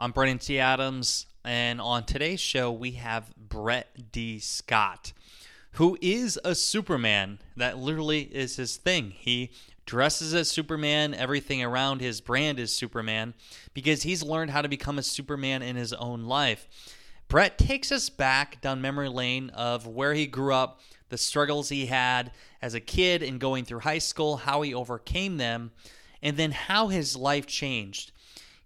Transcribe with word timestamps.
I'm 0.00 0.12
Brandon 0.12 0.38
T. 0.38 0.60
Adams, 0.60 1.26
and 1.44 1.80
on 1.80 2.04
today's 2.04 2.38
show, 2.38 2.70
we 2.70 2.92
have 2.92 3.34
Brett 3.36 4.12
D. 4.12 4.38
Scott, 4.38 5.12
who 5.72 5.98
is 6.00 6.38
a 6.44 6.54
Superman. 6.54 7.40
That 7.56 7.78
literally 7.78 8.20
is 8.20 8.54
his 8.54 8.76
thing. 8.76 9.10
He 9.10 9.50
dresses 9.86 10.34
as 10.34 10.48
Superman, 10.48 11.14
everything 11.14 11.64
around 11.64 12.00
his 12.00 12.20
brand 12.20 12.60
is 12.60 12.70
Superman, 12.70 13.34
because 13.74 14.04
he's 14.04 14.22
learned 14.22 14.52
how 14.52 14.62
to 14.62 14.68
become 14.68 15.00
a 15.00 15.02
Superman 15.02 15.62
in 15.62 15.74
his 15.74 15.92
own 15.92 16.26
life. 16.26 16.68
Brett 17.26 17.58
takes 17.58 17.90
us 17.90 18.08
back 18.08 18.60
down 18.60 18.80
memory 18.80 19.08
lane 19.08 19.50
of 19.50 19.84
where 19.84 20.14
he 20.14 20.28
grew 20.28 20.54
up, 20.54 20.80
the 21.08 21.18
struggles 21.18 21.70
he 21.70 21.86
had 21.86 22.30
as 22.62 22.72
a 22.72 22.80
kid 22.80 23.20
and 23.20 23.40
going 23.40 23.64
through 23.64 23.80
high 23.80 23.98
school, 23.98 24.36
how 24.36 24.62
he 24.62 24.72
overcame 24.72 25.38
them, 25.38 25.72
and 26.22 26.36
then 26.36 26.52
how 26.52 26.86
his 26.86 27.16
life 27.16 27.46
changed 27.46 28.12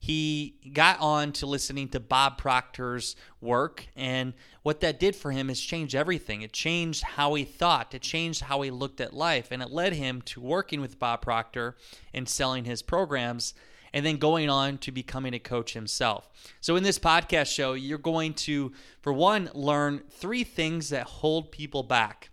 he 0.03 0.57
got 0.73 0.99
on 0.99 1.31
to 1.31 1.47
listening 1.47 1.89
to 1.91 2.01
Bob 2.01 2.37
Proctor's 2.37 3.15
work, 3.41 3.87
and 3.95 4.33
what 4.65 4.81
that 4.81 4.99
did 4.99 5.15
for 5.15 5.31
him 5.31 5.49
is 5.49 5.61
change 5.61 5.95
everything. 5.95 6.43
It 6.43 6.53
changed 6.53 7.05
how 7.05 7.35
he 7.35 7.45
thought, 7.45 7.95
it 7.95 8.03
changed 8.03 8.41
how 8.41 8.63
he 8.63 8.73
looked 8.73 9.01
at 9.01 9.15
life, 9.15 9.53
and 9.53 9.63
it 9.63 9.71
led 9.71 9.93
him 9.93 10.21
to 10.23 10.41
working 10.41 10.81
with 10.81 10.99
Bob 10.99 11.23
Proctor 11.23 11.77
and 12.13 12.29
selling 12.29 12.65
his 12.65 12.83
programs. 12.83 13.55
And 13.95 14.07
then 14.07 14.17
going 14.17 14.49
on 14.49 14.79
to 14.79 14.91
becoming 14.91 15.35
a 15.35 15.39
coach 15.39 15.75
himself. 15.75 16.31
So, 16.63 16.77
in 16.77 16.83
this 16.83 16.99
podcast 16.99 17.55
show, 17.55 17.75
you're 17.75 17.99
going 17.99 18.33
to, 18.35 18.73
for 19.03 19.13
one, 19.13 19.51
learn 19.53 20.03
three 20.09 20.45
things 20.45 20.89
that 20.89 21.05
hold 21.05 21.53
people 21.53 21.83
back, 21.83 22.31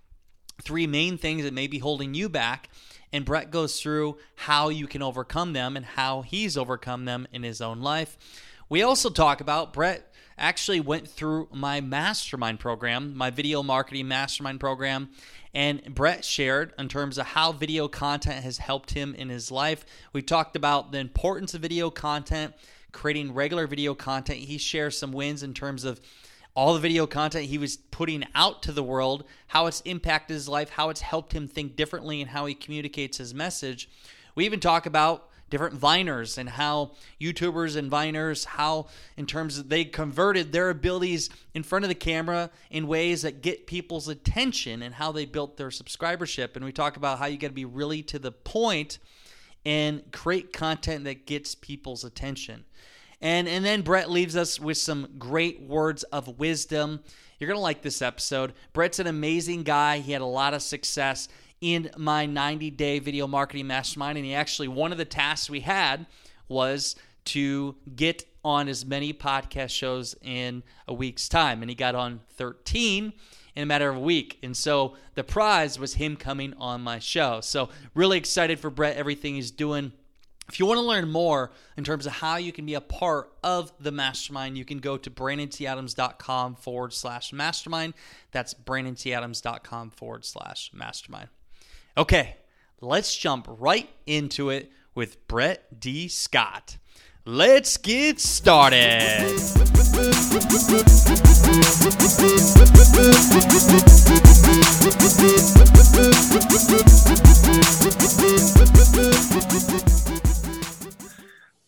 three 0.63 0.87
main 0.87 1.17
things 1.17 1.43
that 1.43 1.53
may 1.53 1.67
be 1.67 1.79
holding 1.79 2.13
you 2.13 2.29
back 2.29 2.69
and 3.11 3.25
Brett 3.25 3.51
goes 3.51 3.79
through 3.81 4.17
how 4.35 4.69
you 4.69 4.87
can 4.87 5.01
overcome 5.01 5.53
them 5.53 5.75
and 5.75 5.85
how 5.85 6.21
he's 6.21 6.57
overcome 6.57 7.05
them 7.05 7.27
in 7.31 7.43
his 7.43 7.61
own 7.61 7.81
life. 7.81 8.17
We 8.69 8.83
also 8.83 9.09
talk 9.09 9.41
about 9.41 9.73
Brett 9.73 10.13
actually 10.37 10.79
went 10.79 11.07
through 11.07 11.49
my 11.51 11.81
mastermind 11.81 12.59
program, 12.59 13.15
my 13.15 13.29
video 13.29 13.61
marketing 13.61 14.07
mastermind 14.07 14.59
program, 14.59 15.09
and 15.53 15.93
Brett 15.93 16.23
shared 16.23 16.73
in 16.77 16.87
terms 16.87 17.17
of 17.17 17.25
how 17.25 17.51
video 17.51 17.87
content 17.87 18.43
has 18.43 18.59
helped 18.59 18.91
him 18.91 19.15
in 19.15 19.29
his 19.29 19.51
life. 19.51 19.85
We 20.13 20.21
talked 20.21 20.55
about 20.55 20.91
the 20.91 20.99
importance 20.99 21.53
of 21.53 21.61
video 21.61 21.89
content, 21.89 22.53
creating 22.91 23.33
regular 23.33 23.67
video 23.67 23.95
content. 23.95 24.39
He 24.39 24.57
shares 24.57 24.97
some 24.97 25.11
wins 25.11 25.43
in 25.43 25.53
terms 25.53 25.83
of 25.83 25.99
all 26.55 26.73
the 26.73 26.79
video 26.79 27.07
content 27.07 27.45
he 27.45 27.57
was 27.57 27.77
putting 27.77 28.25
out 28.35 28.61
to 28.63 28.71
the 28.71 28.83
world, 28.83 29.23
how 29.47 29.65
it's 29.65 29.81
impacted 29.81 30.33
his 30.33 30.49
life, 30.49 30.71
how 30.71 30.89
it's 30.89 31.01
helped 31.01 31.33
him 31.33 31.47
think 31.47 31.75
differently, 31.75 32.21
and 32.21 32.31
how 32.31 32.45
he 32.45 32.53
communicates 32.53 33.17
his 33.17 33.33
message. 33.33 33.89
We 34.35 34.45
even 34.45 34.59
talk 34.59 34.85
about 34.85 35.29
different 35.49 35.79
viners 35.79 36.37
and 36.37 36.49
how 36.49 36.91
YouTubers 37.19 37.75
and 37.75 37.91
viners, 37.91 38.45
how 38.45 38.87
in 39.17 39.25
terms 39.25 39.57
of 39.57 39.69
they 39.69 39.83
converted 39.83 40.51
their 40.51 40.69
abilities 40.69 41.29
in 41.53 41.63
front 41.63 41.85
of 41.85 41.89
the 41.89 41.95
camera 41.95 42.49
in 42.69 42.87
ways 42.87 43.23
that 43.23 43.41
get 43.41 43.67
people's 43.67 44.07
attention 44.07 44.81
and 44.81 44.95
how 44.95 45.11
they 45.11 45.25
built 45.25 45.57
their 45.57 45.69
subscribership. 45.69 46.55
And 46.55 46.63
we 46.63 46.71
talk 46.71 46.97
about 46.97 47.19
how 47.19 47.25
you 47.25 47.37
got 47.37 47.47
to 47.47 47.53
be 47.53 47.65
really 47.65 48.03
to 48.03 48.19
the 48.19 48.31
point 48.31 48.99
and 49.65 50.09
create 50.11 50.53
content 50.53 51.03
that 51.03 51.25
gets 51.25 51.55
people's 51.55 52.03
attention. 52.03 52.65
And 53.21 53.47
and 53.47 53.65
then 53.65 53.81
Brett 53.81 54.09
leaves 54.09 54.35
us 54.35 54.59
with 54.59 54.77
some 54.77 55.07
great 55.17 55.61
words 55.61 56.03
of 56.03 56.39
wisdom. 56.39 57.01
You're 57.39 57.47
going 57.47 57.57
to 57.57 57.61
like 57.61 57.81
this 57.81 58.01
episode. 58.01 58.53
Brett's 58.73 58.99
an 58.99 59.07
amazing 59.07 59.63
guy. 59.63 59.99
He 59.99 60.11
had 60.11 60.21
a 60.21 60.25
lot 60.25 60.53
of 60.53 60.61
success 60.61 61.29
in 61.61 61.89
my 61.97 62.25
90 62.25 62.69
day 62.71 62.99
video 62.99 63.27
marketing 63.27 63.67
mastermind. 63.67 64.17
And 64.17 64.25
he 64.25 64.33
actually, 64.33 64.67
one 64.67 64.91
of 64.91 64.97
the 64.97 65.05
tasks 65.05 65.49
we 65.49 65.61
had 65.61 66.05
was 66.47 66.95
to 67.25 67.75
get 67.95 68.25
on 68.43 68.67
as 68.67 68.85
many 68.85 69.13
podcast 69.13 69.69
shows 69.69 70.15
in 70.21 70.63
a 70.87 70.93
week's 70.93 71.29
time. 71.29 71.61
And 71.61 71.69
he 71.69 71.75
got 71.75 71.95
on 71.95 72.21
13 72.31 73.13
in 73.55 73.63
a 73.63 73.65
matter 73.65 73.89
of 73.89 73.97
a 73.97 74.01
week. 74.01 74.39
And 74.43 74.55
so 74.55 74.95
the 75.15 75.23
prize 75.23 75.77
was 75.77 75.95
him 75.95 76.15
coming 76.15 76.53
on 76.57 76.81
my 76.81 76.99
show. 76.99 77.41
So, 77.41 77.69
really 77.93 78.17
excited 78.17 78.59
for 78.59 78.69
Brett, 78.69 78.95
everything 78.95 79.35
he's 79.35 79.51
doing. 79.51 79.91
If 80.49 80.59
you 80.59 80.65
want 80.65 80.79
to 80.79 80.83
learn 80.85 81.09
more 81.09 81.51
in 81.77 81.83
terms 81.83 82.07
of 82.07 82.13
how 82.13 82.37
you 82.37 82.51
can 82.51 82.65
be 82.65 82.73
a 82.73 82.81
part 82.81 83.31
of 83.43 83.71
the 83.79 83.91
mastermind, 83.91 84.57
you 84.57 84.65
can 84.65 84.79
go 84.79 84.97
to 84.97 85.09
brandonTadams.com 85.09 86.55
forward 86.55 86.91
slash 86.91 87.31
mastermind. 87.31 87.93
That's 88.31 88.55
brandonTadams.com 88.55 89.91
forward 89.91 90.25
slash 90.25 90.71
mastermind. 90.73 91.29
Okay, 91.95 92.37
let's 92.81 93.15
jump 93.15 93.45
right 93.47 93.89
into 94.07 94.49
it 94.49 94.71
with 94.95 95.27
Brett 95.27 95.79
D. 95.79 96.07
Scott. 96.07 96.77
Let's 97.25 97.77
get 97.77 98.19
started. 98.19 99.29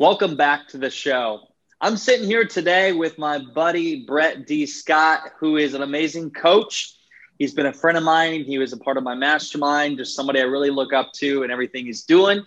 Welcome 0.01 0.35
back 0.35 0.67
to 0.69 0.79
the 0.79 0.89
show. 0.89 1.41
I'm 1.79 1.95
sitting 1.95 2.25
here 2.25 2.43
today 2.43 2.91
with 2.91 3.19
my 3.19 3.37
buddy 3.37 4.03
Brett 4.03 4.47
D. 4.47 4.65
Scott, 4.65 5.33
who 5.37 5.57
is 5.57 5.75
an 5.75 5.83
amazing 5.83 6.31
coach. 6.31 6.95
He's 7.37 7.53
been 7.53 7.67
a 7.67 7.71
friend 7.71 7.95
of 7.95 8.03
mine. 8.03 8.43
He 8.43 8.57
was 8.57 8.73
a 8.73 8.77
part 8.77 8.97
of 8.97 9.03
my 9.03 9.13
mastermind, 9.13 9.99
just 9.99 10.15
somebody 10.15 10.39
I 10.39 10.45
really 10.45 10.71
look 10.71 10.91
up 10.91 11.13
to 11.17 11.43
and 11.43 11.51
everything 11.51 11.85
he's 11.85 12.01
doing. 12.01 12.43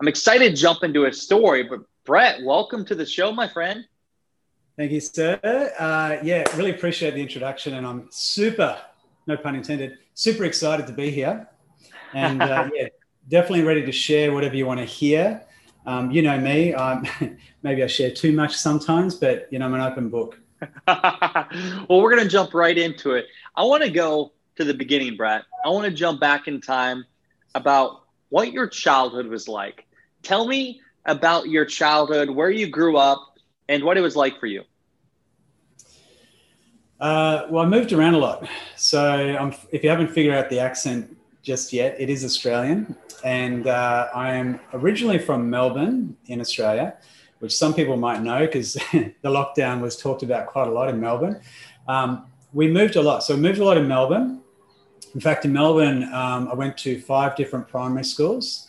I'm 0.00 0.08
excited 0.08 0.50
to 0.50 0.60
jump 0.60 0.82
into 0.82 1.02
his 1.02 1.22
story, 1.22 1.62
but 1.62 1.82
Brett, 2.04 2.42
welcome 2.42 2.84
to 2.86 2.96
the 2.96 3.06
show, 3.06 3.30
my 3.30 3.46
friend. 3.46 3.84
Thank 4.76 4.90
you, 4.90 4.98
sir. 4.98 5.38
Uh, 5.78 6.16
yeah, 6.24 6.42
really 6.56 6.72
appreciate 6.72 7.14
the 7.14 7.22
introduction, 7.22 7.74
and 7.74 7.86
I'm 7.86 8.08
super, 8.10 8.80
no 9.28 9.36
pun 9.36 9.54
intended, 9.54 9.98
super 10.14 10.42
excited 10.42 10.88
to 10.88 10.92
be 10.92 11.12
here. 11.12 11.48
And 12.14 12.42
uh, 12.42 12.68
yeah, 12.74 12.88
definitely 13.28 13.62
ready 13.62 13.86
to 13.86 13.92
share 13.92 14.32
whatever 14.34 14.56
you 14.56 14.66
want 14.66 14.80
to 14.80 14.86
hear. 14.86 15.45
Um, 15.86 16.10
you 16.10 16.20
know 16.22 16.38
me, 16.38 16.74
um, 16.74 17.06
maybe 17.62 17.82
I 17.82 17.86
share 17.86 18.10
too 18.10 18.32
much 18.32 18.56
sometimes, 18.56 19.14
but 19.14 19.48
you 19.50 19.58
know, 19.58 19.66
I'm 19.66 19.74
an 19.74 19.80
open 19.80 20.08
book. 20.08 20.38
well, 20.88 22.00
we're 22.02 22.10
going 22.10 22.22
to 22.22 22.28
jump 22.28 22.54
right 22.54 22.76
into 22.76 23.12
it. 23.12 23.26
I 23.54 23.62
want 23.64 23.84
to 23.84 23.90
go 23.90 24.32
to 24.56 24.64
the 24.64 24.74
beginning, 24.74 25.16
Brett. 25.16 25.44
I 25.64 25.68
want 25.68 25.84
to 25.84 25.92
jump 25.92 26.20
back 26.20 26.48
in 26.48 26.60
time 26.60 27.04
about 27.54 28.04
what 28.30 28.52
your 28.52 28.66
childhood 28.66 29.26
was 29.26 29.48
like. 29.48 29.86
Tell 30.22 30.46
me 30.46 30.80
about 31.04 31.48
your 31.48 31.64
childhood, 31.64 32.30
where 32.30 32.50
you 32.50 32.68
grew 32.68 32.96
up, 32.96 33.38
and 33.68 33.84
what 33.84 33.96
it 33.96 34.00
was 34.00 34.16
like 34.16 34.40
for 34.40 34.46
you. 34.46 34.62
Uh, 36.98 37.46
well, 37.50 37.64
I 37.64 37.68
moved 37.68 37.92
around 37.92 38.14
a 38.14 38.18
lot. 38.18 38.48
So, 38.76 39.36
um, 39.38 39.54
if 39.70 39.84
you 39.84 39.90
haven't 39.90 40.08
figured 40.08 40.34
out 40.34 40.48
the 40.48 40.58
accent 40.58 41.16
just 41.46 41.72
yet, 41.72 41.94
it 42.00 42.10
is 42.10 42.24
Australian 42.24 42.96
and 43.22 43.68
uh, 43.68 44.08
I 44.12 44.32
am 44.32 44.58
originally 44.72 45.18
from 45.18 45.48
Melbourne 45.48 46.16
in 46.26 46.40
Australia, 46.40 46.96
which 47.38 47.54
some 47.54 47.72
people 47.72 47.96
might 47.96 48.20
know 48.20 48.40
because 48.40 48.74
the 48.92 49.14
lockdown 49.24 49.80
was 49.80 49.96
talked 49.96 50.24
about 50.24 50.48
quite 50.48 50.66
a 50.66 50.72
lot 50.72 50.88
in 50.88 51.00
Melbourne. 51.00 51.40
Um, 51.86 52.26
we 52.52 52.66
moved 52.66 52.96
a 52.96 53.02
lot. 53.02 53.22
So 53.22 53.36
we 53.36 53.40
moved 53.40 53.60
a 53.60 53.64
lot 53.64 53.76
in 53.76 53.86
Melbourne. 53.86 54.40
In 55.14 55.20
fact, 55.20 55.44
in 55.44 55.52
Melbourne, 55.52 56.02
um, 56.12 56.48
I 56.48 56.54
went 56.54 56.76
to 56.78 57.00
five 57.00 57.36
different 57.36 57.68
primary 57.68 58.04
schools, 58.04 58.66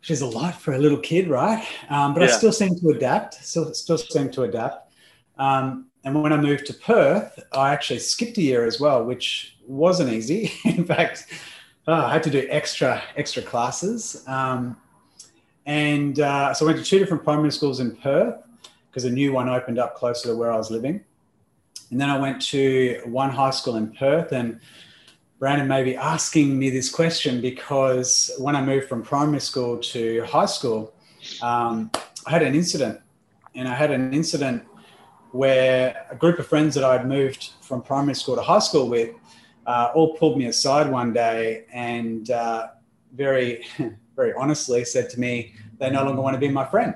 which 0.00 0.10
is 0.10 0.20
a 0.20 0.26
lot 0.26 0.60
for 0.60 0.74
a 0.74 0.78
little 0.78 0.98
kid, 0.98 1.28
right? 1.28 1.64
Um, 1.90 2.12
but 2.12 2.22
yeah. 2.22 2.28
I 2.28 2.30
still 2.30 2.52
seem 2.52 2.74
to 2.80 2.88
adapt. 2.88 3.34
Still, 3.34 3.72
still 3.72 3.98
seem 3.98 4.32
to 4.32 4.42
adapt. 4.42 4.92
Um, 5.38 5.86
and 6.02 6.20
when 6.20 6.32
I 6.32 6.38
moved 6.38 6.66
to 6.66 6.74
Perth, 6.74 7.38
I 7.52 7.72
actually 7.72 8.00
skipped 8.00 8.36
a 8.38 8.42
year 8.42 8.66
as 8.66 8.80
well, 8.80 9.04
which 9.04 9.56
wasn't 9.66 10.12
easy. 10.12 10.52
in 10.64 10.84
fact, 10.84 11.26
oh, 11.86 11.92
I 11.92 12.12
had 12.12 12.22
to 12.24 12.30
do 12.30 12.46
extra 12.50 13.02
extra 13.16 13.42
classes. 13.42 14.24
Um, 14.26 14.76
and 15.66 16.20
uh, 16.20 16.52
so 16.54 16.66
I 16.66 16.72
went 16.72 16.78
to 16.78 16.84
two 16.84 16.98
different 16.98 17.24
primary 17.24 17.50
schools 17.52 17.80
in 17.80 17.96
Perth 17.96 18.36
because 18.90 19.04
a 19.04 19.10
new 19.10 19.32
one 19.32 19.48
opened 19.48 19.78
up 19.78 19.96
closer 19.96 20.28
to 20.28 20.36
where 20.36 20.52
I 20.52 20.56
was 20.56 20.70
living. 20.70 21.02
And 21.90 22.00
then 22.00 22.10
I 22.10 22.18
went 22.18 22.40
to 22.46 23.00
one 23.06 23.30
high 23.30 23.50
school 23.50 23.76
in 23.76 23.92
Perth. 23.92 24.32
And 24.32 24.60
Brandon 25.38 25.66
may 25.66 25.82
be 25.82 25.96
asking 25.96 26.58
me 26.58 26.70
this 26.70 26.90
question 26.90 27.40
because 27.40 28.30
when 28.38 28.56
I 28.56 28.62
moved 28.62 28.88
from 28.88 29.02
primary 29.02 29.40
school 29.40 29.78
to 29.78 30.24
high 30.26 30.46
school, 30.46 30.94
um, 31.42 31.90
I 32.26 32.30
had 32.30 32.42
an 32.42 32.54
incident. 32.54 33.00
And 33.54 33.68
I 33.68 33.74
had 33.74 33.90
an 33.90 34.12
incident 34.12 34.64
where 35.32 36.06
a 36.10 36.14
group 36.14 36.38
of 36.38 36.46
friends 36.46 36.74
that 36.76 36.84
I'd 36.84 37.06
moved 37.06 37.50
from 37.60 37.82
primary 37.82 38.14
school 38.14 38.36
to 38.36 38.42
high 38.42 38.60
school 38.60 38.88
with 38.88 39.14
uh, 39.66 39.90
all 39.94 40.16
pulled 40.16 40.38
me 40.38 40.46
aside 40.46 40.90
one 40.90 41.12
day 41.12 41.64
and 41.72 42.30
uh, 42.30 42.68
very, 43.14 43.64
very 44.16 44.32
honestly 44.34 44.84
said 44.84 45.10
to 45.10 45.20
me, 45.20 45.54
they 45.78 45.90
no 45.90 46.04
longer 46.04 46.20
want 46.20 46.34
to 46.34 46.40
be 46.40 46.48
my 46.48 46.64
friend. 46.64 46.94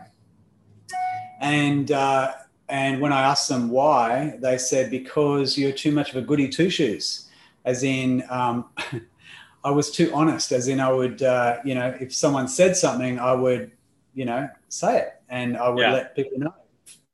And 1.40 1.92
uh, 1.92 2.32
and 2.68 3.00
when 3.00 3.12
I 3.12 3.22
asked 3.22 3.48
them 3.48 3.70
why, 3.70 4.36
they 4.40 4.58
said 4.58 4.90
because 4.90 5.56
you're 5.56 5.72
too 5.72 5.92
much 5.92 6.10
of 6.10 6.16
a 6.16 6.22
goody 6.22 6.48
two 6.48 6.70
shoes, 6.70 7.28
as 7.64 7.82
in. 7.82 8.24
Um, 8.28 8.66
I 9.64 9.70
was 9.70 9.90
too 9.90 10.10
honest, 10.14 10.52
as 10.52 10.68
in 10.68 10.78
I 10.78 10.90
would, 10.90 11.20
uh, 11.20 11.58
you 11.64 11.74
know, 11.74 11.94
if 12.00 12.14
someone 12.14 12.46
said 12.46 12.76
something, 12.76 13.18
I 13.18 13.32
would, 13.32 13.72
you 14.14 14.24
know, 14.24 14.48
say 14.68 15.00
it, 15.00 15.20
and 15.28 15.56
I 15.56 15.68
would 15.68 15.80
yeah. 15.80 15.92
let 15.92 16.14
people 16.14 16.38
know 16.38 16.54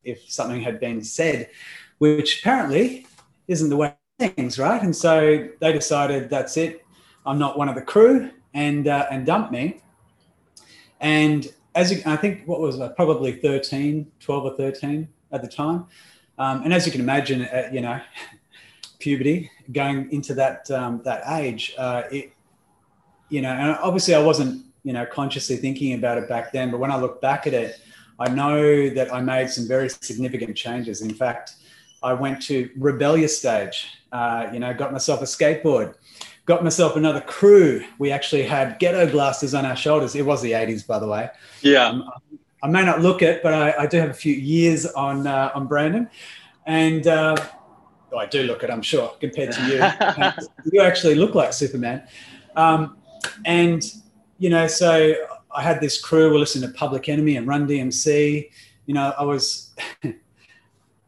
if 0.04 0.30
something 0.30 0.60
had 0.60 0.78
been 0.78 1.02
said, 1.02 1.48
which 1.98 2.40
apparently 2.40 3.06
isn't 3.48 3.70
the 3.70 3.76
way 3.76 3.94
things, 4.18 4.58
right? 4.58 4.82
And 4.82 4.94
so 4.94 5.48
they 5.60 5.72
decided 5.72 6.30
that's 6.30 6.56
it. 6.56 6.84
I'm 7.26 7.38
not 7.38 7.58
one 7.58 7.68
of 7.68 7.74
the 7.74 7.82
crew, 7.82 8.30
and 8.52 8.86
uh, 8.86 9.06
and 9.10 9.26
dumped 9.26 9.52
me. 9.52 9.80
And 11.00 11.52
as 11.74 11.92
you, 11.92 12.02
I 12.06 12.16
think, 12.16 12.46
what 12.46 12.60
was 12.60 12.80
I, 12.80 12.88
probably 12.88 13.32
13, 13.32 14.10
12 14.20 14.44
or 14.44 14.56
13 14.56 15.08
at 15.32 15.42
the 15.42 15.48
time. 15.48 15.86
Um, 16.38 16.62
and 16.62 16.72
as 16.72 16.86
you 16.86 16.92
can 16.92 17.00
imagine, 17.00 17.42
uh, 17.42 17.68
you 17.72 17.80
know, 17.80 18.00
puberty, 18.98 19.50
going 19.72 20.10
into 20.12 20.34
that 20.34 20.70
um, 20.70 21.02
that 21.04 21.22
age, 21.40 21.74
uh, 21.78 22.02
it, 22.10 22.32
you 23.28 23.42
know, 23.42 23.50
and 23.50 23.76
obviously 23.82 24.14
I 24.14 24.22
wasn't, 24.22 24.64
you 24.84 24.92
know, 24.92 25.06
consciously 25.06 25.56
thinking 25.56 25.94
about 25.94 26.18
it 26.18 26.28
back 26.28 26.52
then. 26.52 26.70
But 26.70 26.78
when 26.78 26.90
I 26.90 26.96
look 26.96 27.20
back 27.20 27.46
at 27.46 27.54
it, 27.54 27.80
I 28.18 28.28
know 28.28 28.90
that 28.90 29.12
I 29.12 29.20
made 29.20 29.50
some 29.50 29.66
very 29.66 29.88
significant 29.88 30.56
changes. 30.56 31.02
In 31.02 31.14
fact, 31.14 31.54
I 32.02 32.12
went 32.12 32.42
to 32.42 32.70
rebellious 32.76 33.36
stage. 33.38 33.88
Uh, 34.14 34.48
you 34.52 34.60
know, 34.60 34.72
got 34.72 34.92
myself 34.92 35.20
a 35.22 35.24
skateboard, 35.24 35.96
got 36.46 36.62
myself 36.62 36.94
another 36.94 37.20
crew. 37.20 37.84
We 37.98 38.12
actually 38.12 38.44
had 38.44 38.78
ghetto 38.78 39.10
blasters 39.10 39.54
on 39.54 39.66
our 39.66 39.74
shoulders. 39.74 40.14
It 40.14 40.24
was 40.24 40.40
the 40.40 40.52
80s, 40.52 40.86
by 40.86 41.00
the 41.00 41.08
way. 41.08 41.28
Yeah. 41.62 41.88
Um, 41.88 42.08
I 42.62 42.68
may 42.68 42.84
not 42.84 43.00
look 43.00 43.22
it, 43.22 43.42
but 43.42 43.52
I, 43.52 43.74
I 43.82 43.86
do 43.88 43.96
have 43.98 44.10
a 44.10 44.14
few 44.14 44.32
years 44.32 44.86
on 44.86 45.26
uh, 45.26 45.50
on 45.56 45.66
Brandon, 45.66 46.08
and 46.64 47.04
uh, 47.08 47.34
oh, 48.12 48.18
I 48.18 48.26
do 48.26 48.44
look 48.44 48.62
it. 48.62 48.70
I'm 48.70 48.82
sure 48.82 49.12
compared 49.18 49.50
to 49.50 49.62
you, 49.66 49.82
you 50.72 50.80
actually 50.80 51.16
look 51.16 51.34
like 51.34 51.52
Superman. 51.52 52.06
Um, 52.54 52.98
and 53.44 53.84
you 54.38 54.48
know, 54.48 54.68
so 54.68 55.12
I 55.50 55.62
had 55.62 55.80
this 55.80 56.00
crew. 56.00 56.32
We 56.32 56.38
listened 56.38 56.64
to 56.64 56.70
Public 56.70 57.08
Enemy 57.08 57.36
and 57.36 57.48
Run 57.48 57.66
DMC. 57.66 58.48
You 58.86 58.94
know, 58.94 59.12
I 59.18 59.24
was 59.24 59.74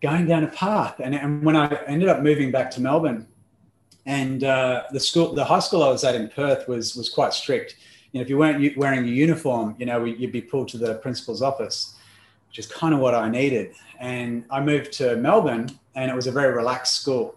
going 0.08 0.26
down 0.26 0.43
a 0.44 0.53
path, 0.67 0.94
and, 1.05 1.14
and 1.14 1.43
when 1.47 1.56
I 1.56 1.67
ended 1.87 2.08
up 2.08 2.19
moving 2.23 2.50
back 2.56 2.69
to 2.75 2.81
Melbourne, 2.81 3.26
and 4.06 4.44
uh, 4.44 4.85
the 4.93 5.00
school, 5.00 5.35
the 5.35 5.44
high 5.44 5.64
school 5.67 5.82
I 5.82 5.91
was 5.97 6.05
at 6.05 6.14
in 6.14 6.29
Perth 6.29 6.62
was 6.69 6.94
was 6.99 7.08
quite 7.19 7.32
strict. 7.43 7.76
You 8.12 8.19
know, 8.19 8.23
if 8.25 8.29
you 8.31 8.38
weren't 8.38 8.76
wearing 8.76 9.05
a 9.05 9.14
uniform, 9.26 9.75
you 9.79 9.87
know, 9.87 10.05
you'd 10.05 10.37
be 10.41 10.44
pulled 10.53 10.69
to 10.69 10.79
the 10.79 10.94
principal's 11.05 11.43
office, 11.43 11.79
which 12.49 12.58
is 12.61 12.67
kind 12.67 12.94
of 12.94 13.00
what 13.00 13.14
I 13.14 13.29
needed. 13.29 13.67
And 13.99 14.44
I 14.56 14.61
moved 14.61 14.93
to 15.00 15.17
Melbourne, 15.17 15.67
and 15.97 16.11
it 16.11 16.14
was 16.14 16.29
a 16.29 16.32
very 16.41 16.53
relaxed 16.55 16.94
school. 17.00 17.35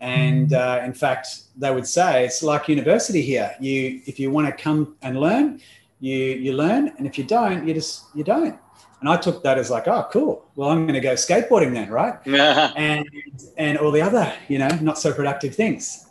And 0.00 0.54
uh, 0.54 0.80
in 0.88 0.94
fact, 0.94 1.26
they 1.62 1.70
would 1.76 1.86
say 1.86 2.24
it's 2.24 2.42
like 2.42 2.62
university 2.68 3.22
here. 3.32 3.54
You, 3.60 4.00
if 4.06 4.18
you 4.18 4.30
want 4.30 4.46
to 4.50 4.54
come 4.66 4.96
and 5.02 5.20
learn, 5.26 5.60
you 6.00 6.16
you 6.44 6.52
learn, 6.64 6.82
and 6.96 7.04
if 7.10 7.14
you 7.18 7.24
don't, 7.24 7.60
you 7.66 7.74
just 7.74 7.94
you 8.14 8.24
don't. 8.24 8.56
And 9.00 9.08
I 9.08 9.16
took 9.16 9.42
that 9.42 9.58
as 9.58 9.70
like, 9.70 9.88
oh, 9.88 10.06
cool. 10.12 10.44
Well, 10.56 10.68
I'm 10.68 10.86
going 10.86 10.94
to 10.94 11.00
go 11.00 11.14
skateboarding 11.14 11.72
then, 11.72 11.90
right? 11.90 12.14
and 12.76 13.08
and 13.56 13.78
all 13.78 13.90
the 13.90 14.02
other, 14.02 14.32
you 14.48 14.58
know, 14.58 14.68
not 14.82 14.98
so 14.98 15.12
productive 15.12 15.54
things. 15.54 16.06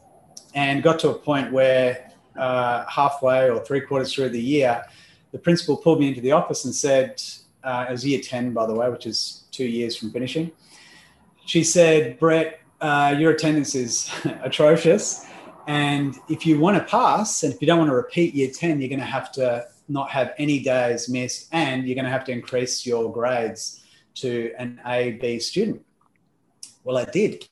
And 0.55 0.81
got 0.81 0.99
to 0.99 1.09
a 1.09 1.13
point 1.13 1.51
where 1.51 2.11
uh, 2.35 2.85
halfway 2.87 3.49
or 3.49 3.63
three 3.63 3.81
quarters 3.81 4.13
through 4.13 4.29
the 4.29 4.41
year, 4.41 4.83
the 5.31 5.37
principal 5.37 5.77
pulled 5.77 5.99
me 5.99 6.07
into 6.07 6.21
the 6.21 6.31
office 6.31 6.65
and 6.65 6.73
said, 6.73 7.21
uh, 7.63 7.85
it 7.87 7.91
was 7.91 8.05
year 8.05 8.21
10, 8.21 8.53
by 8.53 8.65
the 8.65 8.73
way, 8.73 8.89
which 8.89 9.05
is 9.05 9.43
two 9.51 9.65
years 9.65 9.95
from 9.95 10.11
finishing. 10.11 10.51
She 11.45 11.63
said, 11.63 12.17
Brett, 12.19 12.61
uh, 12.81 13.15
your 13.17 13.31
attendance 13.31 13.75
is 13.75 14.09
atrocious. 14.41 15.25
And 15.67 16.15
if 16.29 16.47
you 16.47 16.59
want 16.59 16.77
to 16.77 16.83
pass 16.83 17.43
and 17.43 17.53
if 17.53 17.61
you 17.61 17.67
don't 17.67 17.77
want 17.77 17.91
to 17.91 17.95
repeat 17.95 18.33
year 18.33 18.49
10, 18.51 18.79
you're 18.79 18.89
going 18.89 18.99
to 18.99 19.05
have 19.05 19.31
to 19.33 19.67
not 19.89 20.09
have 20.11 20.33
any 20.37 20.59
days 20.59 21.09
missed 21.09 21.49
and 21.51 21.87
you're 21.87 21.95
going 21.95 22.05
to 22.05 22.11
have 22.11 22.23
to 22.25 22.31
increase 22.31 22.85
your 22.85 23.11
grades 23.11 23.83
to 24.15 24.53
an 24.57 24.79
A, 24.85 25.11
B 25.13 25.39
student. 25.39 25.83
Well, 26.83 26.97
I 26.97 27.05
did. 27.05 27.47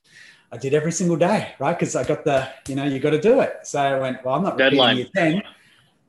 I 0.52 0.58
did 0.58 0.74
every 0.74 0.92
single 0.92 1.18
day, 1.18 1.54
right? 1.60 1.78
Because 1.78 1.96
I 1.96 2.04
got 2.04 2.24
the, 2.24 2.48
you 2.68 2.76
know, 2.76 2.86
you 2.86 3.00
got 3.00 3.10
to 3.10 3.22
do 3.22 3.42
it. 3.42 3.60
So 3.64 3.80
I 3.80 4.00
went, 4.00 4.24
well, 4.24 4.36
I'm 4.36 4.44
not 4.44 4.58
Deadline. 4.58 4.98
repeating 4.98 5.34
year 5.34 5.42
10. 5.42 5.44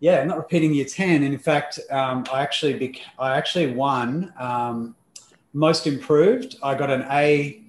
Yeah, 0.00 0.20
I'm 0.20 0.28
not 0.28 0.36
repeating 0.36 0.72
year 0.74 0.84
10. 0.84 1.24
And 1.24 1.34
in 1.34 1.38
fact, 1.38 1.80
um, 1.90 2.24
I 2.32 2.42
actually, 2.42 2.74
bec- 2.74 3.00
I 3.18 3.36
actually 3.36 3.72
won 3.72 4.32
um, 4.38 4.94
most 5.52 5.88
improved. 5.88 6.56
I 6.62 6.76
got 6.76 6.90
an 6.90 7.04
A, 7.10 7.62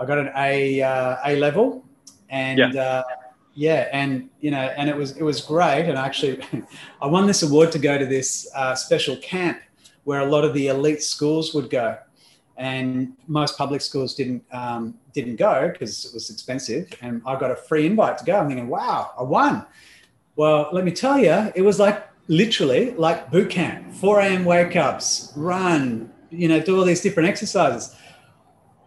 I 0.00 0.04
got 0.04 0.18
an 0.18 0.30
A, 0.36 0.82
uh, 0.82 1.16
A 1.24 1.36
level. 1.36 1.84
And, 2.30 2.74
yeah. 2.74 2.82
uh, 2.82 3.02
yeah, 3.58 3.88
and 3.92 4.30
you 4.40 4.52
know, 4.52 4.72
and 4.76 4.88
it 4.88 4.96
was 4.96 5.16
it 5.16 5.24
was 5.24 5.40
great. 5.40 5.88
And 5.88 5.98
actually, 5.98 6.40
I 7.02 7.08
won 7.08 7.26
this 7.26 7.42
award 7.42 7.72
to 7.72 7.80
go 7.80 7.98
to 7.98 8.06
this 8.06 8.48
uh, 8.54 8.76
special 8.76 9.16
camp 9.16 9.58
where 10.04 10.20
a 10.20 10.26
lot 10.26 10.44
of 10.44 10.54
the 10.54 10.68
elite 10.68 11.02
schools 11.02 11.52
would 11.54 11.68
go, 11.68 11.98
and 12.56 13.14
most 13.26 13.58
public 13.58 13.80
schools 13.80 14.14
didn't 14.14 14.44
um, 14.52 14.94
didn't 15.12 15.36
go 15.36 15.70
because 15.72 16.04
it 16.04 16.14
was 16.14 16.30
expensive. 16.30 16.88
And 17.02 17.20
I 17.26 17.36
got 17.36 17.50
a 17.50 17.56
free 17.56 17.84
invite 17.84 18.18
to 18.18 18.24
go. 18.24 18.38
I'm 18.38 18.46
thinking, 18.46 18.68
wow, 18.68 19.10
I 19.18 19.24
won. 19.24 19.66
Well, 20.36 20.68
let 20.72 20.84
me 20.84 20.92
tell 20.92 21.18
you, 21.18 21.50
it 21.56 21.62
was 21.62 21.80
like 21.80 22.06
literally 22.28 22.92
like 22.92 23.28
boot 23.32 23.50
camp. 23.50 23.92
4 23.94 24.20
a.m. 24.20 24.44
wake 24.44 24.76
ups, 24.76 25.32
run, 25.34 26.12
you 26.30 26.46
know, 26.46 26.60
do 26.60 26.78
all 26.78 26.84
these 26.84 27.00
different 27.00 27.28
exercises. 27.28 27.96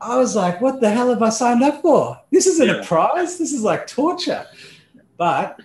I 0.01 0.18
was 0.18 0.36
like, 0.36 0.59
what 0.59 0.81
the 0.81 0.89
hell 0.89 1.09
have 1.09 1.21
I 1.21 1.30
signed 1.30 1.62
up 1.62 1.83
for? 1.83 2.19
This 2.31 2.48
isn't 2.48 2.68
yeah. 2.68 2.81
a 2.81 2.83
prize. 2.83 3.38
This 3.38 3.53
is 3.53 3.62
like 3.62 3.86
torture. 3.86 4.48
But 5.15 5.62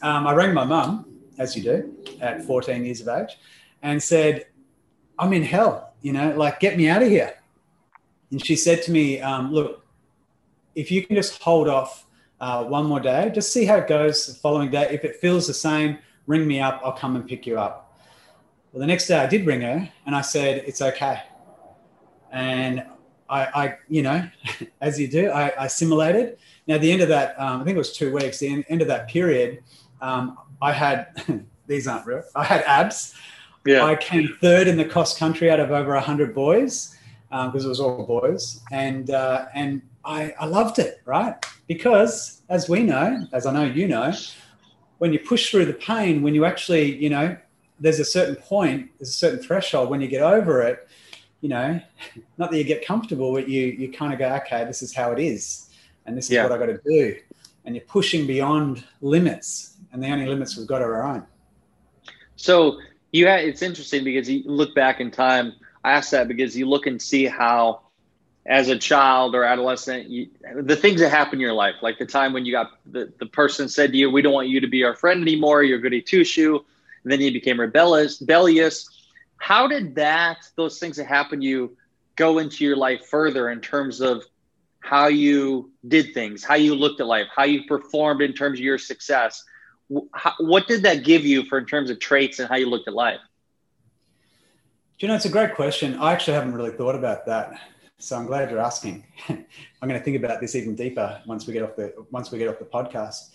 um, 0.00 0.28
I 0.28 0.32
rang 0.32 0.54
my 0.54 0.64
mum, 0.64 1.06
as 1.38 1.56
you 1.56 1.62
do, 1.64 1.96
at 2.20 2.44
14 2.44 2.84
years 2.84 3.00
of 3.00 3.08
age, 3.08 3.36
and 3.82 4.00
said, 4.00 4.46
I'm 5.18 5.32
in 5.32 5.42
hell, 5.42 5.92
you 6.02 6.12
know, 6.12 6.34
like, 6.36 6.60
get 6.60 6.76
me 6.76 6.88
out 6.88 7.02
of 7.02 7.08
here. 7.08 7.34
And 8.30 8.44
she 8.44 8.54
said 8.54 8.82
to 8.84 8.92
me, 8.92 9.20
um, 9.20 9.52
look, 9.52 9.84
if 10.76 10.92
you 10.92 11.04
can 11.04 11.16
just 11.16 11.42
hold 11.42 11.68
off 11.68 12.06
uh, 12.40 12.64
one 12.64 12.86
more 12.86 13.00
day, 13.00 13.30
just 13.34 13.52
see 13.52 13.64
how 13.64 13.76
it 13.76 13.88
goes 13.88 14.26
the 14.26 14.34
following 14.34 14.70
day. 14.70 14.88
If 14.92 15.04
it 15.04 15.16
feels 15.16 15.48
the 15.48 15.54
same, 15.54 15.98
ring 16.26 16.46
me 16.46 16.60
up. 16.60 16.80
I'll 16.84 16.92
come 16.92 17.16
and 17.16 17.26
pick 17.26 17.44
you 17.44 17.58
up. 17.58 17.98
Well, 18.72 18.80
the 18.80 18.86
next 18.86 19.08
day 19.08 19.18
I 19.18 19.26
did 19.26 19.44
ring 19.46 19.62
her 19.62 19.90
and 20.06 20.14
I 20.14 20.20
said, 20.20 20.62
it's 20.64 20.80
okay. 20.80 21.22
And 22.30 22.84
I, 23.30 23.64
I 23.64 23.78
you 23.88 24.02
know, 24.02 24.28
as 24.80 24.98
you 25.00 25.08
do, 25.08 25.30
I, 25.30 25.64
I 25.64 25.66
simulated. 25.68 26.38
Now, 26.66 26.74
at 26.74 26.80
the 26.80 26.92
end 26.92 27.00
of 27.00 27.08
that, 27.08 27.40
um, 27.40 27.60
I 27.60 27.64
think 27.64 27.76
it 27.76 27.78
was 27.78 27.92
two 27.96 28.12
weeks, 28.12 28.38
the 28.38 28.64
end 28.68 28.82
of 28.82 28.88
that 28.88 29.08
period, 29.08 29.62
um, 30.02 30.38
I 30.60 30.72
had, 30.72 31.44
these 31.66 31.86
aren't 31.86 32.06
real, 32.06 32.22
I 32.34 32.44
had 32.44 32.62
abs. 32.62 33.14
Yeah. 33.66 33.84
I 33.84 33.94
came 33.94 34.36
third 34.40 34.68
in 34.68 34.76
the 34.76 34.84
cross 34.84 35.16
country 35.16 35.50
out 35.50 35.60
of 35.60 35.70
over 35.70 35.92
100 35.92 36.34
boys 36.34 36.96
because 37.28 37.54
um, 37.54 37.66
it 37.66 37.68
was 37.68 37.78
all 37.78 38.06
boys. 38.06 38.60
And, 38.72 39.10
uh, 39.10 39.46
and 39.54 39.82
I, 40.04 40.34
I 40.40 40.46
loved 40.46 40.78
it, 40.78 41.02
right? 41.04 41.34
Because 41.68 42.42
as 42.48 42.68
we 42.68 42.82
know, 42.82 43.26
as 43.32 43.46
I 43.46 43.52
know 43.52 43.64
you 43.64 43.86
know, 43.86 44.12
when 44.98 45.12
you 45.12 45.18
push 45.18 45.50
through 45.50 45.66
the 45.66 45.74
pain, 45.74 46.22
when 46.22 46.34
you 46.34 46.44
actually, 46.44 46.96
you 46.96 47.10
know, 47.10 47.36
there's 47.78 48.00
a 48.00 48.04
certain 48.04 48.36
point, 48.36 48.90
there's 48.98 49.10
a 49.10 49.12
certain 49.12 49.40
threshold 49.40 49.90
when 49.90 50.00
you 50.00 50.08
get 50.08 50.22
over 50.22 50.62
it, 50.62 50.88
you 51.40 51.48
know, 51.48 51.80
not 52.38 52.50
that 52.50 52.58
you 52.58 52.64
get 52.64 52.84
comfortable, 52.84 53.32
but 53.32 53.48
you 53.48 53.66
you 53.66 53.92
kind 53.92 54.12
of 54.12 54.18
go, 54.18 54.28
okay, 54.36 54.64
this 54.64 54.82
is 54.82 54.94
how 54.94 55.12
it 55.12 55.18
is, 55.18 55.70
and 56.06 56.16
this 56.16 56.26
is 56.26 56.32
yeah. 56.32 56.42
what 56.44 56.52
I 56.52 56.58
got 56.58 56.66
to 56.66 56.80
do, 56.84 57.16
and 57.64 57.74
you're 57.74 57.84
pushing 57.84 58.26
beyond 58.26 58.84
limits, 59.00 59.76
and 59.92 60.02
the 60.02 60.08
only 60.08 60.26
limits 60.26 60.56
we've 60.56 60.66
got 60.66 60.82
are 60.82 61.02
our 61.02 61.14
own. 61.14 61.26
So 62.36 62.78
you 63.12 63.26
had, 63.26 63.40
it's 63.40 63.62
interesting 63.62 64.04
because 64.04 64.28
you 64.28 64.42
look 64.46 64.74
back 64.74 65.00
in 65.00 65.10
time. 65.10 65.52
I 65.84 65.92
ask 65.92 66.10
that 66.10 66.28
because 66.28 66.56
you 66.56 66.66
look 66.66 66.86
and 66.86 67.00
see 67.00 67.26
how, 67.26 67.80
as 68.46 68.68
a 68.68 68.78
child 68.78 69.34
or 69.34 69.44
adolescent, 69.44 70.08
you, 70.08 70.28
the 70.62 70.76
things 70.76 71.00
that 71.00 71.10
happen 71.10 71.34
in 71.34 71.40
your 71.40 71.52
life, 71.52 71.76
like 71.82 71.98
the 71.98 72.06
time 72.06 72.32
when 72.32 72.44
you 72.44 72.52
got 72.52 72.78
the, 72.86 73.12
the 73.18 73.26
person 73.26 73.68
said 73.68 73.92
to 73.92 73.98
you, 73.98 74.10
"We 74.10 74.22
don't 74.22 74.32
want 74.32 74.48
you 74.48 74.60
to 74.60 74.68
be 74.68 74.84
our 74.84 74.94
friend 74.94 75.20
anymore. 75.22 75.62
You're 75.62 75.78
goody 75.78 76.02
two 76.02 76.24
shoe," 76.24 76.64
and 77.02 77.12
then 77.12 77.20
you 77.20 77.32
became 77.32 77.60
rebellious. 77.60 78.20
rebellious 78.20 78.99
how 79.40 79.66
did 79.66 79.94
that, 79.94 80.46
those 80.54 80.78
things 80.78 80.96
that 80.98 81.06
happened 81.06 81.42
to 81.42 81.48
you, 81.48 81.76
go 82.14 82.38
into 82.38 82.62
your 82.62 82.76
life 82.76 83.06
further 83.06 83.48
in 83.48 83.60
terms 83.60 84.02
of 84.02 84.22
how 84.80 85.08
you 85.08 85.72
did 85.88 86.12
things, 86.12 86.44
how 86.44 86.54
you 86.56 86.74
looked 86.74 87.00
at 87.00 87.06
life, 87.06 87.26
how 87.34 87.44
you 87.44 87.64
performed 87.64 88.20
in 88.20 88.34
terms 88.34 88.58
of 88.58 88.64
your 88.64 88.76
success? 88.76 89.42
How, 90.12 90.34
what 90.40 90.68
did 90.68 90.82
that 90.82 91.04
give 91.04 91.24
you 91.24 91.44
for 91.46 91.56
in 91.56 91.64
terms 91.64 91.88
of 91.88 91.98
traits 91.98 92.38
and 92.38 92.48
how 92.48 92.56
you 92.56 92.68
looked 92.68 92.86
at 92.86 92.94
life? 92.94 93.18
You 94.98 95.08
know, 95.08 95.14
it's 95.14 95.24
a 95.24 95.30
great 95.30 95.54
question. 95.54 95.96
I 95.98 96.12
actually 96.12 96.34
haven't 96.34 96.52
really 96.52 96.72
thought 96.72 96.94
about 96.94 97.24
that 97.24 97.58
So 97.98 98.16
I'm 98.16 98.26
glad 98.26 98.50
you're 98.50 98.60
asking. 98.60 99.04
I'm 99.28 99.88
going 99.88 99.98
to 99.98 100.04
think 100.04 100.18
about 100.18 100.42
this 100.42 100.54
even 100.54 100.74
deeper 100.74 101.22
once 101.26 101.46
we 101.46 101.54
get 101.54 101.62
off 101.62 101.76
the 101.76 101.94
once 102.10 102.30
we 102.30 102.38
get 102.38 102.48
off 102.48 102.58
the 102.58 102.66
podcast. 102.66 103.30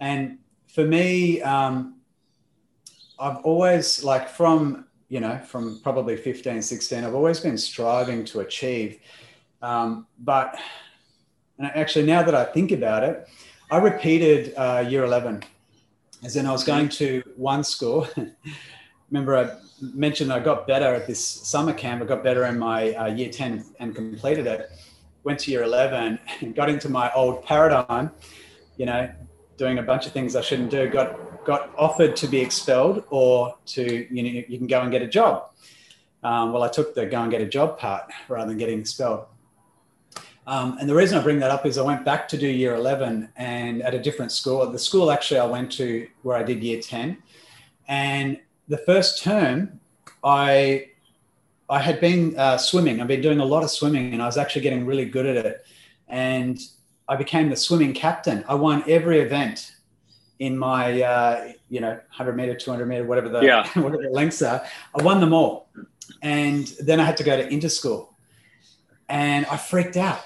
And 0.00 0.38
for 0.66 0.84
me, 0.84 1.40
um, 1.42 2.00
I've 3.20 3.38
always 3.38 4.02
like 4.02 4.28
from 4.28 4.86
you 5.14 5.20
know 5.20 5.38
from 5.38 5.80
probably 5.84 6.16
15, 6.16 6.60
16, 6.60 7.04
I've 7.04 7.14
always 7.14 7.38
been 7.38 7.56
striving 7.56 8.24
to 8.24 8.40
achieve. 8.40 8.98
Um, 9.62 10.08
but 10.18 10.58
actually, 11.62 12.04
now 12.04 12.24
that 12.24 12.34
I 12.34 12.42
think 12.42 12.72
about 12.72 13.04
it, 13.04 13.28
I 13.70 13.76
repeated 13.76 14.52
uh, 14.56 14.84
year 14.88 15.04
11 15.04 15.44
as 16.24 16.34
in 16.34 16.46
I 16.46 16.50
was 16.50 16.64
going 16.64 16.88
to 17.00 17.22
one 17.36 17.62
school. 17.62 18.08
Remember, 19.10 19.36
I 19.36 19.56
mentioned 19.80 20.32
I 20.32 20.40
got 20.40 20.66
better 20.66 20.92
at 20.92 21.06
this 21.06 21.24
summer 21.24 21.72
camp. 21.72 22.02
I 22.02 22.06
got 22.06 22.24
better 22.24 22.46
in 22.46 22.58
my 22.58 22.92
uh, 22.94 23.06
year 23.06 23.30
10 23.30 23.64
and 23.78 23.94
completed 23.94 24.48
it. 24.48 24.68
Went 25.22 25.38
to 25.40 25.52
year 25.52 25.62
11 25.62 26.18
and 26.40 26.54
got 26.60 26.68
into 26.68 26.88
my 26.88 27.12
old 27.12 27.44
paradigm, 27.44 28.10
you 28.78 28.86
know, 28.86 29.08
doing 29.58 29.78
a 29.78 29.82
bunch 29.82 30.06
of 30.06 30.12
things 30.12 30.34
I 30.34 30.40
shouldn't 30.40 30.70
do. 30.70 30.88
Got, 30.88 31.16
got 31.44 31.72
offered 31.76 32.16
to 32.16 32.26
be 32.26 32.40
expelled 32.40 33.04
or 33.10 33.56
to, 33.66 34.14
you 34.14 34.22
know, 34.22 34.44
you 34.48 34.58
can 34.58 34.66
go 34.66 34.80
and 34.80 34.90
get 34.90 35.02
a 35.02 35.06
job. 35.06 35.50
Um, 36.22 36.52
well, 36.52 36.62
I 36.62 36.68
took 36.68 36.94
the 36.94 37.06
go 37.06 37.20
and 37.20 37.30
get 37.30 37.40
a 37.40 37.46
job 37.46 37.78
part 37.78 38.10
rather 38.28 38.48
than 38.48 38.58
getting 38.58 38.80
expelled. 38.80 39.26
Um, 40.46 40.76
and 40.78 40.88
the 40.88 40.94
reason 40.94 41.18
I 41.18 41.22
bring 41.22 41.38
that 41.40 41.50
up 41.50 41.64
is 41.64 41.78
I 41.78 41.82
went 41.82 42.04
back 42.04 42.28
to 42.28 42.38
do 42.38 42.46
year 42.46 42.74
11 42.74 43.30
and 43.36 43.82
at 43.82 43.94
a 43.94 43.98
different 43.98 44.32
school. 44.32 44.70
The 44.70 44.78
school 44.78 45.10
actually 45.10 45.40
I 45.40 45.46
went 45.46 45.72
to 45.72 46.06
where 46.22 46.36
I 46.36 46.42
did 46.42 46.62
year 46.62 46.80
10. 46.80 47.16
And 47.88 48.40
the 48.68 48.78
first 48.78 49.22
term, 49.22 49.80
I 50.22 50.88
I 51.68 51.80
had 51.80 51.98
been 52.00 52.38
uh, 52.38 52.58
swimming. 52.58 53.00
I've 53.00 53.08
been 53.08 53.22
doing 53.22 53.40
a 53.40 53.44
lot 53.44 53.62
of 53.62 53.70
swimming, 53.70 54.12
and 54.12 54.22
I 54.22 54.26
was 54.26 54.36
actually 54.36 54.62
getting 54.62 54.84
really 54.84 55.06
good 55.06 55.24
at 55.24 55.46
it. 55.46 55.66
And 56.08 56.58
I 57.08 57.16
became 57.16 57.48
the 57.48 57.56
swimming 57.56 57.94
captain. 57.94 58.44
I 58.46 58.54
won 58.54 58.84
every 58.86 59.20
event 59.20 59.73
in 60.44 60.58
my 60.58 61.02
uh, 61.02 61.52
you 61.68 61.80
know 61.80 61.90
100 61.90 62.36
meter, 62.36 62.54
200 62.54 62.86
meter, 62.86 63.04
whatever 63.04 63.28
the 63.28 63.40
yeah. 63.40 63.66
whatever 63.80 64.02
the 64.02 64.10
lengths 64.10 64.42
are. 64.42 64.64
I 64.98 65.02
won 65.02 65.20
them 65.20 65.32
all, 65.32 65.68
and 66.22 66.66
then 66.80 67.00
I 67.00 67.04
had 67.04 67.16
to 67.18 67.24
go 67.24 67.36
to 67.36 67.48
interschool, 67.48 68.08
and 69.08 69.46
I 69.46 69.56
freaked 69.56 69.96
out, 69.96 70.20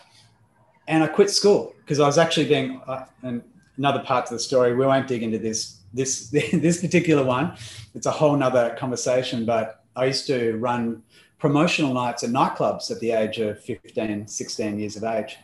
and 0.87 1.03
I 1.03 1.07
quit 1.07 1.31
school 1.31 1.75
because 1.81 2.01
I 2.01 2.07
was 2.07 2.19
actually 2.19 2.49
being. 2.49 2.81
Uh, 2.87 3.07
and 3.23 3.43
another 3.77 4.01
part 4.01 4.27
to 4.27 4.35
the 4.35 4.41
story, 4.41 4.75
we 4.75 4.85
won't 4.85 5.07
dig 5.07 5.23
into 5.23 5.39
this 5.39 5.79
this 5.95 6.29
this 6.31 6.81
particular 6.81 7.25
one, 7.25 7.57
it's 7.95 8.07
a 8.07 8.11
whole 8.11 8.37
nother 8.37 8.77
conversation. 8.79 9.45
But 9.45 9.85
I 9.97 10.07
used 10.07 10.27
to 10.27 10.57
run 10.59 11.03
promotional 11.39 11.95
nights 11.95 12.25
at 12.25 12.31
nightclubs 12.31 12.91
at 12.91 12.99
the 13.01 13.13
age 13.13 13.39
of 13.39 13.61
15, 13.61 14.27
16 14.27 14.79
years 14.79 14.97
of 14.97 15.05
age. 15.05 15.39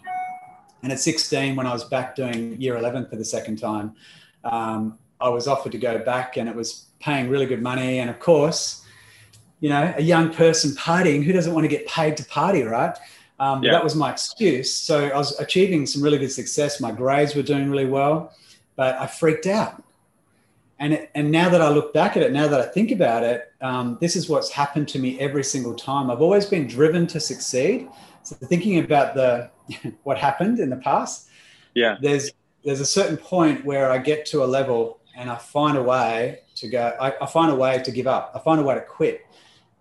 And 0.83 0.93
at 0.93 0.99
16, 0.99 1.57
when 1.57 1.67
I 1.67 1.73
was 1.73 1.85
back 1.85 2.15
doing 2.15 2.61
year 2.61 2.77
11 2.77 3.07
for 3.07 3.17
the 3.17 3.25
second 3.25 3.59
time, 3.59 3.95
um, 4.45 4.99
I 5.21 5.29
was 5.29 5.49
offered 5.49 5.73
to 5.73 5.79
go 5.79 5.99
back 5.99 6.37
and 6.37 6.49
it 6.49 6.55
was 6.55 6.87
paying 7.01 7.29
really 7.29 7.47
good 7.47 7.63
money. 7.63 7.99
And 7.99 8.11
of 8.11 8.19
course, 8.21 8.85
you 9.61 9.69
know, 9.69 9.95
a 9.97 10.03
young 10.03 10.33
person 10.33 10.73
partying, 10.73 11.23
who 11.23 11.33
doesn't 11.33 11.55
want 11.55 11.65
to 11.65 11.69
get 11.69 11.87
paid 11.87 12.17
to 12.19 12.25
party, 12.27 12.63
right? 12.63 12.97
Um, 13.41 13.63
yeah. 13.63 13.73
That 13.73 13.83
was 13.83 13.95
my 13.95 14.11
excuse. 14.11 14.73
So 14.73 15.07
I 15.07 15.17
was 15.17 15.39
achieving 15.41 15.87
some 15.87 16.03
really 16.03 16.19
good 16.19 16.33
success. 16.33 16.81
My 16.81 16.93
grades 16.93 17.35
were 17.35 17.43
doing 17.43 17.71
really 17.71 17.87
well, 17.87 18.33
but 18.77 18.97
I 18.97 19.07
freaked 19.07 19.47
out 19.47 19.83
and 20.79 20.93
it, 20.95 21.11
and 21.15 21.31
now 21.31 21.49
that 21.49 21.61
I 21.61 21.69
look 21.69 21.93
back 21.93 22.17
at 22.17 22.23
it, 22.23 22.33
now 22.33 22.49
that 22.49 22.61
I 22.61 22.67
think 22.67 22.91
about 22.91 23.23
it, 23.23 23.53
um, 23.61 23.97
this 24.01 24.17
is 24.17 24.29
what's 24.29 24.51
happened 24.51 24.89
to 24.89 24.99
me 24.99 25.19
every 25.21 25.45
single 25.45 25.75
time. 25.75 26.11
I've 26.11 26.21
always 26.21 26.47
been 26.47 26.67
driven 26.67 27.07
to 27.09 27.21
succeed. 27.21 27.89
So 28.23 28.35
thinking 28.37 28.79
about 28.81 29.15
the 29.15 29.51
what 30.03 30.19
happened 30.19 30.59
in 30.59 30.71
the 30.71 30.77
past, 30.77 31.29
yeah, 31.75 31.97
there's 32.01 32.33
there's 32.65 32.81
a 32.81 32.87
certain 32.87 33.17
point 33.17 33.65
where 33.65 33.91
I 33.91 33.99
get 33.99 34.27
to 34.27 34.43
a 34.43 34.47
level 34.47 35.01
and 35.17 35.31
I 35.31 35.37
find 35.37 35.77
a 35.77 35.83
way 35.83 36.41
to 36.57 36.69
go. 36.69 36.97
I, 37.01 37.15
I 37.21 37.27
find 37.27 37.51
a 37.53 37.55
way 37.55 37.83
to 37.83 37.91
give 37.91 38.07
up. 38.07 38.33
I 38.35 38.39
find 38.39 38.61
a 38.61 38.65
way 38.65 38.75
to 38.75 38.81
quit. 38.81 39.27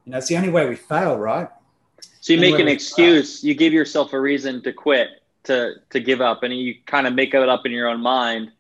You 0.06 0.12
know, 0.12 0.18
it's 0.18 0.28
the 0.28 0.38
only 0.38 0.50
way 0.50 0.68
we 0.68 0.75
fail, 0.75 1.18
right? 1.18 1.48
So 2.20 2.34
you 2.34 2.40
make 2.40 2.60
an 2.60 2.68
excuse. 2.68 3.42
Fail. 3.42 3.48
You 3.50 3.56
give 3.56 3.74
yourself 3.74 4.13
a 4.13 4.20
reason 4.20 4.62
to 4.63 4.74
quit, 4.74 5.08
to 5.44 5.75
to 5.92 6.00
give 6.00 6.22
up, 6.22 6.44
and 6.44 6.54
you 6.54 6.75
kind 6.86 7.08
of 7.08 7.13
make 7.13 7.34
it 7.34 7.50
up 7.50 7.66
in 7.66 7.72
your 7.72 7.88
own 7.88 8.02
mind 8.02 8.52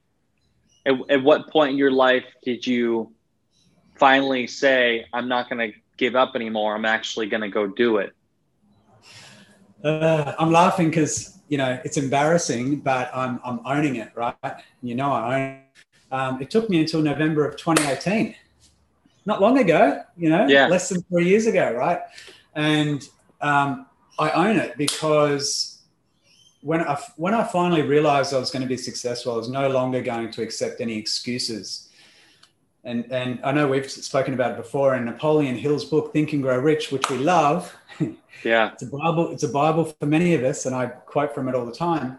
at, 0.85 0.95
at 1.09 1.23
what 1.23 1.49
point 1.49 1.71
in 1.71 1.77
your 1.77 1.91
life 1.91 2.25
did 2.43 2.65
you 2.65 3.11
finally 3.95 4.47
say, 4.47 5.05
I'm 5.13 5.27
not 5.27 5.49
going 5.49 5.71
to 5.71 5.77
give 5.97 6.15
up 6.15 6.35
anymore. 6.35 6.75
I'm 6.75 6.85
actually 6.85 7.27
going 7.27 7.41
to 7.41 7.49
go 7.49 7.67
do 7.67 7.97
it? 7.97 8.13
Uh, 9.83 10.33
I'm 10.39 10.51
laughing 10.51 10.89
because, 10.89 11.37
you 11.53 11.57
know, 11.57 11.79
it's 11.85 11.97
embarrassing, 11.97 12.77
but 12.77 13.11
I'm, 13.13 13.39
I'm 13.45 13.59
owning 13.63 13.97
it, 13.97 14.09
right? 14.15 14.35
You 14.81 14.95
know, 14.95 15.11
I 15.11 15.35
own 15.35 15.41
it. 15.41 15.59
Um, 16.11 16.41
it 16.41 16.49
took 16.49 16.67
me 16.67 16.79
until 16.79 17.03
November 17.03 17.47
of 17.47 17.57
2018, 17.57 18.33
not 19.27 19.39
long 19.39 19.59
ago, 19.59 20.01
you 20.17 20.29
know, 20.29 20.47
yeah. 20.47 20.65
less 20.65 20.89
than 20.89 21.03
three 21.03 21.27
years 21.27 21.45
ago, 21.45 21.71
right? 21.73 21.99
And 22.55 23.07
um, 23.39 23.85
I 24.17 24.31
own 24.31 24.57
it 24.57 24.79
because 24.79 25.83
when 26.61 26.81
I 26.81 26.99
when 27.17 27.35
I 27.35 27.43
finally 27.43 27.83
realized 27.83 28.33
I 28.33 28.39
was 28.39 28.49
going 28.49 28.63
to 28.63 28.67
be 28.67 28.77
successful, 28.77 29.33
I 29.33 29.37
was 29.37 29.49
no 29.49 29.69
longer 29.69 30.01
going 30.01 30.31
to 30.31 30.41
accept 30.41 30.81
any 30.81 30.97
excuses. 30.97 31.89
And 32.83 33.11
and 33.11 33.39
I 33.43 33.51
know 33.51 33.67
we've 33.67 33.89
spoken 33.89 34.33
about 34.33 34.51
it 34.51 34.57
before 34.57 34.95
in 34.95 35.05
Napoleon 35.05 35.55
Hill's 35.55 35.85
book 35.85 36.11
Think 36.11 36.33
and 36.33 36.43
Grow 36.43 36.57
Rich, 36.57 36.91
which 36.91 37.09
we 37.09 37.17
love. 37.17 37.75
Yeah, 38.43 38.73
it's 38.73 38.83
a 38.83 38.87
Bible. 38.87 39.31
It's 39.31 39.43
a 39.43 39.47
Bible 39.47 39.85
for 39.85 40.05
many 40.05 40.33
of 40.33 40.43
us, 40.43 40.65
and 40.65 40.75
I 40.75 40.87
quote 40.87 41.33
from 41.33 41.47
it 41.47 41.55
all 41.55 41.65
the 41.65 41.71
time. 41.71 42.17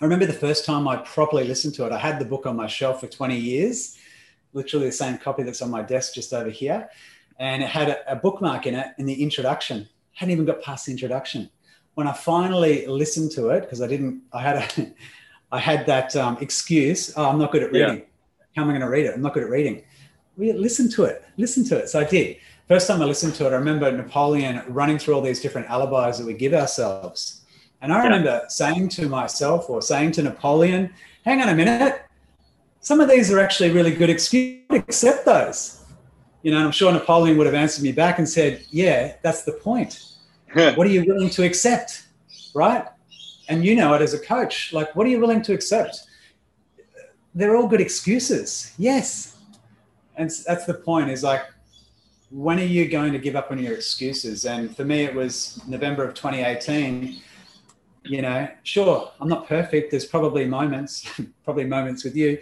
I 0.00 0.04
remember 0.04 0.24
the 0.24 0.32
first 0.32 0.64
time 0.64 0.88
I 0.88 0.96
properly 0.96 1.44
listened 1.44 1.74
to 1.74 1.84
it. 1.84 1.92
I 1.92 1.98
had 1.98 2.18
the 2.18 2.24
book 2.24 2.46
on 2.46 2.56
my 2.56 2.66
shelf 2.66 3.00
for 3.00 3.08
20 3.08 3.36
years, 3.36 3.98
literally 4.54 4.86
the 4.86 4.92
same 4.92 5.18
copy 5.18 5.42
that's 5.42 5.60
on 5.60 5.70
my 5.70 5.82
desk 5.82 6.14
just 6.14 6.32
over 6.32 6.48
here, 6.48 6.88
and 7.38 7.62
it 7.62 7.68
had 7.68 7.90
a, 7.90 8.12
a 8.12 8.16
bookmark 8.16 8.66
in 8.66 8.74
it 8.74 8.86
in 8.96 9.04
the 9.04 9.22
introduction. 9.22 9.86
hadn't 10.14 10.32
even 10.32 10.46
got 10.46 10.62
past 10.62 10.86
the 10.86 10.92
introduction 10.92 11.50
when 11.94 12.06
I 12.06 12.12
finally 12.12 12.86
listened 12.86 13.32
to 13.32 13.50
it, 13.50 13.62
because 13.62 13.80
I 13.80 13.86
didn't, 13.86 14.22
I 14.32 14.42
had 14.42 14.56
a, 14.56 14.92
I 15.52 15.58
had 15.58 15.86
that 15.86 16.14
um, 16.16 16.38
excuse. 16.40 17.12
Oh, 17.16 17.28
I'm 17.28 17.38
not 17.38 17.52
good 17.52 17.62
at 17.62 17.72
reading. 17.72 17.98
Yeah. 17.98 18.04
How 18.54 18.62
am 18.62 18.68
I 18.68 18.72
going 18.72 18.80
to 18.80 18.88
read 18.88 19.06
it? 19.06 19.14
I'm 19.14 19.22
not 19.22 19.34
good 19.34 19.42
at 19.42 19.50
reading. 19.50 19.82
Listen 20.36 20.90
to 20.92 21.04
it. 21.04 21.24
Listen 21.36 21.64
to 21.64 21.78
it. 21.78 21.88
So 21.88 22.00
I 22.00 22.04
did. 22.04 22.38
First 22.68 22.88
time 22.88 23.02
I 23.02 23.04
listened 23.04 23.34
to 23.36 23.46
it, 23.46 23.50
I 23.50 23.56
remember 23.56 23.90
Napoleon 23.92 24.62
running 24.68 24.98
through 24.98 25.14
all 25.14 25.20
these 25.20 25.40
different 25.40 25.68
alibis 25.68 26.18
that 26.18 26.26
we 26.26 26.34
give 26.34 26.54
ourselves. 26.54 27.42
And 27.82 27.92
I 27.92 28.02
remember 28.02 28.42
saying 28.48 28.88
to 28.90 29.08
myself 29.08 29.68
or 29.68 29.82
saying 29.82 30.12
to 30.12 30.22
Napoleon, 30.22 30.92
hang 31.24 31.42
on 31.42 31.50
a 31.50 31.54
minute, 31.54 32.02
some 32.80 33.00
of 33.00 33.08
these 33.08 33.30
are 33.30 33.38
actually 33.38 33.70
really 33.70 33.94
good 33.94 34.10
excuses. 34.10 34.64
Accept 34.70 35.26
those. 35.26 35.84
You 36.42 36.50
know, 36.50 36.58
and 36.58 36.66
I'm 36.66 36.72
sure 36.72 36.92
Napoleon 36.92 37.36
would 37.38 37.46
have 37.46 37.54
answered 37.54 37.84
me 37.84 37.92
back 37.92 38.18
and 38.18 38.28
said, 38.28 38.64
yeah, 38.70 39.16
that's 39.22 39.44
the 39.44 39.52
point 39.52 40.14
what 40.54 40.86
are 40.86 40.90
you 40.90 41.04
willing 41.04 41.30
to 41.30 41.44
accept? 41.44 42.06
Right? 42.54 42.86
And 43.48 43.64
you 43.64 43.74
know 43.76 43.94
it 43.94 44.02
as 44.02 44.14
a 44.14 44.18
coach. 44.18 44.72
Like, 44.72 44.94
what 44.94 45.06
are 45.06 45.10
you 45.10 45.20
willing 45.20 45.42
to 45.42 45.52
accept? 45.52 46.04
They're 47.34 47.56
all 47.56 47.66
good 47.66 47.80
excuses. 47.80 48.72
Yes. 48.78 49.36
And 50.16 50.30
that's 50.46 50.64
the 50.64 50.74
point 50.74 51.10
is 51.10 51.22
like, 51.22 51.42
when 52.30 52.58
are 52.58 52.64
you 52.64 52.88
going 52.88 53.12
to 53.12 53.18
give 53.18 53.36
up 53.36 53.50
on 53.50 53.58
your 53.58 53.74
excuses? 53.74 54.44
And 54.44 54.74
for 54.76 54.84
me, 54.84 55.02
it 55.02 55.14
was 55.14 55.60
November 55.66 56.04
of 56.04 56.14
2018. 56.14 57.20
You 58.06 58.22
know, 58.22 58.48
sure, 58.64 59.12
I'm 59.20 59.28
not 59.28 59.48
perfect. 59.48 59.90
There's 59.90 60.04
probably 60.04 60.44
moments, 60.44 61.08
probably 61.44 61.64
moments 61.64 62.04
with 62.04 62.16
you, 62.16 62.38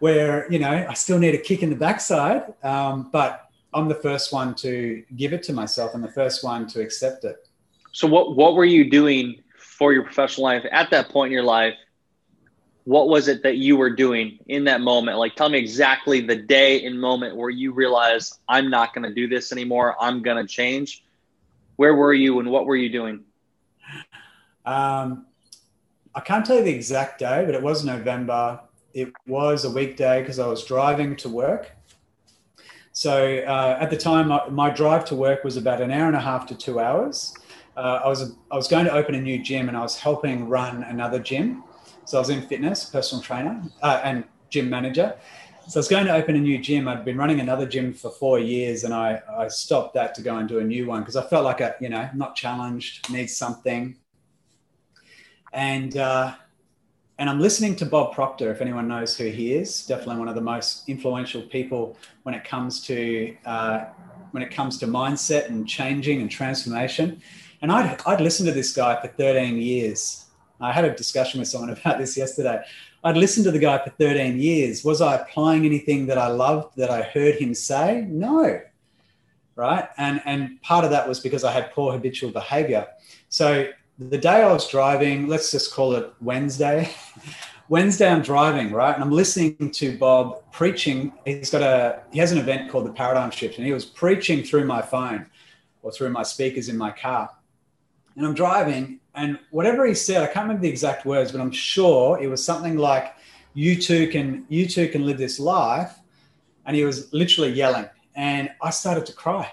where 0.00 0.50
you 0.50 0.58
know 0.58 0.86
I 0.88 0.94
still 0.94 1.18
need 1.18 1.34
a 1.34 1.38
kick 1.38 1.62
in 1.62 1.70
the 1.70 1.76
backside. 1.76 2.52
Um, 2.64 3.10
but 3.12 3.48
I'm 3.74 3.88
the 3.88 3.94
first 3.94 4.32
one 4.32 4.54
to 4.56 5.04
give 5.16 5.32
it 5.32 5.42
to 5.44 5.52
myself. 5.52 5.92
I'm 5.94 6.02
the 6.02 6.10
first 6.10 6.42
one 6.42 6.66
to 6.68 6.80
accept 6.80 7.24
it. 7.24 7.48
So 7.92 8.08
what 8.08 8.34
what 8.34 8.54
were 8.54 8.64
you 8.64 8.90
doing 8.90 9.42
for 9.56 9.92
your 9.92 10.02
professional 10.02 10.44
life 10.44 10.64
at 10.72 10.90
that 10.90 11.10
point 11.10 11.28
in 11.28 11.32
your 11.32 11.44
life? 11.44 11.74
What 12.84 13.08
was 13.08 13.28
it 13.28 13.42
that 13.42 13.56
you 13.56 13.76
were 13.76 13.90
doing 13.90 14.38
in 14.46 14.64
that 14.64 14.80
moment? 14.80 15.18
Like 15.18 15.36
tell 15.36 15.48
me 15.48 15.58
exactly 15.58 16.20
the 16.20 16.36
day 16.36 16.84
and 16.84 17.00
moment 17.00 17.36
where 17.36 17.50
you 17.50 17.72
realized 17.72 18.38
I'm 18.48 18.70
not 18.70 18.94
going 18.94 19.08
to 19.08 19.14
do 19.14 19.26
this 19.26 19.52
anymore. 19.52 19.96
I'm 20.00 20.22
going 20.22 20.36
to 20.36 20.46
change. 20.46 21.04
Where 21.76 21.94
were 21.94 22.12
you 22.12 22.40
and 22.40 22.50
what 22.50 22.66
were 22.66 22.76
you 22.76 22.90
doing? 22.90 23.24
Um, 24.66 25.26
I 26.14 26.20
can't 26.20 26.44
tell 26.44 26.56
you 26.56 26.64
the 26.64 26.74
exact 26.74 27.18
day, 27.18 27.44
but 27.44 27.54
it 27.54 27.62
was 27.62 27.84
November. 27.84 28.60
It 28.92 29.12
was 29.26 29.64
a 29.64 29.70
weekday 29.70 30.20
because 30.20 30.38
I 30.38 30.46
was 30.46 30.64
driving 30.64 31.16
to 31.16 31.28
work. 31.28 31.72
So 32.92 33.38
uh, 33.38 33.78
at 33.80 33.90
the 33.90 33.96
time, 33.96 34.28
my, 34.28 34.48
my, 34.48 34.70
drive 34.70 35.04
to 35.06 35.16
work 35.16 35.42
was 35.42 35.56
about 35.56 35.80
an 35.80 35.90
hour 35.90 36.06
and 36.06 36.14
a 36.14 36.20
half 36.20 36.46
to 36.46 36.54
two 36.54 36.78
hours 36.78 37.34
uh, 37.76 38.00
I 38.04 38.08
was 38.08 38.32
I 38.50 38.56
was 38.56 38.68
going 38.68 38.84
to 38.84 38.92
open 38.92 39.14
a 39.14 39.20
new 39.20 39.42
gym 39.42 39.68
and 39.68 39.76
I 39.76 39.80
was 39.80 39.98
helping 39.98 40.48
run 40.48 40.82
another 40.84 41.18
gym. 41.18 41.64
So 42.04 42.18
I 42.18 42.20
was 42.20 42.30
in 42.30 42.42
fitness, 42.42 42.84
personal 42.84 43.22
trainer, 43.22 43.62
uh, 43.82 44.00
and 44.04 44.24
gym 44.50 44.68
manager. 44.68 45.16
So 45.66 45.78
I 45.78 45.80
was 45.80 45.88
going 45.88 46.04
to 46.06 46.12
open 46.12 46.36
a 46.36 46.40
new 46.40 46.58
gym. 46.58 46.86
I'd 46.88 47.04
been 47.04 47.16
running 47.16 47.40
another 47.40 47.66
gym 47.66 47.94
for 47.94 48.10
four 48.10 48.38
years, 48.38 48.84
and 48.84 48.92
I, 48.92 49.22
I 49.34 49.48
stopped 49.48 49.94
that 49.94 50.14
to 50.16 50.22
go 50.22 50.36
and 50.36 50.46
do 50.48 50.58
a 50.58 50.64
new 50.64 50.86
one 50.86 51.00
because 51.00 51.16
I 51.16 51.26
felt 51.26 51.44
like 51.44 51.60
a 51.60 51.74
you 51.80 51.88
know 51.88 52.08
not 52.14 52.36
challenged, 52.36 53.10
need 53.10 53.28
something. 53.28 53.96
and 55.52 55.96
uh, 55.96 56.34
and 57.18 57.30
I'm 57.30 57.40
listening 57.40 57.76
to 57.76 57.86
Bob 57.86 58.12
Proctor. 58.12 58.50
If 58.50 58.60
anyone 58.60 58.88
knows 58.88 59.16
who 59.16 59.26
he 59.26 59.54
is, 59.54 59.86
definitely 59.86 60.16
one 60.16 60.28
of 60.28 60.34
the 60.34 60.40
most 60.40 60.88
influential 60.88 61.42
people 61.42 61.96
when 62.24 62.34
it 62.34 62.44
comes 62.44 62.82
to 62.86 63.36
uh, 63.46 63.84
when 64.32 64.42
it 64.42 64.50
comes 64.50 64.78
to 64.78 64.86
mindset 64.86 65.46
and 65.48 65.66
changing 65.66 66.20
and 66.20 66.30
transformation. 66.30 67.22
And 67.62 67.72
I'd 67.72 68.00
I'd 68.04 68.20
listened 68.20 68.48
to 68.48 68.52
this 68.52 68.74
guy 68.74 69.00
for 69.00 69.08
13 69.08 69.56
years. 69.56 70.23
I 70.64 70.72
had 70.72 70.84
a 70.84 70.94
discussion 70.94 71.40
with 71.40 71.48
someone 71.48 71.70
about 71.78 71.98
this 71.98 72.16
yesterday. 72.16 72.62
I'd 73.02 73.16
listened 73.16 73.44
to 73.44 73.50
the 73.50 73.58
guy 73.58 73.78
for 73.84 73.90
13 73.90 74.38
years. 74.38 74.84
Was 74.84 75.00
I 75.00 75.16
applying 75.16 75.66
anything 75.66 76.06
that 76.06 76.18
I 76.18 76.28
loved 76.28 76.76
that 76.76 76.90
I 76.90 77.02
heard 77.02 77.36
him 77.36 77.54
say? 77.54 78.06
No. 78.08 78.60
Right. 79.56 79.88
And 79.98 80.20
and 80.24 80.60
part 80.62 80.84
of 80.84 80.90
that 80.90 81.06
was 81.06 81.20
because 81.20 81.44
I 81.44 81.52
had 81.52 81.70
poor 81.70 81.92
habitual 81.92 82.32
behavior. 82.32 82.88
So 83.28 83.68
the 83.98 84.18
day 84.18 84.42
I 84.42 84.52
was 84.52 84.68
driving, 84.68 85.28
let's 85.28 85.50
just 85.50 85.72
call 85.72 85.94
it 85.94 86.12
Wednesday. 86.20 86.90
Wednesday, 87.68 88.10
I'm 88.10 88.20
driving, 88.20 88.72
right? 88.72 88.94
And 88.94 89.02
I'm 89.02 89.10
listening 89.10 89.70
to 89.70 89.96
Bob 89.96 90.42
preaching. 90.52 91.12
He's 91.24 91.50
got 91.50 91.62
a, 91.62 92.02
he 92.12 92.18
has 92.18 92.30
an 92.30 92.38
event 92.38 92.70
called 92.70 92.86
the 92.86 92.92
Paradigm 92.92 93.30
Shift, 93.30 93.56
and 93.56 93.66
he 93.66 93.72
was 93.72 93.86
preaching 93.86 94.42
through 94.42 94.66
my 94.66 94.82
phone 94.82 95.26
or 95.82 95.90
through 95.90 96.10
my 96.10 96.22
speakers 96.22 96.68
in 96.68 96.76
my 96.76 96.90
car. 96.90 97.30
And 98.16 98.26
I'm 98.26 98.34
driving, 98.34 99.00
and 99.14 99.38
whatever 99.50 99.86
he 99.86 99.94
said, 99.94 100.22
I 100.22 100.26
can't 100.26 100.44
remember 100.44 100.62
the 100.62 100.68
exact 100.68 101.06
words, 101.06 101.32
but 101.32 101.40
I'm 101.40 101.52
sure 101.52 102.20
it 102.20 102.28
was 102.28 102.44
something 102.44 102.76
like, 102.76 103.14
"You 103.54 103.80
two 103.80 104.08
can, 104.08 104.46
you 104.48 104.66
too 104.66 104.88
can 104.88 105.06
live 105.06 105.18
this 105.18 105.38
life," 105.38 105.98
and 106.66 106.76
he 106.76 106.84
was 106.84 107.12
literally 107.12 107.52
yelling, 107.52 107.88
and 108.14 108.50
I 108.62 108.70
started 108.70 109.06
to 109.06 109.12
cry, 109.12 109.52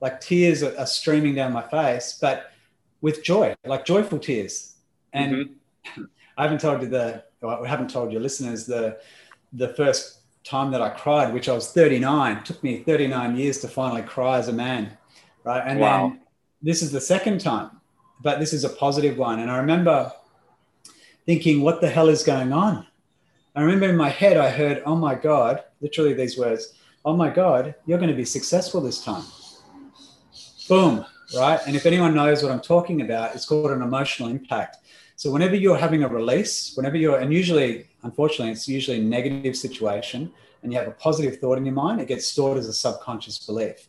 like 0.00 0.20
tears 0.20 0.62
are, 0.62 0.76
are 0.78 0.86
streaming 0.86 1.34
down 1.34 1.52
my 1.52 1.62
face, 1.62 2.18
but 2.20 2.52
with 3.00 3.22
joy, 3.22 3.54
like 3.64 3.84
joyful 3.84 4.18
tears. 4.18 4.74
And 5.12 5.34
mm-hmm. 5.34 6.04
I 6.36 6.42
haven't 6.42 6.60
told 6.60 6.82
you 6.82 6.88
the, 6.88 7.24
I 7.46 7.66
haven't 7.66 7.90
told 7.90 8.12
your 8.12 8.20
listeners 8.20 8.66
the, 8.66 8.98
the 9.52 9.68
first 9.68 10.20
time 10.44 10.70
that 10.70 10.82
I 10.82 10.90
cried, 10.90 11.32
which 11.32 11.48
I 11.48 11.52
was 11.52 11.72
39. 11.72 12.36
It 12.36 12.44
took 12.44 12.62
me 12.62 12.82
39 12.82 13.36
years 13.36 13.58
to 13.58 13.68
finally 13.68 14.02
cry 14.02 14.38
as 14.38 14.48
a 14.48 14.52
man, 14.52 14.96
right? 15.44 15.62
And 15.66 15.80
wow. 15.80 16.08
then 16.08 16.20
this 16.62 16.82
is 16.82 16.92
the 16.92 17.00
second 17.00 17.40
time, 17.40 17.70
but 18.20 18.40
this 18.40 18.52
is 18.52 18.64
a 18.64 18.68
positive 18.68 19.18
one. 19.18 19.40
And 19.40 19.50
I 19.50 19.58
remember 19.58 20.12
thinking, 21.24 21.60
what 21.60 21.80
the 21.80 21.88
hell 21.88 22.08
is 22.08 22.22
going 22.22 22.52
on? 22.52 22.86
I 23.54 23.62
remember 23.62 23.88
in 23.88 23.96
my 23.96 24.10
head, 24.10 24.36
I 24.36 24.50
heard, 24.50 24.82
oh 24.84 24.96
my 24.96 25.14
God, 25.14 25.64
literally 25.80 26.12
these 26.12 26.36
words, 26.38 26.74
oh 27.04 27.16
my 27.16 27.30
God, 27.30 27.74
you're 27.86 27.98
going 27.98 28.10
to 28.10 28.16
be 28.16 28.24
successful 28.24 28.80
this 28.80 29.02
time. 29.02 29.24
Boom, 30.68 31.06
right? 31.34 31.60
And 31.66 31.74
if 31.74 31.86
anyone 31.86 32.14
knows 32.14 32.42
what 32.42 32.52
I'm 32.52 32.60
talking 32.60 33.00
about, 33.02 33.34
it's 33.34 33.46
called 33.46 33.70
an 33.70 33.82
emotional 33.82 34.28
impact. 34.28 34.78
So 35.16 35.30
whenever 35.30 35.54
you're 35.54 35.78
having 35.78 36.02
a 36.02 36.08
release, 36.08 36.76
whenever 36.76 36.96
you're, 36.96 37.18
and 37.18 37.32
usually, 37.32 37.86
unfortunately, 38.02 38.52
it's 38.52 38.68
usually 38.68 38.98
a 38.98 39.02
negative 39.02 39.56
situation, 39.56 40.30
and 40.62 40.72
you 40.72 40.78
have 40.78 40.88
a 40.88 40.92
positive 40.92 41.40
thought 41.40 41.56
in 41.56 41.64
your 41.64 41.74
mind, 41.74 42.00
it 42.00 42.08
gets 42.08 42.26
stored 42.26 42.58
as 42.58 42.68
a 42.68 42.72
subconscious 42.72 43.38
belief. 43.38 43.88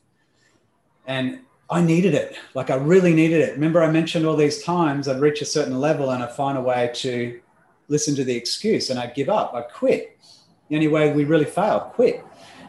And 1.05 1.39
I 1.69 1.81
needed 1.81 2.13
it. 2.13 2.37
Like 2.53 2.69
I 2.69 2.75
really 2.75 3.13
needed 3.13 3.41
it. 3.41 3.53
Remember, 3.53 3.83
I 3.83 3.91
mentioned 3.91 4.25
all 4.25 4.35
these 4.35 4.63
times 4.63 5.07
I'd 5.07 5.19
reach 5.19 5.41
a 5.41 5.45
certain 5.45 5.79
level 5.79 6.11
and 6.11 6.23
I'd 6.23 6.35
find 6.35 6.57
a 6.57 6.61
way 6.61 6.91
to 6.95 7.39
listen 7.89 8.15
to 8.15 8.23
the 8.23 8.35
excuse 8.35 8.89
and 8.89 8.99
I'd 8.99 9.15
give 9.15 9.29
up. 9.29 9.53
I'd 9.53 9.69
quit. 9.73 10.17
The 10.69 10.75
only 10.75 10.87
way 10.87 11.11
we 11.13 11.23
really 11.23 11.45
fail, 11.45 11.91
quit. 11.93 12.23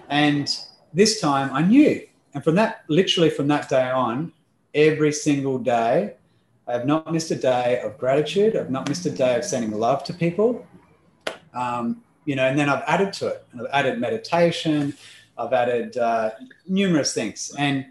And 0.08 0.54
this 0.92 1.20
time 1.20 1.52
I 1.52 1.62
knew. 1.62 2.06
And 2.34 2.42
from 2.42 2.56
that, 2.56 2.84
literally 2.88 3.30
from 3.30 3.48
that 3.48 3.68
day 3.68 3.90
on, 3.90 4.32
every 4.74 5.12
single 5.12 5.58
day. 5.58 6.14
I 6.66 6.72
have 6.72 6.86
not 6.86 7.10
missed 7.10 7.30
a 7.30 7.34
day 7.34 7.80
of 7.80 7.96
gratitude. 7.98 8.54
I've 8.56 8.70
not 8.70 8.88
missed 8.88 9.06
a 9.06 9.10
day 9.10 9.36
of 9.36 9.44
sending 9.44 9.70
love 9.70 10.04
to 10.04 10.12
people. 10.12 10.66
Um, 11.54 12.02
you 12.26 12.36
know, 12.36 12.46
and 12.46 12.58
then 12.58 12.68
I've 12.68 12.84
added 12.86 13.12
to 13.14 13.28
it. 13.28 13.46
I've 13.58 13.66
added 13.72 13.98
meditation. 13.98 14.94
I've 15.38 15.52
added 15.52 15.96
uh, 15.96 16.32
numerous 16.66 17.14
things, 17.14 17.54
and 17.56 17.86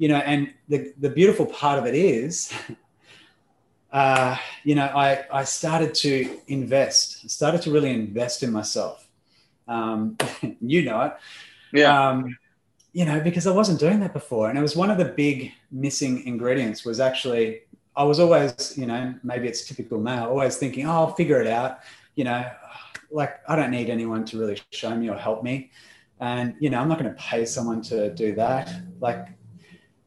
you 0.00 0.08
know, 0.08 0.16
and 0.16 0.52
the 0.66 0.94
the 0.98 1.10
beautiful 1.10 1.44
part 1.44 1.78
of 1.78 1.84
it 1.84 1.94
is, 1.94 2.50
uh, 3.92 4.34
you 4.64 4.74
know, 4.74 4.86
I 4.86 5.26
I 5.30 5.44
started 5.44 5.94
to 6.06 6.40
invest. 6.46 7.20
I 7.22 7.28
started 7.28 7.60
to 7.62 7.70
really 7.70 7.90
invest 7.90 8.42
in 8.42 8.50
myself. 8.50 9.06
Um, 9.68 10.16
you 10.60 10.84
know 10.84 11.02
it. 11.02 11.12
Yeah. 11.74 12.08
Um, 12.08 12.38
you 12.94 13.04
know, 13.04 13.20
because 13.20 13.46
I 13.46 13.52
wasn't 13.52 13.78
doing 13.78 14.00
that 14.00 14.14
before. 14.14 14.48
And 14.48 14.58
it 14.58 14.62
was 14.62 14.74
one 14.74 14.90
of 14.90 14.96
the 14.96 15.04
big 15.04 15.52
missing 15.70 16.26
ingredients 16.26 16.84
was 16.84 16.98
actually, 16.98 17.60
I 17.94 18.02
was 18.02 18.18
always, 18.18 18.76
you 18.76 18.86
know, 18.86 19.14
maybe 19.22 19.46
it's 19.46 19.64
typical 19.64 20.00
male, 20.00 20.24
always 20.24 20.56
thinking, 20.56 20.86
oh, 20.88 20.92
I'll 20.92 21.14
figure 21.14 21.40
it 21.40 21.46
out. 21.46 21.80
You 22.16 22.24
know, 22.24 22.50
like 23.12 23.38
I 23.46 23.54
don't 23.54 23.70
need 23.70 23.90
anyone 23.90 24.24
to 24.24 24.40
really 24.40 24.58
show 24.70 24.92
me 24.96 25.08
or 25.08 25.16
help 25.16 25.44
me. 25.44 25.70
And, 26.18 26.56
you 26.58 26.68
know, 26.68 26.80
I'm 26.80 26.88
not 26.88 26.98
going 26.98 27.14
to 27.14 27.20
pay 27.20 27.44
someone 27.44 27.80
to 27.82 28.12
do 28.12 28.34
that. 28.34 28.72
Like, 28.98 29.28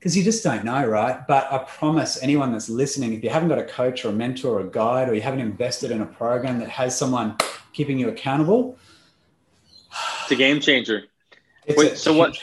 because 0.04 0.18
you 0.18 0.24
just 0.26 0.44
don't 0.44 0.66
know, 0.66 0.86
right? 0.86 1.26
But 1.26 1.50
I 1.50 1.60
promise 1.60 2.22
anyone 2.22 2.52
that's 2.52 2.68
listening, 2.68 3.13
if 3.13 3.24
you 3.24 3.30
haven't 3.30 3.48
got 3.48 3.58
a 3.58 3.63
coach 3.63 4.04
or 4.04 4.10
a 4.10 4.12
mentor 4.12 4.58
or 4.58 4.60
a 4.60 4.70
guide, 4.70 5.08
or 5.08 5.13
you 5.13 5.22
haven't 5.22 5.39
invested 5.39 5.92
in 5.92 6.02
a 6.02 6.06
program 6.06 6.60
that 6.60 6.68
has 6.68 6.98
someone 6.98 7.38
keeping 7.72 7.98
you 7.98 8.10
accountable, 8.10 8.78
it's 10.24 10.32
a 10.32 10.36
game 10.36 10.60
changer. 10.60 11.04
Wait, 11.78 11.98
so 11.98 12.13
what? 12.13 12.36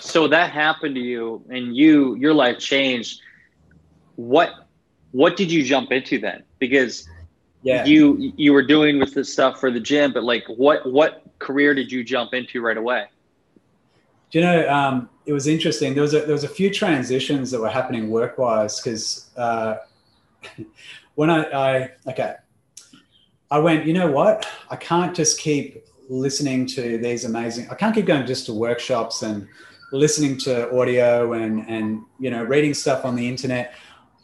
So 0.00 0.26
that 0.26 0.50
happened 0.50 0.96
to 0.96 1.00
you, 1.00 1.44
and 1.48 1.76
you 1.76 2.16
your 2.16 2.34
life 2.34 2.58
changed. 2.58 3.20
What 4.16 4.66
what 5.12 5.36
did 5.36 5.48
you 5.48 5.62
jump 5.62 5.92
into 5.92 6.18
then? 6.18 6.42
Because 6.58 7.08
yeah. 7.62 7.84
you 7.84 8.32
you 8.36 8.52
were 8.52 8.64
doing 8.64 8.98
with 8.98 9.14
this 9.14 9.32
stuff 9.32 9.60
for 9.60 9.70
the 9.70 9.78
gym, 9.78 10.12
but 10.12 10.24
like 10.24 10.42
what 10.48 10.90
what 10.90 11.22
career 11.38 11.72
did 11.72 11.92
you 11.92 12.02
jump 12.02 12.34
into 12.34 12.60
right 12.60 12.76
away? 12.76 13.06
You 14.36 14.42
know? 14.42 14.68
Um, 14.68 15.08
it 15.26 15.32
was 15.32 15.46
interesting. 15.46 15.94
There 15.94 16.02
was 16.02 16.12
a 16.12 16.20
there 16.20 16.32
was 16.32 16.44
a 16.44 16.48
few 16.48 16.68
transitions 16.70 17.50
that 17.50 17.60
were 17.60 17.70
happening 17.70 18.10
work 18.10 18.36
wise 18.36 18.80
because 18.80 19.30
uh, 19.38 19.76
when 21.14 21.30
I, 21.30 21.42
I 21.44 21.90
okay, 22.08 22.34
I 23.50 23.58
went. 23.58 23.86
You 23.86 23.94
know 23.94 24.10
what? 24.10 24.46
I 24.70 24.76
can't 24.76 25.16
just 25.16 25.40
keep 25.40 25.84
listening 26.10 26.66
to 26.66 26.98
these 26.98 27.24
amazing. 27.24 27.66
I 27.70 27.74
can't 27.76 27.94
keep 27.94 28.04
going 28.04 28.26
just 28.26 28.44
to 28.46 28.52
workshops 28.52 29.22
and 29.22 29.48
listening 29.90 30.36
to 30.40 30.70
audio 30.78 31.32
and 31.32 31.68
and 31.68 32.02
you 32.20 32.30
know 32.30 32.44
reading 32.44 32.74
stuff 32.74 33.06
on 33.06 33.16
the 33.16 33.26
internet. 33.26 33.74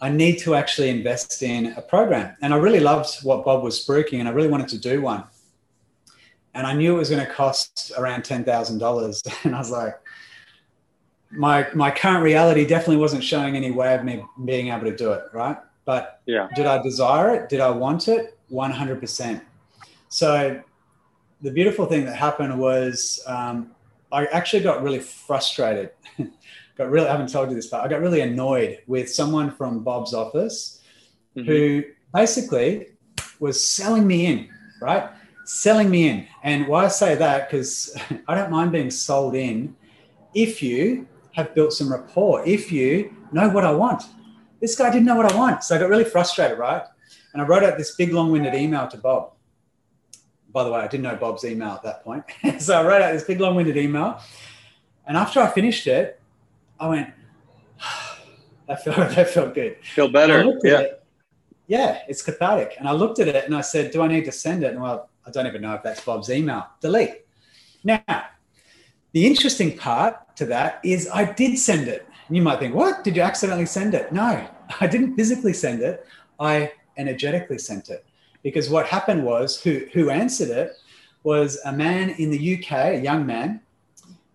I 0.02 0.10
need 0.10 0.40
to 0.40 0.56
actually 0.56 0.90
invest 0.90 1.42
in 1.42 1.72
a 1.76 1.80
program. 1.80 2.36
And 2.42 2.52
I 2.52 2.58
really 2.58 2.80
loved 2.80 3.22
what 3.22 3.44
Bob 3.46 3.62
was 3.62 3.82
spruiking, 3.82 4.18
and 4.18 4.28
I 4.28 4.32
really 4.32 4.48
wanted 4.48 4.68
to 4.68 4.78
do 4.78 5.00
one. 5.00 5.24
And 6.54 6.66
I 6.66 6.74
knew 6.74 6.96
it 6.96 6.98
was 6.98 7.08
going 7.08 7.24
to 7.24 7.32
cost 7.32 7.92
around 7.96 8.24
ten 8.24 8.44
thousand 8.44 8.78
dollars, 8.78 9.22
and 9.44 9.54
I 9.54 9.58
was 9.58 9.70
like, 9.70 10.01
my 11.32 11.66
my 11.74 11.90
current 11.90 12.22
reality 12.22 12.66
definitely 12.66 12.98
wasn't 12.98 13.24
showing 13.24 13.56
any 13.56 13.70
way 13.70 13.94
of 13.94 14.04
me 14.04 14.24
being 14.44 14.68
able 14.68 14.84
to 14.84 14.96
do 14.96 15.12
it, 15.12 15.24
right? 15.32 15.56
But 15.84 16.20
yeah. 16.26 16.48
did 16.54 16.66
I 16.66 16.80
desire 16.82 17.34
it? 17.34 17.48
Did 17.48 17.60
I 17.60 17.70
want 17.70 18.08
it? 18.08 18.38
One 18.48 18.70
hundred 18.70 19.00
percent. 19.00 19.42
So 20.08 20.62
the 21.40 21.50
beautiful 21.50 21.86
thing 21.86 22.04
that 22.04 22.16
happened 22.16 22.58
was 22.58 23.22
um, 23.26 23.72
I 24.12 24.26
actually 24.26 24.62
got 24.62 24.82
really 24.82 25.00
frustrated. 25.00 25.90
got 26.76 26.90
really, 26.90 27.08
I 27.08 27.12
haven't 27.12 27.32
told 27.32 27.48
you 27.48 27.56
this, 27.56 27.66
but 27.66 27.82
I 27.82 27.88
got 27.88 28.00
really 28.00 28.20
annoyed 28.20 28.80
with 28.86 29.10
someone 29.10 29.50
from 29.50 29.82
Bob's 29.82 30.14
office 30.14 30.80
mm-hmm. 31.36 31.48
who 31.48 31.82
basically 32.14 32.88
was 33.40 33.62
selling 33.62 34.06
me 34.06 34.26
in, 34.26 34.48
right? 34.80 35.10
Selling 35.44 35.90
me 35.90 36.08
in. 36.08 36.28
And 36.44 36.68
why 36.68 36.84
I 36.84 36.88
say 36.88 37.14
that, 37.16 37.50
because 37.50 37.96
I 38.28 38.34
don't 38.34 38.50
mind 38.50 38.70
being 38.70 38.90
sold 38.90 39.34
in 39.34 39.74
if 40.34 40.62
you 40.62 41.08
have 41.32 41.54
built 41.54 41.72
some 41.72 41.90
rapport, 41.90 42.46
if 42.46 42.70
you 42.70 43.14
know 43.32 43.48
what 43.48 43.64
I 43.64 43.72
want. 43.72 44.02
This 44.60 44.76
guy 44.76 44.90
didn't 44.90 45.06
know 45.06 45.16
what 45.16 45.32
I 45.32 45.36
want. 45.36 45.64
So 45.64 45.74
I 45.74 45.78
got 45.78 45.88
really 45.88 46.04
frustrated, 46.04 46.58
right? 46.58 46.82
And 47.32 47.42
I 47.42 47.46
wrote 47.46 47.64
out 47.64 47.78
this 47.78 47.96
big 47.96 48.12
long 48.12 48.30
winded 48.30 48.54
email 48.54 48.86
to 48.88 48.96
Bob 48.96 49.32
by 50.52 50.64
the 50.64 50.70
way, 50.70 50.80
I 50.80 50.86
didn't 50.86 51.04
know 51.04 51.16
Bob's 51.16 51.44
email 51.44 51.70
at 51.70 51.82
that 51.82 52.04
point. 52.04 52.24
so 52.60 52.78
I 52.78 52.86
wrote 52.86 53.02
out 53.02 53.12
this 53.12 53.24
big 53.24 53.40
long 53.40 53.56
winded 53.56 53.76
email. 53.76 54.20
And 55.06 55.16
after 55.16 55.40
I 55.40 55.48
finished 55.50 55.86
it, 55.86 56.20
I 56.78 56.88
went, 56.88 57.10
that 58.68 58.84
felt, 58.84 58.96
that 59.14 59.30
felt 59.30 59.54
good. 59.54 59.76
Feel 59.94 60.08
better. 60.08 60.44
Yeah. 60.62 60.80
It, 60.80 61.04
yeah, 61.68 62.02
it's 62.08 62.22
cathartic. 62.22 62.74
And 62.78 62.86
I 62.86 62.92
looked 62.92 63.18
at 63.18 63.28
it 63.28 63.46
and 63.46 63.54
I 63.54 63.62
said, 63.62 63.92
do 63.92 64.02
I 64.02 64.08
need 64.08 64.24
to 64.26 64.32
send 64.32 64.62
it? 64.62 64.72
And 64.72 64.82
well, 64.82 65.08
I 65.26 65.30
don't 65.30 65.46
even 65.46 65.62
know 65.62 65.74
if 65.74 65.82
that's 65.82 66.04
Bob's 66.04 66.28
email. 66.28 66.66
Delete. 66.80 67.24
Now, 67.82 68.02
the 69.12 69.26
interesting 69.26 69.76
part 69.76 70.36
to 70.36 70.46
that 70.46 70.80
is 70.84 71.08
I 71.12 71.30
did 71.32 71.58
send 71.58 71.88
it. 71.88 72.06
You 72.30 72.42
might 72.42 72.58
think, 72.58 72.74
what? 72.74 73.04
Did 73.04 73.16
you 73.16 73.22
accidentally 73.22 73.66
send 73.66 73.94
it? 73.94 74.12
No, 74.12 74.46
I 74.80 74.86
didn't 74.86 75.16
physically 75.16 75.52
send 75.52 75.82
it. 75.82 76.06
I 76.40 76.72
energetically 76.96 77.58
sent 77.58 77.88
it 77.88 78.04
because 78.42 78.68
what 78.68 78.86
happened 78.86 79.24
was 79.24 79.60
who 79.60 79.86
who 79.92 80.10
answered 80.10 80.50
it 80.50 80.72
was 81.22 81.60
a 81.64 81.72
man 81.72 82.10
in 82.10 82.30
the 82.30 82.56
UK, 82.56 82.72
a 82.72 83.00
young 83.00 83.24
man, 83.24 83.60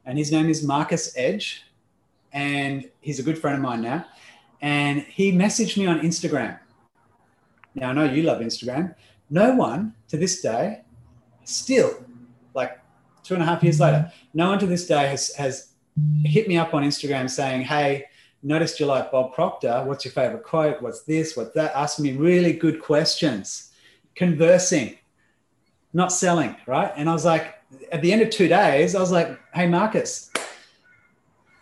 and 0.05 0.17
his 0.17 0.31
name 0.31 0.49
is 0.49 0.63
Marcus 0.63 1.13
Edge, 1.17 1.63
and 2.31 2.89
he's 3.01 3.19
a 3.19 3.23
good 3.23 3.37
friend 3.37 3.57
of 3.57 3.61
mine 3.61 3.81
now. 3.81 4.05
And 4.61 5.01
he 5.01 5.31
messaged 5.31 5.77
me 5.77 5.85
on 5.85 5.99
Instagram. 5.99 6.57
Now 7.75 7.89
I 7.89 7.93
know 7.93 8.05
you 8.05 8.23
love 8.23 8.41
Instagram. 8.41 8.95
No 9.29 9.53
one 9.53 9.93
to 10.07 10.17
this 10.17 10.41
day, 10.41 10.81
still, 11.43 12.05
two 13.27 13.33
and 13.33 13.43
a 13.43 13.45
half 13.45 13.61
years 13.61 13.79
later, 13.79 14.11
no 14.33 14.49
one 14.49 14.59
to 14.59 14.65
this 14.65 14.87
day 14.87 15.07
has 15.07 15.35
has 15.35 15.73
hit 16.23 16.47
me 16.47 16.57
up 16.57 16.73
on 16.73 16.83
Instagram 16.83 17.29
saying, 17.29 17.61
"Hey, 17.63 18.05
noticed 18.41 18.79
you 18.79 18.85
like 18.85 19.11
Bob 19.11 19.33
Proctor. 19.33 19.83
What's 19.85 20.05
your 20.05 20.13
favorite 20.13 20.43
quote? 20.43 20.81
What's 20.81 21.01
this? 21.01 21.35
What's 21.35 21.53
that?" 21.55 21.75
Asking 21.75 22.03
me 22.05 22.11
really 22.13 22.53
good 22.53 22.81
questions, 22.81 23.71
conversing, 24.15 24.97
not 25.93 26.11
selling, 26.13 26.55
right? 26.65 26.91
And 26.95 27.09
I 27.09 27.13
was 27.13 27.25
like, 27.25 27.55
at 27.91 28.01
the 28.01 28.13
end 28.13 28.21
of 28.21 28.29
two 28.29 28.47
days, 28.47 28.95
I 28.95 28.99
was 29.01 29.11
like, 29.11 29.37
"Hey, 29.53 29.67
Marcus, 29.67 30.31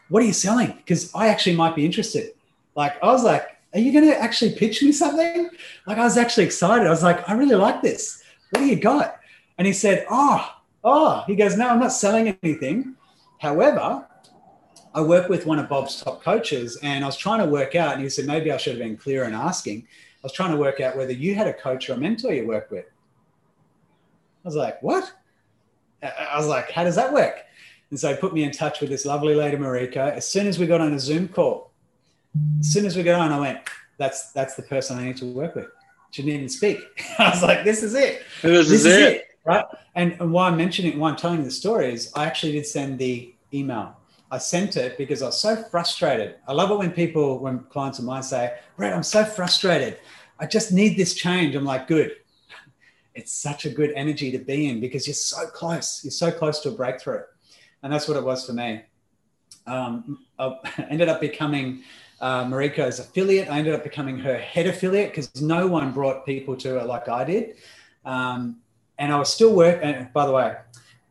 what 0.10 0.22
are 0.22 0.28
you 0.28 0.34
selling? 0.34 0.74
Because 0.78 1.12
I 1.16 1.30
actually 1.30 1.56
might 1.56 1.76
be 1.76 1.84
interested." 1.84 2.34
Like, 2.76 2.94
I 3.02 3.08
was 3.08 3.24
like, 3.24 3.48
"Are 3.74 3.80
you 3.80 3.92
going 3.92 4.06
to 4.06 4.22
actually 4.22 4.54
pitch 4.54 4.84
me 4.84 4.92
something?" 4.92 5.50
Like, 5.88 5.98
I 5.98 6.04
was 6.04 6.18
actually 6.18 6.46
excited. 6.46 6.86
I 6.86 6.92
was 6.92 7.02
like, 7.02 7.28
"I 7.28 7.34
really 7.34 7.56
like 7.56 7.82
this. 7.82 8.22
What 8.52 8.60
do 8.60 8.68
you 8.68 8.76
got?" 8.76 9.18
And 9.58 9.66
he 9.66 9.74
said, 9.74 10.06
"Oh, 10.12 10.55
oh." 10.86 11.24
He 11.28 11.36
goes, 11.36 11.58
"No, 11.58 11.68
I'm 11.68 11.80
not 11.80 11.92
selling 11.92 12.38
anything. 12.42 12.96
However." 13.40 14.08
I 14.94 15.02
work 15.02 15.28
with 15.28 15.46
one 15.46 15.60
of 15.60 15.68
Bob's 15.68 16.02
top 16.02 16.24
coaches, 16.24 16.78
and 16.82 17.04
I 17.04 17.08
was 17.08 17.18
trying 17.18 17.40
to 17.40 17.46
work 17.48 17.76
out, 17.76 17.96
and 17.96 18.02
he 18.02 18.08
said, 18.08 18.26
maybe 18.26 18.50
I 18.50 18.56
should 18.56 18.78
have 18.78 18.82
been 18.82 18.96
clearer 18.96 19.26
in 19.26 19.34
asking. 19.34 19.82
I 19.82 20.20
was 20.24 20.32
trying 20.32 20.52
to 20.52 20.58
work 20.58 20.80
out 20.80 20.96
whether 20.96 21.12
you 21.12 21.36
had 21.36 21.48
a 21.48 21.54
coach 21.54 21.90
or 21.90 21.96
a 21.96 21.98
mentor 21.98 22.32
you 22.32 22.48
work 22.48 22.72
with. 22.72 22.86
I 22.86 24.48
was 24.48 24.56
like, 24.56 24.82
what? 24.82 25.12
I 26.02 26.38
was 26.38 26.48
like, 26.48 26.72
how 26.72 26.86
does 26.86 26.96
that 26.96 27.12
work? 27.12 27.42
And 27.90 28.00
so 28.00 28.10
he 28.10 28.16
put 28.16 28.34
me 28.34 28.44
in 28.44 28.52
touch 28.52 28.80
with 28.80 28.90
this 28.90 29.06
lovely 29.06 29.36
lady, 29.36 29.58
Marika. 29.58 30.14
As 30.14 30.28
soon 30.28 30.48
as 30.48 30.58
we 30.60 30.66
got 30.66 30.82
on 30.82 30.94
a 30.94 31.00
Zoom 31.00 31.28
call, 31.28 31.72
as 32.60 32.72
soon 32.72 32.86
as 32.86 32.96
we 32.96 33.04
got 33.04 33.20
on, 33.20 33.32
I 33.32 33.40
went, 33.40 33.60
that's 33.98 34.32
that's 34.32 34.56
the 34.56 34.64
person 34.64 34.98
I 34.98 35.06
need 35.06 35.18
to 35.18 35.26
work 35.26 35.56
with. 35.56 35.68
She 36.12 36.22
didn't 36.22 36.36
even 36.36 36.50
speak. 36.50 36.80
I 37.20 37.30
was 37.32 37.44
like, 37.44 37.64
this 37.64 37.84
is 37.84 37.96
it. 37.96 38.24
This, 38.42 38.70
this 38.70 38.72
is, 38.82 38.86
is 38.86 38.94
it. 38.94 39.14
it. 39.14 39.35
Right. 39.46 39.66
And, 39.94 40.18
and 40.20 40.32
why 40.32 40.48
I'm 40.48 40.58
mentioning, 40.58 40.98
why 40.98 41.10
I'm 41.12 41.16
telling 41.16 41.44
the 41.44 41.52
story 41.52 41.94
is 41.94 42.12
I 42.16 42.26
actually 42.26 42.54
did 42.54 42.66
send 42.66 42.98
the 43.00 43.34
email 43.54 43.96
I 44.32 44.38
sent 44.38 44.76
it 44.76 44.98
because 44.98 45.22
I 45.22 45.28
was 45.28 45.40
so 45.40 45.56
frustrated. 45.56 46.36
I 46.48 46.54
love 46.54 46.72
it 46.72 46.78
when 46.78 46.92
people, 46.92 47.40
when 47.40 47.60
clients 47.60 48.00
of 48.00 48.06
mine 48.06 48.24
say, 48.24 48.58
Brett, 48.76 48.94
I'm 48.94 49.04
so 49.04 49.24
frustrated. 49.24 50.00
I 50.40 50.48
just 50.48 50.72
need 50.72 50.98
this 50.98 51.14
change. 51.14 51.56
I'm 51.56 51.66
like, 51.66 51.88
good. 51.88 52.12
It's 53.14 53.32
such 53.32 53.64
a 53.66 53.70
good 53.70 53.94
energy 53.96 54.30
to 54.32 54.40
be 54.40 54.68
in 54.68 54.82
because 54.82 55.08
you're 55.08 55.14
so 55.14 55.48
close. 55.48 56.04
You're 56.04 56.12
so 56.12 56.30
close 56.30 56.60
to 56.64 56.70
a 56.70 56.72
breakthrough. 56.74 57.22
And 57.82 57.94
that's 57.94 58.10
what 58.10 58.18
it 58.18 58.24
was 58.26 58.46
for 58.46 58.52
me. 58.52 58.82
Um, 59.66 60.26
I 60.38 60.58
ended 60.90 61.08
up 61.08 61.22
becoming 61.22 61.84
uh, 62.20 62.44
Marika's 62.44 63.00
affiliate. 63.00 63.50
I 63.50 63.60
ended 63.60 63.74
up 63.74 63.86
becoming 63.86 64.20
her 64.20 64.38
head 64.38 64.68
affiliate 64.68 65.12
because 65.12 65.42
no 65.42 65.66
one 65.66 65.94
brought 65.94 66.26
people 66.26 66.58
to 66.58 66.72
her 66.72 66.84
like 66.84 67.08
I 67.08 67.24
did. 67.24 67.56
Um, 68.04 68.58
and 68.98 69.12
I 69.12 69.18
was 69.18 69.34
still 69.34 69.54
working. 69.54 70.08
By 70.14 70.26
the 70.26 70.32
way, 70.32 70.56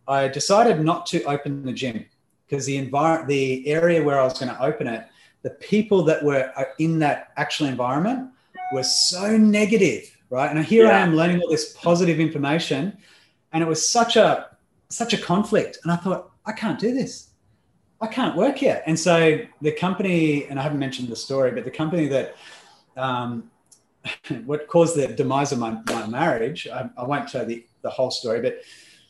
I 0.07 0.29
decided 0.29 0.81
not 0.81 1.07
to 1.07 1.23
open 1.25 1.65
the 1.65 1.73
gym 1.73 2.05
because 2.47 2.67
the 2.67 2.77
environment, 2.77 3.29
the 3.29 3.67
area 3.67 4.03
where 4.03 4.21
I 4.21 4.25
was 4.25 4.39
going 4.39 4.53
to 4.55 4.63
open 4.63 4.87
it, 4.87 5.07
the 5.43 5.51
people 5.51 6.03
that 6.05 6.23
were 6.23 6.53
uh, 6.57 6.65
in 6.79 6.99
that 7.01 7.33
actual 7.37 7.67
environment 7.67 8.31
were 8.73 8.83
so 8.83 9.37
negative, 9.37 10.17
right? 10.31 10.51
And 10.51 10.65
here 10.65 10.87
yeah. 10.87 10.97
I 10.97 11.01
am 11.01 11.15
learning 11.15 11.41
all 11.41 11.51
this 11.51 11.73
positive 11.75 12.21
information, 12.21 12.97
and 13.53 13.63
it 13.63 13.67
was 13.67 13.89
such 13.89 14.17
a 14.17 14.51
such 14.89 15.13
a 15.13 15.19
conflict. 15.19 15.79
And 15.83 15.93
I 15.93 15.97
thought, 15.97 16.31
I 16.47 16.53
can't 16.53 16.79
do 16.79 16.95
this. 16.95 17.31
I 18.01 18.07
can't 18.07 18.37
work 18.37 18.57
here. 18.57 18.83
And 18.87 18.99
so 18.99 19.41
the 19.61 19.73
company, 19.73 20.47
and 20.47 20.59
I 20.59 20.63
haven't 20.63 20.79
mentioned 20.79 21.09
the 21.09 21.17
story, 21.17 21.51
but 21.53 21.65
the 21.65 21.71
company 21.71 22.07
that 22.09 22.37
um, 22.97 23.51
what 24.45 24.67
caused 24.69 24.97
the 24.97 25.09
demise 25.09 25.53
of 25.53 25.59
my, 25.59 25.79
my 25.87 26.07
marriage, 26.07 26.69
I, 26.69 26.89
I 26.97 27.05
won't 27.05 27.29
tell 27.29 27.45
the, 27.45 27.65
the 27.83 27.91
whole 27.91 28.11
story, 28.11 28.41
but 28.41 28.61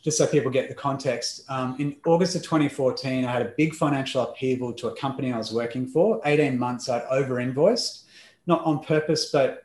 just 0.03 0.19
so 0.19 0.27
people 0.27 0.51
get 0.51 0.69
the 0.69 0.75
context, 0.75 1.45
um, 1.49 1.77
in 1.79 1.97
August 2.05 2.37
of 2.37 2.43
2014, 2.43 3.25
I 3.25 3.33
had 3.33 3.41
a 3.41 3.53
big 3.57 3.75
financial 3.75 4.23
upheaval 4.23 4.75
to 4.75 4.89
a 4.89 4.97
company 4.97 5.33
I 5.33 5.39
was 5.39 5.51
working 5.51 5.87
for. 5.87 6.21
18 6.27 6.59
months 6.59 6.91
I'd 6.91 7.05
over 7.11 7.41
invoiced, 7.41 8.05
not 8.47 8.63
on 8.67 8.85
purpose, 8.85 9.31
but 9.33 9.65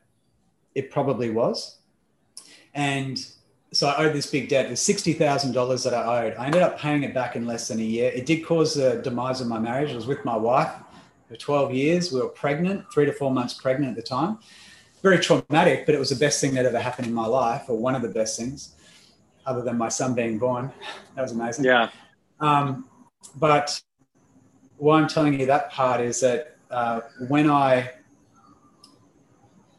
it 0.75 0.91
probably 0.91 1.29
was. 1.29 1.79
And 2.73 3.19
so 3.73 3.89
I 3.89 4.05
owed 4.05 4.13
this 4.13 4.27
big 4.27 4.47
debt. 4.47 4.67
It 4.67 4.69
was 4.69 4.79
$60,000 4.79 5.83
that 5.83 5.93
I 5.93 6.25
owed. 6.25 6.35
I 6.35 6.45
ended 6.45 6.61
up 6.61 6.79
paying 6.79 7.03
it 7.03 7.13
back 7.13 7.35
in 7.35 7.45
less 7.45 7.67
than 7.67 7.79
a 7.79 7.83
year. 7.83 8.09
It 8.09 8.25
did 8.25 8.45
cause 8.45 8.75
the 8.75 9.01
demise 9.03 9.41
of 9.41 9.47
my 9.47 9.59
marriage. 9.59 9.91
I 9.91 9.95
was 9.95 10.07
with 10.07 10.23
my 10.23 10.37
wife 10.37 10.71
for 11.27 11.35
12 11.35 11.73
years. 11.73 12.11
We 12.13 12.21
were 12.21 12.29
pregnant, 12.29 12.85
three 12.93 13.05
to 13.05 13.13
four 13.13 13.31
months 13.31 13.55
pregnant 13.55 13.97
at 13.97 14.03
the 14.03 14.09
time. 14.09 14.39
Very 15.01 15.19
traumatic, 15.19 15.85
but 15.85 15.95
it 15.95 15.99
was 15.99 16.09
the 16.09 16.15
best 16.15 16.41
thing 16.41 16.53
that 16.55 16.65
ever 16.65 16.79
happened 16.79 17.07
in 17.07 17.13
my 17.13 17.25
life, 17.25 17.63
or 17.67 17.77
one 17.77 17.95
of 17.95 18.01
the 18.01 18.09
best 18.09 18.37
things 18.37 18.75
other 19.45 19.61
than 19.61 19.77
my 19.77 19.89
son 19.89 20.13
being 20.13 20.37
born. 20.37 20.71
That 21.15 21.23
was 21.23 21.31
amazing. 21.33 21.65
Yeah. 21.65 21.89
Um, 22.39 22.87
but 23.35 23.81
why 24.77 25.01
I'm 25.01 25.07
telling 25.07 25.37
you 25.37 25.45
that 25.47 25.69
part 25.69 25.99
is 25.99 26.21
that 26.21 26.55
uh, 26.71 27.01
when 27.27 27.49
I 27.49 27.91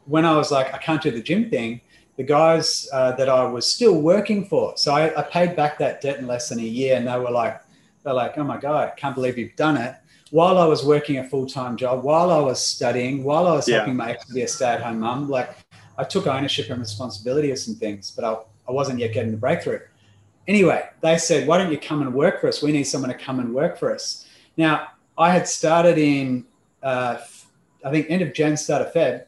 when 0.05 0.25
I 0.25 0.35
was 0.35 0.51
like, 0.51 0.73
I 0.73 0.77
can't 0.77 1.01
do 1.01 1.09
the 1.09 1.21
gym 1.21 1.49
thing, 1.49 1.81
the 2.17 2.23
guys 2.23 2.87
uh, 2.91 3.13
that 3.13 3.29
I 3.29 3.43
was 3.45 3.65
still 3.65 3.99
working 4.01 4.45
for, 4.45 4.73
so 4.77 4.93
I, 4.93 5.17
I, 5.17 5.23
paid 5.23 5.55
back 5.55 5.77
that 5.77 6.01
debt 6.01 6.19
in 6.19 6.27
less 6.27 6.49
than 6.49 6.59
a 6.59 6.63
year, 6.63 6.97
and 6.97 7.07
they 7.07 7.17
were 7.17 7.31
like, 7.31 7.61
they're 8.03 8.13
like, 8.13 8.37
oh 8.37 8.43
my 8.43 8.57
god, 8.57 8.89
I 8.89 8.95
can't 8.95 9.15
believe 9.15 9.37
you've 9.37 9.55
done 9.55 9.77
it. 9.77 9.95
While 10.31 10.57
I 10.57 10.65
was 10.65 10.83
working 10.83 11.19
a 11.19 11.23
full 11.23 11.45
time 11.45 11.77
job, 11.77 12.03
while 12.03 12.31
I 12.31 12.39
was 12.39 12.59
studying, 12.59 13.23
while 13.23 13.47
I 13.47 13.53
was 13.53 13.67
yeah. 13.67 13.77
helping 13.77 13.95
my 13.95 14.11
ex 14.11 14.25
be 14.25 14.41
a 14.41 14.47
stay 14.47 14.65
at 14.65 14.81
home 14.81 15.01
mum, 15.01 15.29
like 15.29 15.55
I 15.97 16.03
took 16.03 16.25
ownership 16.25 16.69
and 16.69 16.79
responsibility 16.79 17.51
of 17.51 17.59
some 17.59 17.75
things, 17.75 18.11
but 18.11 18.25
I 18.25 18.37
I 18.71 18.73
wasn't 18.73 18.99
yet 18.99 19.13
getting 19.13 19.31
the 19.31 19.37
breakthrough. 19.37 19.79
Anyway, 20.47 20.83
they 21.01 21.17
said, 21.17 21.47
why 21.47 21.57
don't 21.57 21.71
you 21.71 21.77
come 21.77 22.01
and 22.01 22.13
work 22.13 22.41
for 22.41 22.47
us? 22.47 22.61
We 22.61 22.71
need 22.71 22.83
someone 22.83 23.11
to 23.11 23.17
come 23.17 23.39
and 23.39 23.53
work 23.53 23.77
for 23.77 23.93
us. 23.93 24.27
Now, 24.57 24.87
I 25.17 25.31
had 25.31 25.47
started 25.47 25.97
in, 25.97 26.45
uh, 26.81 27.17
I 27.83 27.91
think, 27.91 28.09
end 28.09 28.21
of 28.21 28.33
Jan, 28.33 28.57
start 28.57 28.81
of 28.81 28.93
Feb. 28.93 29.25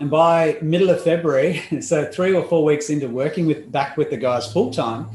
And 0.00 0.08
by 0.08 0.58
middle 0.62 0.90
of 0.90 1.02
February, 1.02 1.62
so 1.80 2.04
three 2.10 2.32
or 2.32 2.44
four 2.44 2.64
weeks 2.64 2.90
into 2.90 3.08
working 3.08 3.46
with 3.46 3.70
back 3.72 3.96
with 3.96 4.10
the 4.10 4.16
guys 4.16 4.50
full 4.52 4.70
time, 4.70 5.08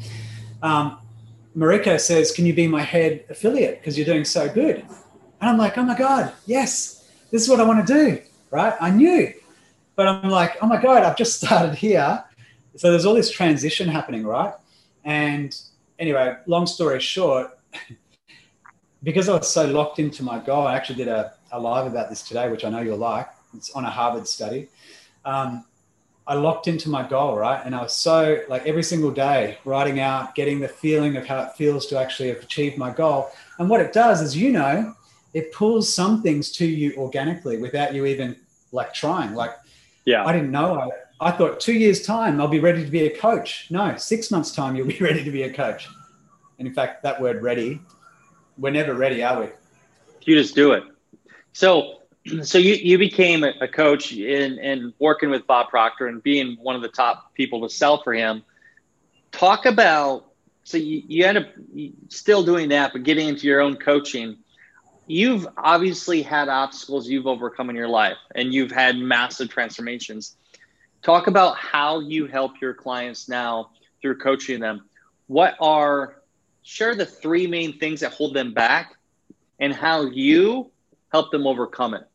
um, 0.61 0.99
Marika 1.55 1.99
says, 1.99 2.31
Can 2.31 2.45
you 2.45 2.53
be 2.53 2.67
my 2.67 2.81
head 2.81 3.25
affiliate? 3.29 3.79
Because 3.79 3.97
you're 3.97 4.05
doing 4.05 4.25
so 4.25 4.49
good. 4.49 4.77
And 5.41 5.49
I'm 5.49 5.57
like, 5.57 5.77
Oh 5.77 5.83
my 5.83 5.97
God, 5.97 6.33
yes, 6.45 7.09
this 7.31 7.41
is 7.41 7.49
what 7.49 7.59
I 7.59 7.63
want 7.63 7.85
to 7.85 7.93
do. 7.93 8.21
Right. 8.51 8.73
I 8.79 8.91
knew. 8.91 9.33
But 9.95 10.07
I'm 10.07 10.29
like, 10.29 10.57
Oh 10.61 10.67
my 10.67 10.81
God, 10.81 11.03
I've 11.03 11.17
just 11.17 11.37
started 11.43 11.75
here 11.75 12.23
so 12.75 12.89
there's 12.89 13.05
all 13.05 13.13
this 13.13 13.29
transition 13.29 13.87
happening, 13.87 14.25
right? 14.25 14.53
And 15.03 15.55
anyway, 15.99 16.37
long 16.47 16.65
story 16.65 16.99
short, 16.99 17.57
because 19.03 19.29
I 19.29 19.37
was 19.37 19.49
so 19.49 19.65
locked 19.67 19.99
into 19.99 20.23
my 20.23 20.39
goal, 20.39 20.65
I 20.65 20.75
actually 20.75 20.95
did 20.95 21.07
a, 21.07 21.33
a 21.51 21.59
live 21.59 21.85
about 21.85 22.09
this 22.09 22.23
today, 22.23 22.49
which 22.49 22.65
I 22.65 22.69
know 22.69 22.81
you'll 22.81 22.97
like. 22.97 23.27
It's 23.55 23.69
on 23.71 23.85
a 23.85 23.89
Harvard 23.89 24.27
study. 24.27 24.69
Um, 25.23 25.65
I 26.25 26.35
locked 26.35 26.67
into 26.67 26.89
my 26.89 27.07
goal, 27.07 27.37
right? 27.37 27.61
And 27.65 27.75
I 27.75 27.81
was 27.81 27.93
so 27.93 28.41
like 28.47 28.65
every 28.65 28.83
single 28.83 29.11
day 29.11 29.57
writing 29.65 29.99
out, 29.99 30.35
getting 30.35 30.59
the 30.59 30.67
feeling 30.67 31.17
of 31.17 31.25
how 31.25 31.41
it 31.41 31.53
feels 31.53 31.85
to 31.87 31.99
actually 31.99 32.29
have 32.29 32.41
achieved 32.41 32.77
my 32.77 32.91
goal. 32.91 33.29
And 33.59 33.69
what 33.69 33.81
it 33.81 33.91
does 33.91 34.21
is, 34.21 34.35
you 34.35 34.51
know, 34.51 34.95
it 35.33 35.51
pulls 35.51 35.93
some 35.93 36.21
things 36.21 36.51
to 36.53 36.65
you 36.65 36.93
organically 36.95 37.57
without 37.57 37.93
you 37.93 38.05
even 38.05 38.37
like 38.71 38.93
trying. 38.93 39.33
Like, 39.33 39.51
yeah, 40.05 40.25
I 40.25 40.31
didn't 40.31 40.51
know 40.51 40.79
I, 40.79 40.89
I 41.19 41.31
thought 41.31 41.59
two 41.59 41.73
years' 41.73 42.05
time, 42.05 42.39
I'll 42.39 42.47
be 42.47 42.59
ready 42.59 42.83
to 42.83 42.91
be 42.91 43.05
a 43.07 43.17
coach. 43.17 43.67
No, 43.69 43.95
six 43.97 44.31
months' 44.31 44.51
time, 44.51 44.75
you'll 44.75 44.87
be 44.87 44.97
ready 45.01 45.23
to 45.23 45.31
be 45.31 45.43
a 45.43 45.53
coach. 45.53 45.87
And 46.59 46.67
in 46.67 46.73
fact, 46.73 47.03
that 47.03 47.19
word 47.19 47.41
ready, 47.41 47.81
we're 48.57 48.71
never 48.71 48.93
ready, 48.93 49.23
are 49.23 49.41
we? 49.41 49.47
You 50.21 50.37
just 50.37 50.55
do 50.55 50.71
it. 50.71 50.83
So, 51.53 52.01
so 52.43 52.57
you, 52.57 52.75
you 52.75 52.97
became 52.97 53.43
a 53.43 53.67
coach 53.67 54.11
in, 54.13 54.59
in 54.59 54.93
working 54.99 55.29
with 55.29 55.45
Bob 55.47 55.69
Proctor 55.69 56.07
and 56.07 56.21
being 56.21 56.57
one 56.61 56.75
of 56.75 56.81
the 56.81 56.89
top 56.89 57.33
people 57.33 57.61
to 57.67 57.73
sell 57.73 58.01
for 58.01 58.13
him. 58.13 58.43
Talk 59.31 59.65
about, 59.65 60.31
so 60.63 60.77
you, 60.77 61.03
you 61.07 61.25
end 61.25 61.37
up 61.37 61.47
still 62.09 62.43
doing 62.43 62.69
that, 62.69 62.93
but 62.93 63.03
getting 63.03 63.27
into 63.27 63.47
your 63.47 63.61
own 63.61 63.75
coaching. 63.75 64.37
You've 65.05 65.47
obviously 65.57 66.21
had 66.21 66.47
obstacles 66.47 67.09
you've 67.09 67.27
overcome 67.27 67.69
in 67.69 67.75
your 67.75 67.89
life 67.89 68.17
and 68.35 68.53
you've 68.53 68.71
had 68.71 68.97
massive 68.97 69.49
transformations 69.49 70.37
talk 71.03 71.27
about 71.27 71.57
how 71.57 71.99
you 71.99 72.25
help 72.25 72.59
your 72.61 72.73
clients 72.73 73.29
now 73.29 73.69
through 74.01 74.17
coaching 74.17 74.59
them. 74.59 74.85
What 75.27 75.55
are 75.59 76.21
share 76.63 76.95
the 76.95 77.05
three 77.05 77.45
main 77.45 77.77
things 77.77 77.99
that 77.99 78.13
hold 78.13 78.33
them 78.33 78.53
back 78.53 78.95
and 79.59 79.73
how 79.73 80.05
you 80.05 80.71
help 81.11 81.29
them 81.29 81.45
overcome 81.45 81.93
it. 81.93 82.07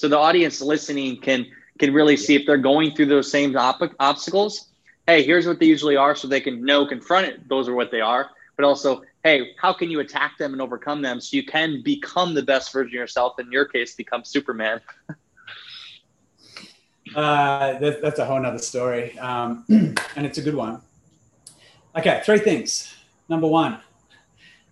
So 0.00 0.08
the 0.08 0.16
audience 0.16 0.62
listening 0.62 1.20
can 1.20 1.44
can 1.78 1.92
really 1.92 2.16
see 2.16 2.34
if 2.34 2.46
they're 2.46 2.56
going 2.56 2.92
through 2.94 3.04
those 3.04 3.30
same 3.30 3.54
op- 3.54 3.94
obstacles. 4.00 4.70
Hey, 5.06 5.22
here's 5.22 5.46
what 5.46 5.60
they 5.60 5.66
usually 5.66 5.94
are 5.94 6.14
so 6.14 6.26
they 6.26 6.40
can 6.40 6.64
know 6.64 6.86
confront 6.86 7.26
it. 7.26 7.46
Those 7.50 7.68
are 7.68 7.74
what 7.74 7.90
they 7.90 8.00
are. 8.00 8.30
But 8.56 8.64
also, 8.64 9.02
hey, 9.24 9.50
how 9.60 9.74
can 9.74 9.90
you 9.90 10.00
attack 10.00 10.38
them 10.38 10.54
and 10.54 10.62
overcome 10.62 11.02
them 11.02 11.20
so 11.20 11.36
you 11.36 11.44
can 11.44 11.82
become 11.82 12.32
the 12.32 12.42
best 12.42 12.72
version 12.72 12.88
of 12.88 12.94
yourself? 12.94 13.38
In 13.38 13.52
your 13.52 13.66
case, 13.66 13.94
become 13.94 14.24
Superman. 14.24 14.80
uh, 17.14 17.78
that, 17.78 18.00
that's 18.00 18.20
a 18.20 18.24
whole 18.24 18.40
nother 18.40 18.56
story. 18.56 19.18
Um, 19.18 19.66
and 19.68 20.24
it's 20.24 20.38
a 20.38 20.42
good 20.42 20.54
one. 20.54 20.80
Okay, 21.94 22.22
three 22.24 22.38
things. 22.38 22.94
Number 23.28 23.48
one, 23.48 23.80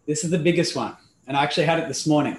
this 0.07 0.25
is 0.25 0.31
the 0.31 0.39
biggest 0.39 0.75
one. 0.75 0.97
And 1.27 1.37
I 1.37 1.43
actually 1.43 1.67
had 1.67 1.81
it 1.81 1.87
this 1.87 2.07
morning. 2.07 2.39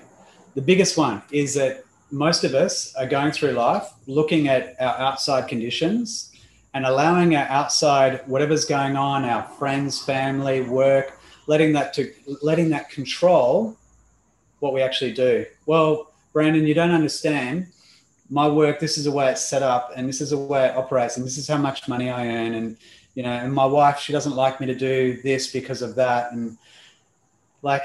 The 0.55 0.63
biggest 0.63 0.97
one 0.97 1.21
is 1.31 1.53
that 1.53 1.85
most 2.11 2.43
of 2.43 2.53
us 2.53 2.93
are 2.95 3.05
going 3.05 3.31
through 3.31 3.51
life 3.51 3.87
looking 4.07 4.47
at 4.47 4.75
our 4.79 4.97
outside 4.99 5.47
conditions 5.47 6.31
and 6.73 6.85
allowing 6.85 7.35
our 7.35 7.47
outside, 7.47 8.21
whatever's 8.27 8.65
going 8.65 8.95
on, 8.95 9.25
our 9.25 9.43
friends, 9.43 10.03
family, 10.03 10.61
work, 10.61 11.19
letting 11.47 11.73
that 11.73 11.93
to 11.95 12.11
letting 12.41 12.69
that 12.69 12.89
control 12.89 13.75
what 14.59 14.73
we 14.73 14.81
actually 14.81 15.13
do. 15.13 15.45
Well, 15.65 16.11
Brandon, 16.33 16.65
you 16.65 16.73
don't 16.73 16.91
understand. 16.91 17.67
My 18.29 18.47
work, 18.47 18.79
this 18.79 18.99
is 18.99 19.05
the 19.05 19.11
way 19.11 19.31
it's 19.31 19.43
set 19.43 19.63
up, 19.63 19.91
and 19.95 20.07
this 20.07 20.21
is 20.21 20.29
the 20.29 20.37
way 20.37 20.67
it 20.67 20.77
operates, 20.77 21.17
and 21.17 21.25
this 21.25 21.37
is 21.39 21.47
how 21.47 21.57
much 21.57 21.87
money 21.87 22.11
I 22.11 22.27
earn, 22.27 22.53
and 22.53 22.77
you 23.15 23.23
know, 23.23 23.31
and 23.31 23.51
my 23.51 23.65
wife, 23.65 23.99
she 23.99 24.13
doesn't 24.13 24.35
like 24.35 24.59
me 24.59 24.67
to 24.67 24.75
do 24.75 25.19
this 25.23 25.51
because 25.51 25.81
of 25.81 25.95
that, 25.95 26.31
and 26.31 26.55
like 27.63 27.83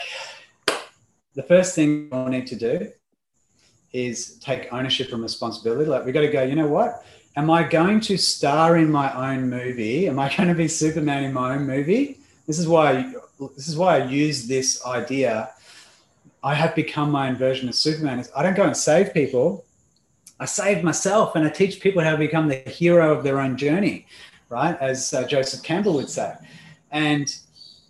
the 1.35 1.43
first 1.43 1.75
thing 1.75 2.11
I 2.13 2.29
need 2.29 2.47
to 2.49 2.57
do 2.57 2.93
is 3.95 4.37
take 4.41 4.71
ownership 4.71 5.13
and 5.13 5.23
responsibility. 5.23 5.89
Like 5.89 6.05
we 6.05 6.13
got 6.13 6.21
to 6.21 6.29
go. 6.29 6.43
You 6.43 6.57
know 6.57 6.67
what? 6.67 7.07
Am 7.37 7.51
I 7.51 7.63
going 7.63 8.01
to 8.03 8.19
star 8.19 8.77
in 8.77 8.91
my 8.91 9.33
own 9.33 9.49
movie? 9.49 10.07
Am 10.09 10.19
I 10.19 10.35
going 10.37 10.51
to 10.51 10.55
be 10.55 10.69
Superman 10.69 11.25
in 11.25 11.33
my 11.33 11.55
own 11.55 11.67
movie? 11.67 12.19
This 12.47 12.59
is 12.59 12.69
why. 12.69 12.91
I, 12.91 13.15
this 13.57 13.67
is 13.67 13.77
why 13.77 14.01
I 14.01 14.05
use 14.05 14.47
this 14.47 14.85
idea 14.87 15.51
I 16.45 16.53
have 16.55 16.75
become 16.75 17.11
my 17.11 17.31
own 17.31 17.37
version 17.37 17.71
of 17.71 17.75
Superman. 17.75 18.21
Is 18.21 18.31
I 18.37 18.43
don't 18.43 18.55
go 18.55 18.65
and 18.65 18.77
save 18.77 19.15
people. 19.15 19.65
I 20.39 20.45
save 20.45 20.85
myself 20.85 21.37
and 21.37 21.47
I 21.47 21.49
teach 21.49 21.81
people 21.81 22.03
how 22.03 22.11
to 22.11 22.19
become 22.19 22.49
the 22.49 22.57
hero 22.57 23.17
of 23.17 23.25
their 23.25 23.41
own 23.41 23.57
journey, 23.57 24.07
right? 24.51 24.77
As 24.79 25.15
uh, 25.15 25.27
Joseph 25.27 25.63
Campbell 25.63 25.95
would 25.95 26.11
say. 26.11 26.35
And 26.91 27.35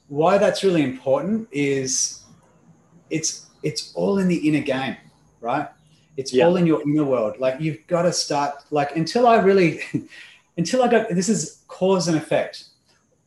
why 0.09 0.39
that's 0.39 0.63
really 0.63 0.85
important 0.85 1.49
is 1.51 2.23
it's 3.11 3.47
it's 3.65 3.93
all 3.97 4.19
in 4.19 4.29
the 4.29 4.49
inner 4.49 4.61
game, 4.61 4.97
right? 5.41 5.69
It's 6.17 6.33
yeah. 6.33 6.45
all 6.45 6.57
in 6.57 6.67
your 6.67 6.83
inner 6.83 7.05
world. 7.05 7.39
Like 7.39 7.61
you've 7.61 7.87
got 7.87 8.03
to 8.03 8.13
start 8.13 8.55
like 8.71 8.97
until 8.97 9.27
I 9.27 9.37
really 9.37 9.81
until 10.57 10.83
I 10.83 10.89
got 10.89 11.09
this 11.11 11.29
is 11.29 11.63
cause 11.69 12.09
and 12.09 12.17
effect. 12.17 12.65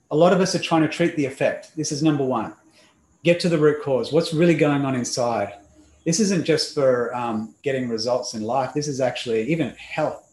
A 0.10 0.16
lot 0.16 0.32
of 0.32 0.40
us 0.40 0.56
are 0.56 0.60
trying 0.60 0.84
to 0.84 0.88
treat 0.88 1.16
the 1.18 1.26
effect. 1.26 1.76
This 1.76 1.92
is 1.92 2.02
number 2.02 2.24
one 2.24 2.54
get 3.24 3.40
to 3.42 3.50
the 3.50 3.58
root 3.58 3.84
cause. 3.84 4.14
What's 4.14 4.34
really 4.34 4.56
going 4.56 4.86
on 4.86 4.96
inside? 4.96 5.54
This 6.06 6.22
isn't 6.22 6.46
just 6.46 6.74
for 6.74 7.14
um, 7.14 7.54
getting 7.62 7.90
results 7.90 8.34
in 8.36 8.42
life. 8.42 8.74
This 8.74 8.88
is 8.88 9.02
actually 9.02 9.52
even 9.52 9.72
health. 9.72 10.24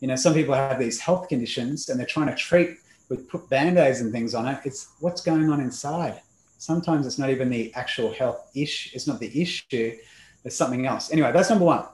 You 0.00 0.08
know, 0.08 0.16
some 0.16 0.34
people 0.34 0.54
have 0.54 0.78
these 0.78 0.98
health 0.98 1.28
conditions 1.28 1.88
and 1.88 1.98
they're 1.98 2.06
trying 2.06 2.26
to 2.26 2.34
treat 2.34 2.78
with 3.08 3.28
put 3.28 3.48
band-aids 3.50 4.00
and 4.00 4.10
things 4.10 4.34
on 4.34 4.48
it. 4.48 4.58
It's 4.64 4.88
what's 4.98 5.20
going 5.20 5.48
on 5.48 5.60
inside. 5.60 6.20
Sometimes 6.58 7.06
it's 7.06 7.18
not 7.18 7.30
even 7.30 7.48
the 7.48 7.72
actual 7.74 8.12
health 8.12 8.50
issue. 8.56 8.90
It's 8.92 9.06
not 9.06 9.20
the 9.20 9.40
issue. 9.40 9.96
It's 10.44 10.56
something 10.56 10.86
else. 10.86 11.12
Anyway, 11.12 11.30
that's 11.32 11.50
number 11.50 11.66
one. 11.66 11.84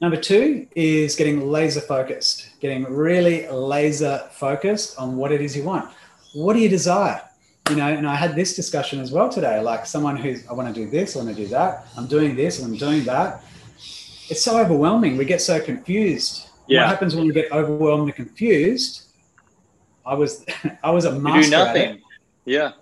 Number 0.00 0.16
two 0.16 0.66
is 0.74 1.14
getting 1.14 1.50
laser 1.50 1.80
focused, 1.80 2.58
getting 2.60 2.84
really 2.84 3.46
laser 3.48 4.28
focused 4.32 4.98
on 4.98 5.16
what 5.16 5.30
it 5.30 5.40
is 5.40 5.56
you 5.56 5.64
want. 5.64 5.90
What 6.32 6.54
do 6.54 6.60
you 6.60 6.68
desire? 6.68 7.22
you 7.70 7.76
know, 7.76 7.86
and 7.86 8.06
I 8.06 8.16
had 8.16 8.34
this 8.34 8.56
discussion 8.56 9.00
as 9.00 9.12
well 9.12 9.28
today. 9.28 9.60
Like 9.60 9.86
someone 9.86 10.16
who's, 10.16 10.46
I 10.48 10.52
want 10.52 10.74
to 10.74 10.74
do 10.74 10.90
this, 10.90 11.14
I 11.14 11.20
want 11.20 11.34
to 11.36 11.42
do 11.42 11.48
that. 11.48 11.86
I'm 11.96 12.06
doing 12.06 12.34
this, 12.34 12.62
I'm 12.62 12.76
doing 12.76 13.04
that. 13.04 13.44
It's 14.28 14.42
so 14.42 14.58
overwhelming. 14.58 15.16
We 15.16 15.24
get 15.24 15.40
so 15.40 15.60
confused. 15.60 16.48
Yeah. 16.66 16.82
What 16.82 16.88
happens 16.90 17.14
when 17.14 17.26
we 17.26 17.32
get 17.32 17.50
overwhelmed 17.52 18.08
and 18.08 18.14
confused? 18.14 19.12
I 20.04 20.14
was, 20.14 20.44
I 20.82 20.90
was 20.90 21.04
a 21.04 21.12
master. 21.18 21.38
You 21.38 21.44
do 21.44 21.50
nothing. 21.50 22.02
Yeah. 22.44 22.72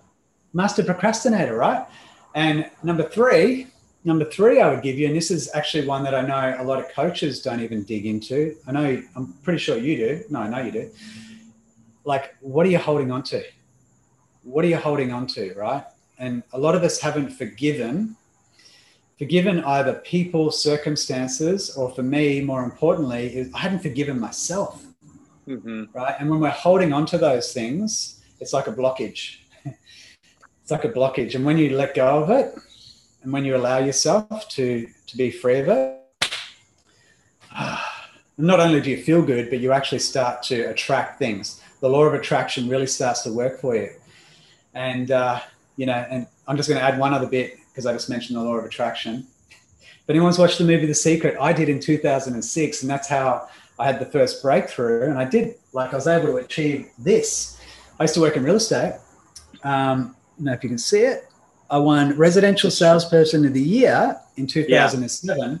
Master 0.53 0.83
procrastinator, 0.83 1.55
right? 1.55 1.85
And 2.33 2.69
number 2.81 3.03
three, 3.03 3.67
number 4.03 4.25
three, 4.25 4.61
I 4.61 4.69
would 4.69 4.81
give 4.81 4.97
you, 4.97 5.07
and 5.07 5.15
this 5.15 5.31
is 5.31 5.49
actually 5.53 5.87
one 5.87 6.03
that 6.03 6.15
I 6.15 6.21
know 6.21 6.61
a 6.61 6.63
lot 6.63 6.79
of 6.79 6.89
coaches 6.89 7.41
don't 7.41 7.61
even 7.61 7.83
dig 7.83 8.05
into. 8.05 8.55
I 8.67 8.71
know, 8.71 9.03
I'm 9.15 9.33
pretty 9.43 9.59
sure 9.59 9.77
you 9.77 9.97
do. 9.97 10.23
No, 10.29 10.39
I 10.41 10.49
know 10.49 10.61
you 10.63 10.71
do. 10.71 10.91
Like, 12.05 12.35
what 12.41 12.65
are 12.65 12.69
you 12.69 12.77
holding 12.77 13.11
on 13.11 13.23
to? 13.23 13.43
what 14.43 14.65
are 14.65 14.67
you 14.67 14.77
holding 14.77 15.11
on 15.11 15.27
to, 15.27 15.53
right? 15.53 15.83
And 16.17 16.43
a 16.53 16.57
lot 16.57 16.75
of 16.75 16.83
us 16.83 16.99
haven't 16.99 17.29
forgiven, 17.29 18.15
forgiven 19.17 19.63
either 19.63 19.93
people, 19.93 20.51
circumstances, 20.51 21.75
or 21.75 21.91
for 21.91 22.03
me, 22.03 22.41
more 22.41 22.63
importantly, 22.63 23.49
I 23.53 23.59
haven't 23.59 23.79
forgiven 23.79 24.19
myself, 24.19 24.83
mm-hmm. 25.47 25.85
right? 25.93 26.15
And 26.19 26.29
when 26.29 26.39
we're 26.39 26.49
holding 26.49 26.93
on 26.93 27.05
to 27.07 27.17
those 27.17 27.53
things, 27.53 28.21
it's 28.39 28.53
like 28.53 28.67
a 28.67 28.73
blockage. 28.73 29.37
it's 29.65 30.71
like 30.71 30.85
a 30.85 30.89
blockage. 30.89 31.35
And 31.35 31.45
when 31.45 31.57
you 31.57 31.75
let 31.75 31.95
go 31.95 32.23
of 32.23 32.29
it, 32.29 32.55
and 33.23 33.33
when 33.33 33.45
you 33.45 33.55
allow 33.55 33.79
yourself 33.79 34.47
to 34.49 34.87
to 35.07 35.17
be 35.17 35.31
free 35.31 35.59
of 35.59 35.67
it, 35.67 35.99
not 38.39 38.59
only 38.61 38.79
do 38.79 38.89
you 38.89 39.03
feel 39.03 39.21
good, 39.21 39.49
but 39.49 39.59
you 39.59 39.73
actually 39.73 39.99
start 39.99 40.41
to 40.43 40.63
attract 40.63 41.19
things. 41.19 41.61
The 41.81 41.89
law 41.89 42.03
of 42.03 42.13
attraction 42.13 42.69
really 42.69 42.87
starts 42.87 43.21
to 43.23 43.33
work 43.33 43.59
for 43.59 43.75
you. 43.75 43.89
And, 44.73 45.11
uh, 45.11 45.41
you 45.75 45.85
know, 45.85 46.05
and 46.09 46.25
I'm 46.47 46.55
just 46.55 46.69
going 46.69 46.79
to 46.79 46.85
add 46.85 46.97
one 46.97 47.13
other 47.13 47.27
bit 47.27 47.57
because 47.69 47.85
I 47.85 47.93
just 47.93 48.09
mentioned 48.09 48.37
the 48.37 48.43
law 48.43 48.55
of 48.55 48.65
attraction. 48.65 49.27
If 49.49 50.09
anyone's 50.09 50.39
watched 50.39 50.57
the 50.57 50.63
movie 50.63 50.85
The 50.85 50.95
Secret, 50.95 51.37
I 51.39 51.53
did 51.53 51.69
in 51.69 51.79
2006, 51.79 52.81
and 52.81 52.89
that's 52.89 53.07
how 53.07 53.47
I 53.77 53.85
had 53.85 53.99
the 53.99 54.05
first 54.05 54.41
breakthrough. 54.41 55.09
And 55.09 55.19
I 55.19 55.25
did, 55.25 55.55
like, 55.73 55.91
I 55.91 55.95
was 55.95 56.07
able 56.07 56.27
to 56.27 56.37
achieve 56.37 56.89
this. 56.97 57.59
I 57.99 58.03
used 58.03 58.13
to 58.15 58.21
work 58.21 58.37
in 58.37 58.43
real 58.43 58.55
estate. 58.55 58.95
Um, 59.63 60.15
I 60.15 60.37
don't 60.37 60.45
know 60.45 60.53
if 60.53 60.63
you 60.63 60.69
can 60.69 60.77
see 60.77 61.01
it. 61.01 61.28
I 61.69 61.77
won 61.77 62.17
Residential 62.17 62.71
Salesperson 62.71 63.45
of 63.45 63.53
the 63.53 63.61
Year 63.61 64.19
in 64.37 64.47
2007. 64.47 65.37
Yeah. 65.37 65.57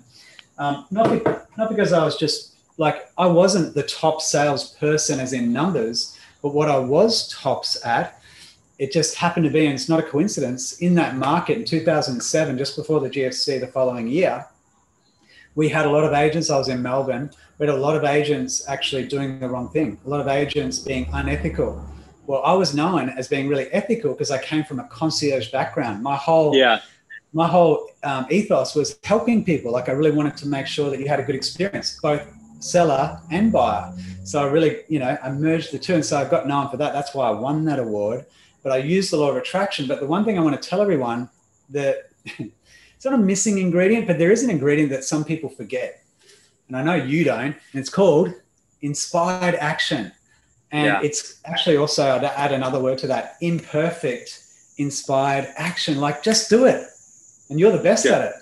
Um, 0.57 0.85
not, 0.91 1.11
be, 1.11 1.21
not 1.57 1.69
because 1.69 1.93
I 1.93 2.03
was 2.03 2.17
just 2.17 2.55
like, 2.77 3.11
I 3.17 3.27
wasn't 3.27 3.75
the 3.75 3.83
top 3.83 4.21
salesperson 4.21 5.19
as 5.19 5.33
in 5.33 5.53
numbers, 5.53 6.17
but 6.41 6.53
what 6.53 6.69
I 6.69 6.77
was 6.79 7.29
tops 7.29 7.85
at 7.85 8.19
it 8.79 8.93
just 8.93 9.15
happened 9.15 9.43
to 9.43 9.51
be, 9.51 9.65
and 9.65 9.75
it's 9.75 9.89
not 9.89 9.99
a 9.99 10.03
coincidence, 10.03 10.79
in 10.79 10.95
that 10.95 11.17
market 11.17 11.57
in 11.57 11.65
2007, 11.65 12.57
just 12.57 12.77
before 12.77 13.01
the 13.01 13.09
GFC 13.09 13.59
the 13.59 13.67
following 13.67 14.07
year, 14.07 14.45
we 15.55 15.67
had 15.67 15.85
a 15.85 15.89
lot 15.89 16.05
of 16.05 16.13
agents. 16.13 16.49
I 16.49 16.57
was 16.57 16.69
in 16.69 16.81
Melbourne. 16.81 17.29
We 17.57 17.65
had 17.65 17.75
a 17.75 17.77
lot 17.77 17.97
of 17.97 18.05
agents 18.05 18.65
actually 18.69 19.05
doing 19.05 19.39
the 19.39 19.49
wrong 19.49 19.67
thing, 19.69 19.99
a 20.05 20.09
lot 20.09 20.21
of 20.21 20.29
agents 20.29 20.79
being 20.79 21.09
unethical. 21.11 21.83
Well, 22.29 22.41
I 22.43 22.53
was 22.53 22.75
known 22.75 23.09
as 23.09 23.27
being 23.27 23.47
really 23.47 23.67
ethical 23.79 24.11
because 24.13 24.31
I 24.31 24.39
came 24.41 24.63
from 24.63 24.79
a 24.79 24.87
concierge 24.99 25.51
background. 25.51 26.03
My 26.03 26.15
whole 26.15 26.55
yeah. 26.55 26.81
my 27.33 27.47
whole 27.47 27.89
um, 28.03 28.27
ethos 28.29 28.75
was 28.75 28.99
helping 29.03 29.43
people. 29.43 29.71
Like 29.71 29.89
I 29.89 29.93
really 29.93 30.11
wanted 30.11 30.37
to 30.37 30.47
make 30.47 30.67
sure 30.67 30.89
that 30.91 30.99
you 30.99 31.07
had 31.07 31.19
a 31.19 31.23
good 31.23 31.35
experience, 31.35 31.99
both 32.01 32.21
seller 32.59 33.19
and 33.31 33.51
buyer. 33.51 33.91
So 34.23 34.35
I 34.43 34.51
really, 34.51 34.81
you 34.89 34.99
know, 34.99 35.17
I 35.23 35.31
merged 35.31 35.71
the 35.71 35.79
two, 35.79 35.95
and 35.95 36.05
so 36.05 36.17
I 36.17 36.25
got 36.25 36.47
known 36.47 36.69
for 36.69 36.77
that. 36.77 36.93
That's 36.93 37.15
why 37.15 37.27
I 37.27 37.31
won 37.31 37.65
that 37.65 37.79
award 37.79 38.25
but 38.63 38.71
I 38.71 38.77
use 38.77 39.09
the 39.09 39.17
law 39.17 39.29
of 39.29 39.37
attraction. 39.37 39.87
But 39.87 39.99
the 39.99 40.05
one 40.07 40.25
thing 40.25 40.37
I 40.37 40.41
want 40.41 40.61
to 40.61 40.69
tell 40.69 40.81
everyone 40.81 41.29
that 41.69 42.09
it's 42.25 43.05
not 43.05 43.13
a 43.13 43.17
missing 43.17 43.57
ingredient, 43.57 44.07
but 44.07 44.17
there 44.17 44.31
is 44.31 44.43
an 44.43 44.49
ingredient 44.49 44.89
that 44.91 45.03
some 45.03 45.23
people 45.23 45.49
forget. 45.49 46.03
And 46.67 46.77
I 46.77 46.83
know 46.83 46.95
you 46.95 47.23
don't, 47.23 47.55
and 47.73 47.81
it's 47.81 47.89
called 47.89 48.33
inspired 48.81 49.55
action. 49.55 50.11
And 50.71 50.85
yeah. 50.85 51.01
it's 51.01 51.41
actually 51.45 51.77
also, 51.77 52.07
I'd 52.07 52.23
add 52.23 52.51
another 52.51 52.79
word 52.79 52.99
to 52.99 53.07
that 53.07 53.37
imperfect 53.41 54.43
inspired 54.77 55.47
action. 55.57 55.99
Like 55.99 56.23
just 56.23 56.49
do 56.49 56.65
it. 56.65 56.85
And 57.49 57.59
you're 57.59 57.71
the 57.71 57.83
best 57.83 58.05
yeah. 58.05 58.11
at 58.13 58.21
it. 58.25 58.33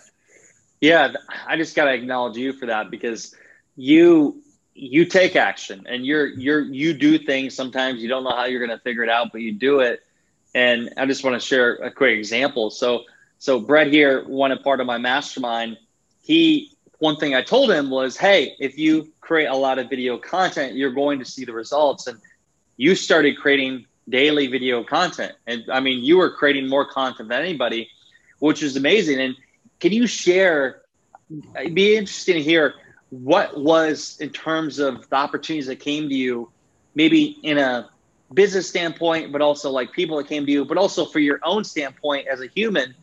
Yeah. 0.82 1.14
I 1.48 1.56
just 1.58 1.76
got 1.76 1.86
to 1.86 1.94
acknowledge 1.94 2.38
you 2.38 2.54
for 2.54 2.66
that 2.66 2.92
because 2.92 3.36
you 3.76 4.42
you 4.80 5.06
take 5.06 5.36
action 5.36 5.84
and 5.88 6.06
you're 6.06 6.28
you're 6.28 6.62
you 6.62 6.94
do 6.94 7.18
things 7.18 7.56
sometimes 7.56 8.00
you 8.00 8.08
don't 8.08 8.24
know 8.24 8.36
how 8.36 8.46
you're 8.46 8.64
going 8.64 8.78
to 8.78 8.84
figure 8.84 9.02
it 9.02 9.10
out 9.10 9.32
but 9.32 9.42
you 9.42 9.52
do 9.52 9.80
it 9.80 10.02
and 10.58 10.92
I 10.98 11.06
just 11.06 11.24
want 11.24 11.40
to 11.40 11.40
share 11.40 11.76
a 11.76 11.92
quick 11.92 12.18
example. 12.18 12.72
So, 12.72 13.04
so 13.38 13.60
Brett 13.60 13.88
here, 13.88 14.28
one 14.28 14.52
a 14.52 14.58
part 14.58 14.80
of 14.80 14.88
my 14.88 14.98
mastermind, 14.98 15.78
he 16.24 16.76
one 17.00 17.18
thing 17.18 17.36
I 17.36 17.42
told 17.42 17.72
him 17.72 17.90
was, 17.90 18.18
hey, 18.18 18.56
if 18.60 18.78
you 18.78 19.12
create 19.22 19.48
a 19.48 19.56
lot 19.56 19.80
of 19.80 19.90
video 19.90 20.18
content, 20.18 20.76
you're 20.76 20.94
going 20.94 21.20
to 21.20 21.26
see 21.26 21.46
the 21.46 21.54
results. 21.54 22.08
And 22.08 22.20
you 22.78 22.96
started 22.96 23.38
creating 23.38 23.86
daily 24.10 24.48
video 24.48 24.84
content. 24.84 25.34
And 25.46 25.66
I 25.72 25.80
mean, 25.80 26.04
you 26.04 26.18
were 26.18 26.32
creating 26.32 26.68
more 26.68 26.86
content 26.86 27.30
than 27.30 27.42
anybody, 27.42 27.90
which 28.40 28.64
is 28.64 28.76
amazing. 28.78 29.20
And 29.20 29.36
can 29.80 29.92
you 29.92 30.08
share? 30.08 30.82
It'd 31.60 31.76
be 31.76 31.98
interesting 31.98 32.36
to 32.36 32.42
hear 32.42 32.76
what 33.10 33.60
was 33.60 34.18
in 34.20 34.30
terms 34.30 34.80
of 34.80 35.10
the 35.10 35.16
opportunities 35.16 35.68
that 35.68 35.80
came 35.80 36.10
to 36.10 36.16
you, 36.16 36.50
maybe 36.96 37.38
in 37.44 37.58
a 37.58 37.90
business 38.34 38.68
standpoint, 38.68 39.32
but 39.32 39.42
also 39.42 39.70
like 39.70 39.92
people 39.92 40.18
that 40.18 40.28
came 40.28 40.46
to 40.46 40.52
you, 40.52 40.66
but 40.66 40.78
also 40.78 41.06
for 41.06 41.20
your 41.20 41.40
own 41.44 41.64
standpoint 41.64 42.28
as 42.28 42.42
a 42.42 42.48
human, 42.48 42.96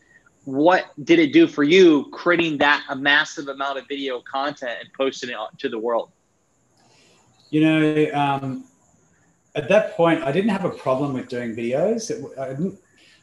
what 0.44 0.92
did 1.04 1.18
it 1.18 1.32
do 1.32 1.46
for 1.46 1.62
you 1.62 2.08
creating 2.12 2.58
that 2.58 2.84
a 2.88 2.96
massive 2.96 3.48
amount 3.48 3.78
of 3.78 3.88
video 3.88 4.20
content 4.20 4.78
and 4.80 4.92
posting 4.92 5.30
it 5.30 5.36
to 5.58 5.68
the 5.68 5.78
world? 5.78 6.10
You 7.50 7.60
know, 7.60 8.10
um, 8.12 8.64
at 9.54 9.68
that 9.68 9.96
point, 9.96 10.22
I 10.22 10.32
didn't 10.32 10.50
have 10.50 10.64
a 10.64 10.70
problem 10.70 11.14
with 11.14 11.28
doing 11.28 11.54
videos. 11.54 12.10
It, 12.10 12.38
I 12.38 12.48
didn't, 12.50 12.78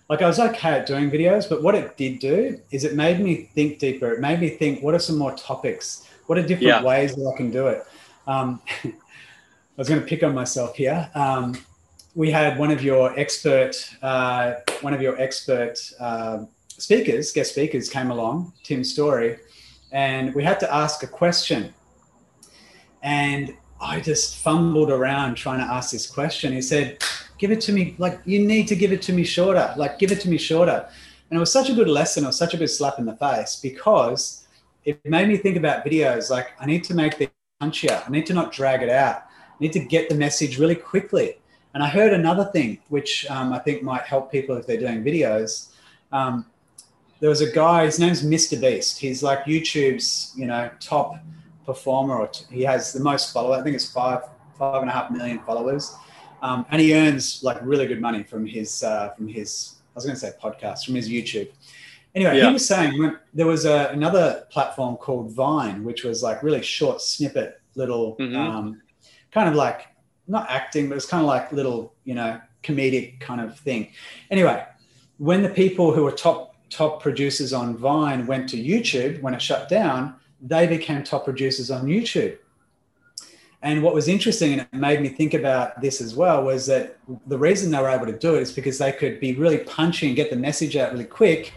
like 0.09 0.21
I 0.21 0.27
was 0.27 0.39
okay 0.39 0.69
at 0.71 0.85
doing 0.85 1.11
videos, 1.11 1.47
but 1.47 1.61
what 1.61 1.75
it 1.75 1.97
did 1.97 2.19
do 2.19 2.59
is 2.71 2.83
it 2.83 2.95
made 2.95 3.19
me 3.19 3.49
think 3.53 3.79
deeper. 3.79 4.11
It 4.11 4.19
made 4.19 4.39
me 4.39 4.49
think, 4.49 4.81
what 4.81 4.93
are 4.93 4.99
some 4.99 5.17
more 5.17 5.35
topics? 5.35 6.07
What 6.27 6.37
are 6.37 6.41
different 6.41 6.63
yeah. 6.63 6.83
ways 6.83 7.15
that 7.15 7.31
I 7.33 7.37
can 7.37 7.51
do 7.51 7.67
it? 7.67 7.85
Um, 8.25 8.61
I 8.83 8.93
was 9.77 9.87
going 9.87 10.01
to 10.01 10.07
pick 10.07 10.23
on 10.23 10.33
myself 10.33 10.75
here. 10.75 11.09
Um, 11.15 11.57
we 12.13 12.29
had 12.29 12.57
one 12.57 12.71
of 12.71 12.83
your 12.83 13.17
expert, 13.17 13.73
uh, 14.01 14.53
one 14.81 14.93
of 14.93 15.01
your 15.01 15.19
expert 15.19 15.77
uh, 15.99 16.45
speakers, 16.81 17.31
guest 17.31 17.51
speakers, 17.51 17.89
came 17.89 18.11
along, 18.11 18.53
Tim 18.63 18.83
Storey, 18.83 19.37
and 19.91 20.33
we 20.33 20.43
had 20.43 20.59
to 20.61 20.73
ask 20.73 21.03
a 21.03 21.07
question. 21.07 21.73
And 23.03 23.55
I 23.79 23.99
just 23.99 24.37
fumbled 24.37 24.91
around 24.91 25.35
trying 25.35 25.59
to 25.59 25.65
ask 25.65 25.91
this 25.91 26.07
question. 26.07 26.53
He 26.53 26.61
said, 26.61 27.03
Give 27.37 27.51
it 27.51 27.61
to 27.61 27.73
me, 27.73 27.95
like, 27.97 28.19
you 28.25 28.45
need 28.45 28.67
to 28.67 28.75
give 28.75 28.91
it 28.91 29.01
to 29.03 29.13
me 29.13 29.23
shorter, 29.23 29.73
like, 29.75 29.97
give 29.97 30.11
it 30.11 30.21
to 30.21 30.29
me 30.29 30.37
shorter. 30.37 30.87
And 31.29 31.37
it 31.37 31.39
was 31.39 31.51
such 31.51 31.69
a 31.69 31.73
good 31.73 31.87
lesson, 31.87 32.23
it 32.23 32.27
was 32.27 32.37
such 32.37 32.53
a 32.53 32.57
good 32.57 32.69
slap 32.69 32.99
in 32.99 33.05
the 33.05 33.15
face 33.15 33.55
because 33.55 34.45
it 34.85 35.03
made 35.05 35.27
me 35.27 35.37
think 35.37 35.57
about 35.57 35.83
videos. 35.83 36.29
Like, 36.29 36.51
I 36.59 36.67
need 36.67 36.83
to 36.83 36.93
make 36.93 37.17
the 37.17 37.29
punchier, 37.59 38.07
I 38.07 38.11
need 38.11 38.27
to 38.27 38.35
not 38.35 38.51
drag 38.51 38.83
it 38.83 38.89
out, 38.89 39.15
I 39.15 39.55
need 39.59 39.73
to 39.73 39.79
get 39.79 40.07
the 40.09 40.15
message 40.15 40.59
really 40.59 40.75
quickly. 40.75 41.37
And 41.73 41.81
I 41.81 41.87
heard 41.87 42.13
another 42.13 42.45
thing, 42.45 42.79
which 42.89 43.25
um, 43.29 43.53
I 43.53 43.59
think 43.59 43.81
might 43.81 44.03
help 44.03 44.31
people 44.31 44.55
if 44.57 44.67
they're 44.67 44.79
doing 44.79 45.03
videos. 45.03 45.71
Um, 46.11 46.45
there 47.21 47.29
was 47.29 47.41
a 47.41 47.51
guy, 47.51 47.85
his 47.85 47.99
name's 47.99 48.23
Mr. 48.23 48.59
Beast. 48.59 48.97
He's 48.99 49.21
like 49.21 49.45
YouTube's, 49.45 50.33
you 50.35 50.47
know, 50.47 50.69
top 50.79 51.15
performer, 51.65 52.17
or 52.17 52.27
t- 52.27 52.45
he 52.51 52.63
has 52.63 52.91
the 52.91 52.99
most 52.99 53.31
followers. 53.31 53.61
I 53.61 53.63
think 53.63 53.75
it's 53.75 53.89
five, 53.89 54.23
five 54.57 54.81
and 54.81 54.89
a 54.89 54.93
half 54.93 55.11
million 55.11 55.39
followers, 55.45 55.95
um, 56.41 56.65
and 56.71 56.81
he 56.81 56.95
earns 56.95 57.43
like 57.43 57.59
really 57.61 57.85
good 57.85 58.01
money 58.01 58.23
from 58.23 58.45
his 58.45 58.83
uh, 58.83 59.09
from 59.09 59.27
his. 59.27 59.75
I 59.93 59.95
was 59.95 60.05
going 60.05 60.15
to 60.15 60.19
say 60.19 60.31
podcast 60.41 60.85
from 60.85 60.95
his 60.95 61.09
YouTube. 61.09 61.49
Anyway, 62.15 62.37
yeah. 62.37 62.47
he 62.47 62.53
was 62.53 62.65
saying 62.65 62.97
when, 62.97 63.17
there 63.33 63.45
was 63.45 63.65
a, 63.65 63.89
another 63.89 64.47
platform 64.49 64.97
called 64.97 65.31
Vine, 65.31 65.83
which 65.83 66.03
was 66.03 66.23
like 66.23 66.41
really 66.41 66.61
short 66.61 67.01
snippet, 67.01 67.61
little 67.75 68.15
mm-hmm. 68.17 68.35
um, 68.35 68.81
kind 69.31 69.47
of 69.47 69.55
like 69.55 69.87
not 70.27 70.49
acting, 70.49 70.89
but 70.89 70.95
it's 70.95 71.05
kind 71.05 71.21
of 71.21 71.27
like 71.27 71.51
little, 71.51 71.93
you 72.03 72.15
know, 72.15 72.39
comedic 72.63 73.19
kind 73.19 73.41
of 73.41 73.59
thing. 73.59 73.91
Anyway, 74.29 74.65
when 75.17 75.43
the 75.43 75.49
people 75.49 75.93
who 75.93 76.03
were 76.03 76.11
top 76.11 76.50
top 76.71 77.01
producers 77.01 77.53
on 77.53 77.77
Vine 77.77 78.25
went 78.25 78.49
to 78.49 78.57
YouTube 78.57 79.21
when 79.21 79.35
it 79.35 79.41
shut 79.41 79.69
down, 79.69 80.15
they 80.41 80.65
became 80.65 81.03
top 81.03 81.25
producers 81.25 81.69
on 81.69 81.85
YouTube. 81.85 82.37
And 83.61 83.83
what 83.83 83.93
was 83.93 84.07
interesting, 84.07 84.53
and 84.53 84.61
it 84.61 84.73
made 84.73 85.01
me 85.01 85.09
think 85.09 85.35
about 85.35 85.79
this 85.81 86.01
as 86.01 86.15
well, 86.15 86.43
was 86.43 86.65
that 86.65 86.97
the 87.27 87.37
reason 87.37 87.69
they 87.69 87.79
were 87.79 87.89
able 87.89 88.07
to 88.07 88.17
do 88.17 88.35
it 88.35 88.41
is 88.41 88.51
because 88.51 88.79
they 88.79 88.91
could 88.91 89.19
be 89.19 89.35
really 89.35 89.59
punchy 89.59 90.07
and 90.07 90.15
get 90.15 90.31
the 90.31 90.35
message 90.35 90.75
out 90.75 90.91
really 90.91 91.05
quick, 91.05 91.53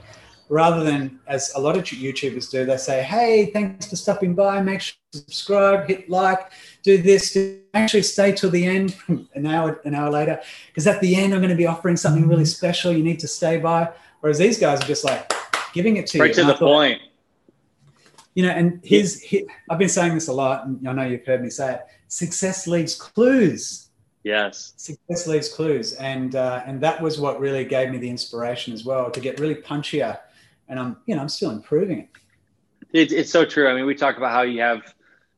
rather 0.50 0.84
than 0.84 1.18
as 1.26 1.50
a 1.56 1.60
lot 1.60 1.78
of 1.78 1.84
YouTubers 1.84 2.50
do, 2.50 2.66
they 2.66 2.76
say, 2.76 3.02
"Hey, 3.02 3.46
thanks 3.46 3.86
for 3.86 3.96
stopping 3.96 4.34
by. 4.34 4.60
Make 4.60 4.82
sure 4.82 4.96
to 5.12 5.18
subscribe, 5.18 5.88
hit 5.88 6.10
like, 6.10 6.50
do 6.82 6.98
this. 6.98 7.32
Do 7.32 7.60
actually 7.72 8.02
stay 8.02 8.32
till 8.32 8.50
the 8.50 8.66
end, 8.66 8.96
an 9.34 9.46
hour, 9.46 9.80
an 9.86 9.94
hour 9.94 10.10
later, 10.10 10.38
because 10.66 10.86
at 10.86 11.00
the 11.00 11.16
end 11.16 11.32
I'm 11.32 11.40
going 11.40 11.48
to 11.48 11.56
be 11.56 11.66
offering 11.66 11.96
something 11.96 12.28
really 12.28 12.44
special. 12.44 12.92
You 12.92 13.02
need 13.02 13.20
to 13.20 13.28
stay 13.28 13.56
by." 13.56 13.88
Whereas 14.24 14.38
these 14.38 14.58
guys 14.58 14.80
are 14.80 14.86
just 14.86 15.04
like 15.04 15.30
giving 15.74 15.98
it 15.98 16.06
to 16.06 16.18
right 16.18 16.34
you. 16.34 16.42
Right 16.42 16.46
to 16.46 16.52
the 16.52 16.58
thought, 16.58 16.72
point 16.72 17.02
you 18.34 18.42
know, 18.42 18.50
and 18.50 18.80
his, 18.82 19.22
his, 19.22 19.44
I've 19.70 19.78
been 19.78 19.88
saying 19.88 20.14
this 20.14 20.28
a 20.28 20.32
lot, 20.32 20.66
and 20.66 20.86
I 20.88 20.92
know 20.92 21.04
you've 21.04 21.24
heard 21.24 21.42
me 21.42 21.50
say 21.50 21.74
it. 21.74 21.80
Success 22.08 22.66
leaves 22.66 22.94
clues. 22.94 23.90
Yes. 24.24 24.72
Success 24.76 25.26
leaves 25.26 25.48
clues, 25.48 25.92
and 25.94 26.34
uh, 26.34 26.62
and 26.66 26.80
that 26.80 27.00
was 27.00 27.20
what 27.20 27.38
really 27.38 27.64
gave 27.64 27.90
me 27.90 27.98
the 27.98 28.08
inspiration 28.08 28.72
as 28.72 28.84
well 28.84 29.10
to 29.10 29.20
get 29.20 29.38
really 29.38 29.54
punchier, 29.54 30.18
and 30.68 30.80
I'm 30.80 30.96
you 31.06 31.14
know 31.14 31.20
I'm 31.20 31.28
still 31.28 31.50
improving 31.50 32.00
it. 32.00 32.08
It's 32.92 33.12
it's 33.12 33.30
so 33.30 33.44
true. 33.44 33.68
I 33.68 33.74
mean, 33.74 33.84
we 33.84 33.94
talk 33.94 34.16
about 34.16 34.32
how 34.32 34.42
you 34.42 34.62
have 34.62 34.94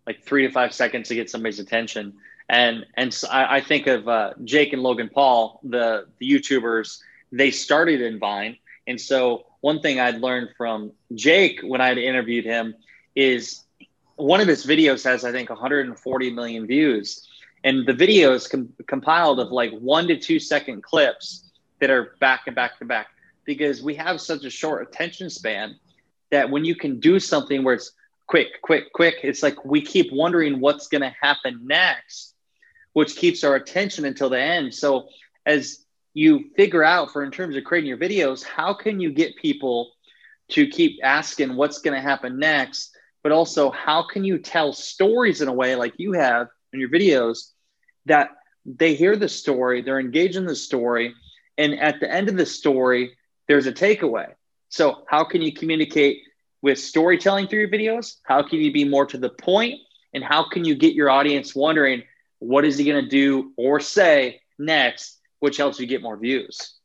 like 0.06 0.22
three 0.22 0.46
to 0.46 0.52
five 0.52 0.72
seconds 0.72 1.08
to 1.08 1.16
get 1.16 1.28
somebody's 1.28 1.58
attention, 1.58 2.14
and 2.48 2.86
and 2.94 3.12
so 3.12 3.28
I, 3.28 3.56
I 3.56 3.60
think 3.60 3.88
of 3.88 4.06
uh, 4.06 4.34
Jake 4.44 4.72
and 4.72 4.82
Logan 4.82 5.10
Paul, 5.12 5.60
the 5.64 6.06
the 6.18 6.30
YouTubers. 6.30 7.00
They 7.32 7.50
started 7.50 8.00
in 8.00 8.20
Vine, 8.20 8.56
and 8.86 9.00
so 9.00 9.46
one 9.60 9.80
thing 9.80 10.00
I'd 10.00 10.20
learned 10.20 10.50
from 10.56 10.92
Jake 11.14 11.60
when 11.62 11.80
I'd 11.80 11.98
interviewed 11.98 12.44
him 12.44 12.74
is 13.14 13.64
one 14.16 14.40
of 14.40 14.48
his 14.48 14.64
videos 14.64 15.04
has 15.04 15.24
I 15.24 15.32
think 15.32 15.50
140 15.50 16.30
million 16.30 16.66
views, 16.66 17.26
and 17.64 17.86
the 17.86 17.92
video 17.92 18.32
is 18.32 18.46
com- 18.46 18.72
compiled 18.86 19.40
of 19.40 19.50
like 19.50 19.72
one 19.72 20.06
to 20.08 20.16
two 20.16 20.38
second 20.38 20.82
clips 20.82 21.50
that 21.80 21.90
are 21.90 22.14
back 22.20 22.42
and 22.46 22.54
back 22.54 22.78
to 22.78 22.84
back 22.84 23.08
because 23.44 23.82
we 23.82 23.94
have 23.94 24.20
such 24.20 24.44
a 24.44 24.50
short 24.50 24.86
attention 24.86 25.30
span 25.30 25.76
that 26.30 26.50
when 26.50 26.64
you 26.64 26.74
can 26.74 26.98
do 27.00 27.20
something 27.20 27.62
where 27.62 27.74
it's 27.74 27.92
quick, 28.26 28.60
quick, 28.62 28.92
quick, 28.92 29.16
it's 29.22 29.42
like 29.42 29.64
we 29.64 29.80
keep 29.80 30.12
wondering 30.12 30.60
what's 30.60 30.88
going 30.88 31.02
to 31.02 31.14
happen 31.20 31.60
next, 31.64 32.34
which 32.92 33.16
keeps 33.16 33.44
our 33.44 33.54
attention 33.54 34.04
until 34.04 34.28
the 34.28 34.40
end. 34.40 34.74
So 34.74 35.08
as 35.44 35.85
you 36.16 36.50
figure 36.56 36.84
out 36.84 37.12
for 37.12 37.22
in 37.22 37.30
terms 37.30 37.56
of 37.56 37.64
creating 37.64 37.88
your 37.88 37.98
videos, 37.98 38.42
how 38.42 38.72
can 38.72 39.00
you 39.00 39.12
get 39.12 39.36
people 39.36 39.92
to 40.50 40.66
keep 40.66 40.98
asking 41.02 41.56
what's 41.56 41.80
going 41.80 41.94
to 41.94 42.00
happen 42.00 42.38
next 42.38 42.96
but 43.26 43.32
also 43.32 43.72
how 43.72 44.04
can 44.04 44.22
you 44.22 44.38
tell 44.38 44.72
stories 44.72 45.40
in 45.40 45.48
a 45.48 45.52
way 45.52 45.74
like 45.74 45.92
you 45.96 46.12
have 46.12 46.46
in 46.72 46.78
your 46.78 46.88
videos 46.88 47.50
that 48.04 48.28
they 48.64 48.94
hear 48.94 49.16
the 49.16 49.28
story, 49.28 49.82
they're 49.82 49.98
engaged 49.98 50.36
in 50.36 50.46
the 50.46 50.54
story, 50.54 51.12
and 51.58 51.74
at 51.74 51.98
the 51.98 52.08
end 52.08 52.28
of 52.28 52.36
the 52.36 52.46
story, 52.46 53.16
there's 53.48 53.66
a 53.66 53.72
takeaway. 53.72 54.32
So, 54.68 55.02
how 55.08 55.24
can 55.24 55.42
you 55.42 55.52
communicate 55.52 56.18
with 56.62 56.78
storytelling 56.78 57.48
through 57.48 57.62
your 57.62 57.68
videos? 57.68 58.18
How 58.22 58.44
can 58.44 58.60
you 58.60 58.72
be 58.72 58.84
more 58.84 59.06
to 59.06 59.18
the 59.18 59.30
point? 59.30 59.74
And 60.14 60.22
how 60.22 60.48
can 60.48 60.64
you 60.64 60.76
get 60.76 60.94
your 60.94 61.10
audience 61.10 61.52
wondering 61.52 62.04
what 62.38 62.64
is 62.64 62.78
he 62.78 62.84
going 62.84 63.02
to 63.02 63.10
do 63.10 63.50
or 63.56 63.80
say 63.80 64.40
next, 64.56 65.15
which 65.40 65.56
helps 65.56 65.78
you 65.78 65.86
get 65.86 66.02
more 66.02 66.16
views? 66.16 66.76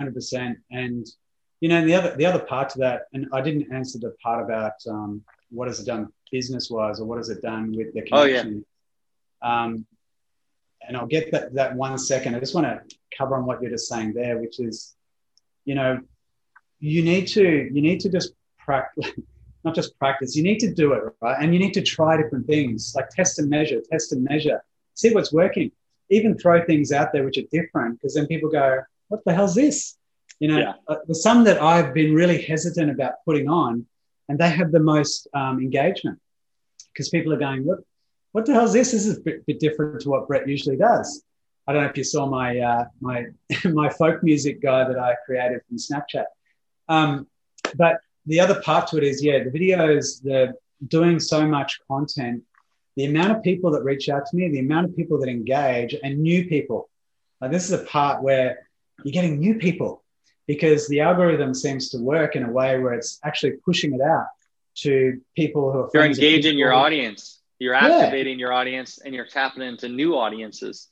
100%. 0.00 0.56
And 0.70 1.06
you 1.60 1.68
know, 1.68 1.76
and 1.76 1.88
the 1.88 1.94
other 1.94 2.16
the 2.16 2.26
other 2.26 2.40
part 2.40 2.70
to 2.70 2.78
that, 2.80 3.02
and 3.12 3.28
I 3.32 3.40
didn't 3.40 3.72
answer 3.72 3.96
the 4.00 4.16
part 4.20 4.44
about 4.44 4.72
um, 4.88 5.22
what 5.50 5.68
has 5.68 5.78
it 5.78 5.86
done 5.86 6.12
business 6.32 6.68
wise 6.68 6.98
or 6.98 7.04
what 7.04 7.18
has 7.18 7.28
it 7.28 7.40
done 7.40 7.70
with 7.70 7.94
the 7.94 8.02
connection. 8.02 8.64
Oh, 9.42 9.46
yeah. 9.46 9.64
Um, 9.64 9.86
and 10.86 10.96
I'll 10.96 11.06
get 11.06 11.30
that 11.30 11.54
that 11.54 11.76
one 11.76 11.96
second. 11.98 12.34
I 12.34 12.40
just 12.40 12.54
want 12.54 12.66
to 12.66 12.96
cover 13.16 13.36
on 13.36 13.46
what 13.46 13.62
you're 13.62 13.70
just 13.70 13.88
saying 13.88 14.14
there, 14.14 14.38
which 14.38 14.58
is, 14.58 14.96
you 15.64 15.76
know, 15.76 16.00
you 16.80 17.02
need 17.02 17.28
to 17.28 17.70
you 17.72 17.80
need 17.80 18.00
to 18.00 18.08
just 18.08 18.34
practice, 18.58 19.12
not 19.64 19.76
just 19.76 19.96
practice. 20.00 20.34
You 20.34 20.42
need 20.42 20.58
to 20.60 20.74
do 20.74 20.94
it 20.94 21.02
right, 21.20 21.36
and 21.40 21.52
you 21.52 21.60
need 21.60 21.74
to 21.74 21.82
try 21.82 22.16
different 22.16 22.48
things, 22.48 22.92
like 22.96 23.08
test 23.10 23.38
and 23.38 23.48
measure, 23.48 23.80
test 23.88 24.12
and 24.12 24.24
measure, 24.24 24.64
see 24.94 25.14
what's 25.14 25.32
working. 25.32 25.70
Even 26.12 26.38
throw 26.38 26.64
things 26.64 26.92
out 26.92 27.12
there 27.12 27.24
which 27.24 27.38
are 27.38 27.48
different, 27.50 27.98
because 27.98 28.14
then 28.14 28.26
people 28.26 28.50
go, 28.50 28.80
"What 29.08 29.24
the 29.24 29.34
hell's 29.34 29.54
this?" 29.54 29.96
You 30.38 30.48
know, 30.48 30.58
yeah. 30.58 30.72
uh, 30.88 30.96
there's 31.06 31.22
some 31.22 31.44
that 31.44 31.60
I've 31.60 31.94
been 31.94 32.14
really 32.14 32.40
hesitant 32.42 32.90
about 32.90 33.14
putting 33.24 33.48
on, 33.48 33.86
and 34.28 34.38
they 34.38 34.50
have 34.50 34.72
the 34.72 34.80
most 34.80 35.28
um, 35.34 35.60
engagement 35.60 36.18
because 36.92 37.08
people 37.08 37.32
are 37.32 37.38
going, 37.38 37.64
"What, 37.64 37.78
what 38.32 38.46
the 38.46 38.52
hell 38.54 38.64
is 38.64 38.72
this? 38.72 38.92
This 38.92 39.06
is 39.06 39.18
a 39.18 39.20
bit, 39.20 39.46
bit, 39.46 39.60
different 39.60 40.00
to 40.02 40.10
what 40.10 40.28
Brett 40.28 40.48
usually 40.48 40.76
does." 40.76 41.24
I 41.66 41.72
don't 41.72 41.82
know 41.82 41.88
if 41.88 41.96
you 41.96 42.04
saw 42.04 42.26
my 42.26 42.58
uh, 42.58 42.84
my 43.00 43.26
my 43.64 43.88
folk 43.88 44.22
music 44.22 44.60
guy 44.62 44.86
that 44.86 44.98
I 44.98 45.14
created 45.26 45.60
from 45.68 45.78
Snapchat. 45.78 46.26
Um, 46.88 47.26
but 47.76 48.00
the 48.26 48.40
other 48.40 48.60
part 48.60 48.88
to 48.88 48.98
it 48.98 49.04
is, 49.04 49.22
yeah, 49.22 49.44
the 49.44 49.50
videos, 49.50 50.22
the 50.22 50.54
doing 50.88 51.20
so 51.20 51.46
much 51.46 51.80
content, 51.88 52.42
the 52.96 53.04
amount 53.06 53.32
of 53.32 53.42
people 53.42 53.70
that 53.72 53.82
reach 53.82 54.08
out 54.08 54.26
to 54.26 54.36
me, 54.36 54.48
the 54.48 54.58
amount 54.58 54.86
of 54.86 54.96
people 54.96 55.18
that 55.20 55.28
engage, 55.28 55.94
and 56.02 56.18
new 56.18 56.46
people. 56.46 56.88
Like 57.40 57.50
this 57.50 57.64
is 57.64 57.72
a 57.72 57.84
part 57.84 58.22
where 58.22 58.68
you're 59.02 59.12
getting 59.12 59.38
new 59.38 59.56
people 59.56 60.02
because 60.46 60.88
the 60.88 61.00
algorithm 61.00 61.54
seems 61.54 61.90
to 61.90 61.98
work 61.98 62.36
in 62.36 62.44
a 62.44 62.50
way 62.50 62.78
where 62.78 62.92
it's 62.92 63.18
actually 63.24 63.52
pushing 63.64 63.94
it 63.94 64.00
out 64.00 64.26
to 64.74 65.20
people 65.36 65.72
who 65.72 65.80
are 65.80 65.90
you're 65.92 66.04
engaging 66.04 66.58
your 66.58 66.72
audience 66.72 67.40
you're 67.58 67.74
activating 67.74 68.38
yeah. 68.38 68.44
your 68.44 68.52
audience 68.52 68.98
and 69.04 69.14
you're 69.14 69.26
tapping 69.26 69.62
into 69.62 69.88
new 69.88 70.16
audiences 70.16 70.88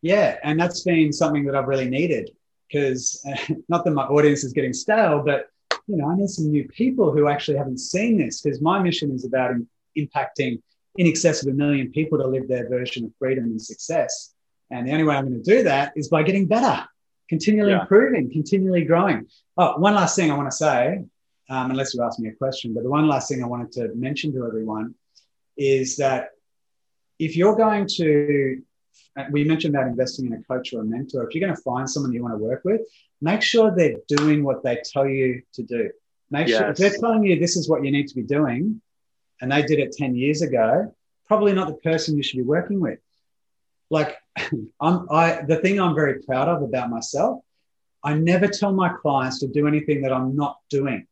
yeah 0.00 0.38
and 0.42 0.58
that's 0.58 0.82
been 0.82 1.12
something 1.12 1.44
that 1.44 1.54
i've 1.54 1.68
really 1.68 1.88
needed 1.88 2.30
because 2.66 3.24
uh, 3.30 3.54
not 3.68 3.84
that 3.84 3.90
my 3.90 4.04
audience 4.04 4.42
is 4.42 4.52
getting 4.52 4.72
stale 4.72 5.22
but 5.24 5.48
you 5.86 5.96
know 5.96 6.08
i 6.10 6.16
need 6.16 6.28
some 6.28 6.50
new 6.50 6.66
people 6.68 7.12
who 7.12 7.28
actually 7.28 7.58
haven't 7.58 7.78
seen 7.78 8.16
this 8.16 8.40
because 8.40 8.60
my 8.62 8.82
mission 8.82 9.10
is 9.10 9.24
about 9.24 9.52
impacting 9.98 10.60
in 10.96 11.06
excess 11.06 11.44
of 11.44 11.52
a 11.52 11.56
million 11.56 11.90
people 11.90 12.18
to 12.18 12.26
live 12.26 12.48
their 12.48 12.68
version 12.68 13.04
of 13.04 13.10
freedom 13.18 13.44
and 13.44 13.60
success 13.60 14.34
and 14.70 14.86
the 14.86 14.92
only 14.92 15.04
way 15.04 15.14
i'm 15.16 15.28
going 15.28 15.42
to 15.42 15.50
do 15.50 15.62
that 15.62 15.92
is 15.96 16.08
by 16.08 16.22
getting 16.22 16.46
better 16.46 16.86
continually 17.28 17.72
yeah. 17.72 17.82
improving, 17.82 18.30
continually 18.30 18.84
growing. 18.84 19.26
Oh, 19.56 19.78
one 19.78 19.94
last 19.94 20.16
thing 20.16 20.30
I 20.30 20.36
want 20.36 20.50
to 20.50 20.56
say, 20.56 21.04
um, 21.50 21.70
unless 21.70 21.94
you 21.94 22.02
ask 22.02 22.18
me 22.18 22.28
a 22.28 22.34
question, 22.34 22.74
but 22.74 22.82
the 22.82 22.90
one 22.90 23.06
last 23.08 23.28
thing 23.28 23.42
I 23.42 23.46
wanted 23.46 23.72
to 23.72 23.94
mention 23.94 24.32
to 24.32 24.46
everyone 24.46 24.94
is 25.56 25.96
that 25.96 26.30
if 27.18 27.36
you're 27.36 27.56
going 27.56 27.86
to, 27.96 28.62
we 29.30 29.44
mentioned 29.44 29.74
about 29.74 29.86
investing 29.86 30.26
in 30.26 30.32
a 30.32 30.42
coach 30.42 30.72
or 30.72 30.80
a 30.80 30.84
mentor. 30.84 31.26
If 31.26 31.34
you're 31.34 31.46
going 31.46 31.56
to 31.56 31.62
find 31.62 31.88
someone 31.88 32.12
you 32.12 32.22
want 32.22 32.34
to 32.34 32.38
work 32.38 32.62
with, 32.64 32.80
make 33.20 33.42
sure 33.42 33.74
they're 33.74 33.96
doing 34.08 34.42
what 34.42 34.62
they 34.64 34.80
tell 34.92 35.06
you 35.06 35.42
to 35.52 35.62
do. 35.62 35.90
Make 36.30 36.48
yes. 36.48 36.58
sure 36.58 36.70
if 36.70 36.76
they're 36.76 36.98
telling 36.98 37.24
you 37.24 37.38
this 37.38 37.56
is 37.56 37.68
what 37.68 37.84
you 37.84 37.92
need 37.92 38.08
to 38.08 38.14
be 38.14 38.22
doing, 38.22 38.80
and 39.44 39.52
they 39.52 39.62
did 39.62 39.78
it 39.78 39.92
10 39.92 40.16
years 40.16 40.40
ago, 40.40 40.94
probably 41.26 41.52
not 41.52 41.68
the 41.68 41.74
person 41.74 42.16
you 42.16 42.22
should 42.22 42.38
be 42.38 42.42
working 42.42 42.80
with. 42.80 42.98
Like, 43.90 44.16
I'm, 44.80 45.06
I, 45.10 45.42
the 45.46 45.56
thing 45.56 45.78
I'm 45.78 45.94
very 45.94 46.22
proud 46.22 46.48
of 46.48 46.62
about 46.62 46.88
myself, 46.88 47.42
I 48.02 48.14
never 48.14 48.48
tell 48.48 48.72
my 48.72 48.88
clients 48.88 49.40
to 49.40 49.46
do 49.46 49.68
anything 49.68 50.02
that 50.02 50.12
I'm 50.14 50.34
not 50.34 50.56
doing. 50.70 51.06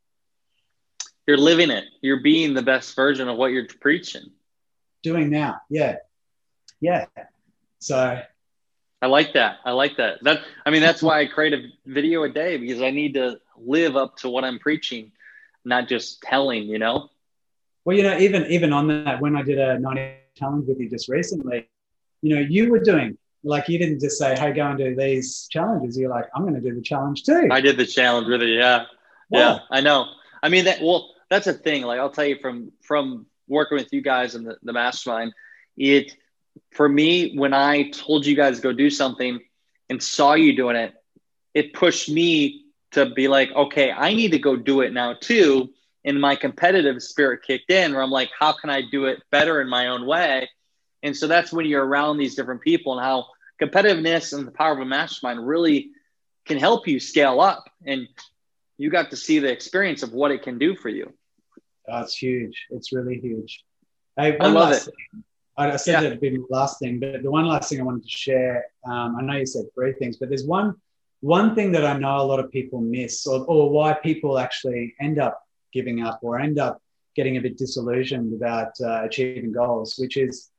You're 1.26 1.36
living 1.36 1.70
it. 1.70 1.84
You're 2.00 2.22
being 2.22 2.54
the 2.54 2.62
best 2.62 2.96
version 2.96 3.28
of 3.28 3.36
what 3.36 3.48
you're 3.48 3.66
preaching. 3.80 4.30
Doing 5.02 5.28
now. 5.28 5.60
Yeah. 5.68 5.96
Yeah. 6.80 7.06
So 7.80 8.18
I 9.02 9.06
like 9.06 9.34
that. 9.34 9.58
I 9.64 9.72
like 9.72 9.98
that. 9.98 10.22
That 10.22 10.40
I 10.64 10.70
mean, 10.70 10.80
that's 10.80 11.02
why 11.02 11.20
I 11.20 11.26
create 11.26 11.52
a 11.52 11.66
video 11.84 12.22
a 12.22 12.30
day 12.30 12.56
because 12.56 12.80
I 12.80 12.90
need 12.90 13.14
to 13.14 13.38
live 13.58 13.94
up 13.94 14.16
to 14.18 14.30
what 14.30 14.44
I'm 14.44 14.58
preaching, 14.58 15.12
not 15.66 15.86
just 15.86 16.22
telling, 16.22 16.64
you 16.64 16.78
know? 16.78 17.10
Well, 17.84 17.96
you 17.96 18.02
know, 18.02 18.16
even 18.18 18.46
even 18.46 18.72
on 18.72 19.04
that, 19.04 19.20
when 19.20 19.36
I 19.36 19.42
did 19.42 19.58
a 19.58 19.78
90 19.78 20.14
challenge 20.34 20.68
with 20.68 20.78
you 20.78 20.88
just 20.88 21.08
recently, 21.08 21.68
you 22.22 22.34
know, 22.34 22.40
you 22.40 22.70
were 22.70 22.78
doing 22.78 23.18
like 23.44 23.68
you 23.68 23.78
didn't 23.78 24.00
just 24.00 24.18
say, 24.18 24.38
"Hey, 24.38 24.52
go 24.52 24.66
and 24.66 24.78
do 24.78 24.94
these 24.94 25.48
challenges." 25.50 25.98
You're 25.98 26.10
like, 26.10 26.26
"I'm 26.34 26.42
going 26.42 26.54
to 26.54 26.60
do 26.60 26.74
the 26.74 26.82
challenge 26.82 27.24
too." 27.24 27.48
I 27.50 27.60
did 27.60 27.76
the 27.76 27.86
challenge 27.86 28.28
with 28.28 28.42
it. 28.42 28.50
Yeah, 28.50 28.84
yeah, 29.30 29.60
I 29.70 29.80
know. 29.80 30.06
I 30.42 30.48
mean, 30.48 30.64
that 30.66 30.80
well, 30.80 31.14
that's 31.28 31.46
a 31.46 31.52
thing. 31.52 31.82
Like 31.82 31.98
I'll 31.98 32.10
tell 32.10 32.24
you 32.24 32.38
from 32.40 32.72
from 32.82 33.26
working 33.48 33.78
with 33.78 33.92
you 33.92 34.00
guys 34.00 34.34
in 34.34 34.44
the, 34.44 34.56
the 34.62 34.72
mastermind, 34.72 35.32
it 35.76 36.12
for 36.70 36.88
me 36.88 37.36
when 37.36 37.52
I 37.52 37.90
told 37.90 38.24
you 38.26 38.36
guys 38.36 38.56
to 38.56 38.62
go 38.62 38.72
do 38.72 38.90
something 38.90 39.40
and 39.90 40.02
saw 40.02 40.34
you 40.34 40.54
doing 40.56 40.76
it, 40.76 40.94
it 41.54 41.72
pushed 41.72 42.08
me 42.08 42.64
to 42.92 43.06
be 43.06 43.26
like, 43.26 43.50
okay, 43.52 43.90
I 43.90 44.14
need 44.14 44.32
to 44.32 44.38
go 44.38 44.54
do 44.54 44.82
it 44.82 44.92
now 44.92 45.14
too 45.14 45.70
and 46.04 46.20
my 46.20 46.36
competitive 46.36 47.02
spirit 47.02 47.42
kicked 47.46 47.70
in 47.70 47.92
where 47.92 48.02
I'm 48.02 48.10
like, 48.10 48.30
how 48.38 48.52
can 48.52 48.70
I 48.70 48.82
do 48.82 49.06
it 49.06 49.22
better 49.30 49.60
in 49.60 49.68
my 49.68 49.88
own 49.88 50.06
way? 50.06 50.48
And 51.02 51.16
so 51.16 51.26
that's 51.26 51.52
when 51.52 51.66
you're 51.66 51.84
around 51.84 52.18
these 52.18 52.34
different 52.34 52.62
people 52.62 52.98
and 52.98 53.04
how 53.04 53.26
competitiveness 53.60 54.36
and 54.36 54.46
the 54.46 54.52
power 54.52 54.72
of 54.72 54.78
a 54.80 54.84
mastermind 54.84 55.46
really 55.46 55.90
can 56.46 56.58
help 56.58 56.88
you 56.88 56.98
scale 56.98 57.40
up. 57.40 57.64
And 57.86 58.08
you 58.78 58.90
got 58.90 59.10
to 59.10 59.16
see 59.16 59.38
the 59.38 59.50
experience 59.50 60.02
of 60.02 60.12
what 60.12 60.30
it 60.30 60.42
can 60.42 60.58
do 60.58 60.74
for 60.76 60.88
you. 60.88 61.12
That's 61.86 62.16
huge. 62.16 62.66
It's 62.70 62.92
really 62.92 63.18
huge. 63.18 63.64
Hey, 64.16 64.38
I 64.38 64.48
love 64.48 64.72
it. 64.72 64.82
Thing. 64.82 65.24
I 65.56 65.76
said 65.76 65.92
yeah. 65.92 66.00
that'd 66.00 66.20
be 66.20 66.30
the 66.30 66.46
last 66.48 66.78
thing, 66.78 66.98
but 66.98 67.22
the 67.22 67.30
one 67.30 67.46
last 67.46 67.68
thing 67.68 67.80
I 67.80 67.84
wanted 67.84 68.04
to 68.04 68.08
share, 68.08 68.64
um, 68.86 69.16
I 69.18 69.22
know 69.22 69.36
you 69.36 69.46
said 69.46 69.66
three 69.74 69.92
things, 69.92 70.16
but 70.16 70.28
there's 70.28 70.44
one 70.44 70.74
one 71.20 71.54
thing 71.54 71.70
that 71.72 71.84
I 71.84 71.96
know 71.96 72.16
a 72.16 72.22
lot 72.22 72.40
of 72.40 72.50
people 72.50 72.80
miss, 72.80 73.26
or, 73.26 73.44
or 73.44 73.70
why 73.70 73.92
people 73.94 74.38
actually 74.38 74.94
end 75.00 75.20
up 75.20 75.40
giving 75.72 76.02
up 76.02 76.20
or 76.22 76.38
end 76.38 76.58
up 76.58 76.80
getting 77.14 77.36
a 77.36 77.40
bit 77.40 77.58
disillusioned 77.58 78.34
about 78.34 78.72
uh, 78.82 79.02
achieving 79.04 79.52
goals, 79.52 79.96
which 79.98 80.16
is 80.16 80.50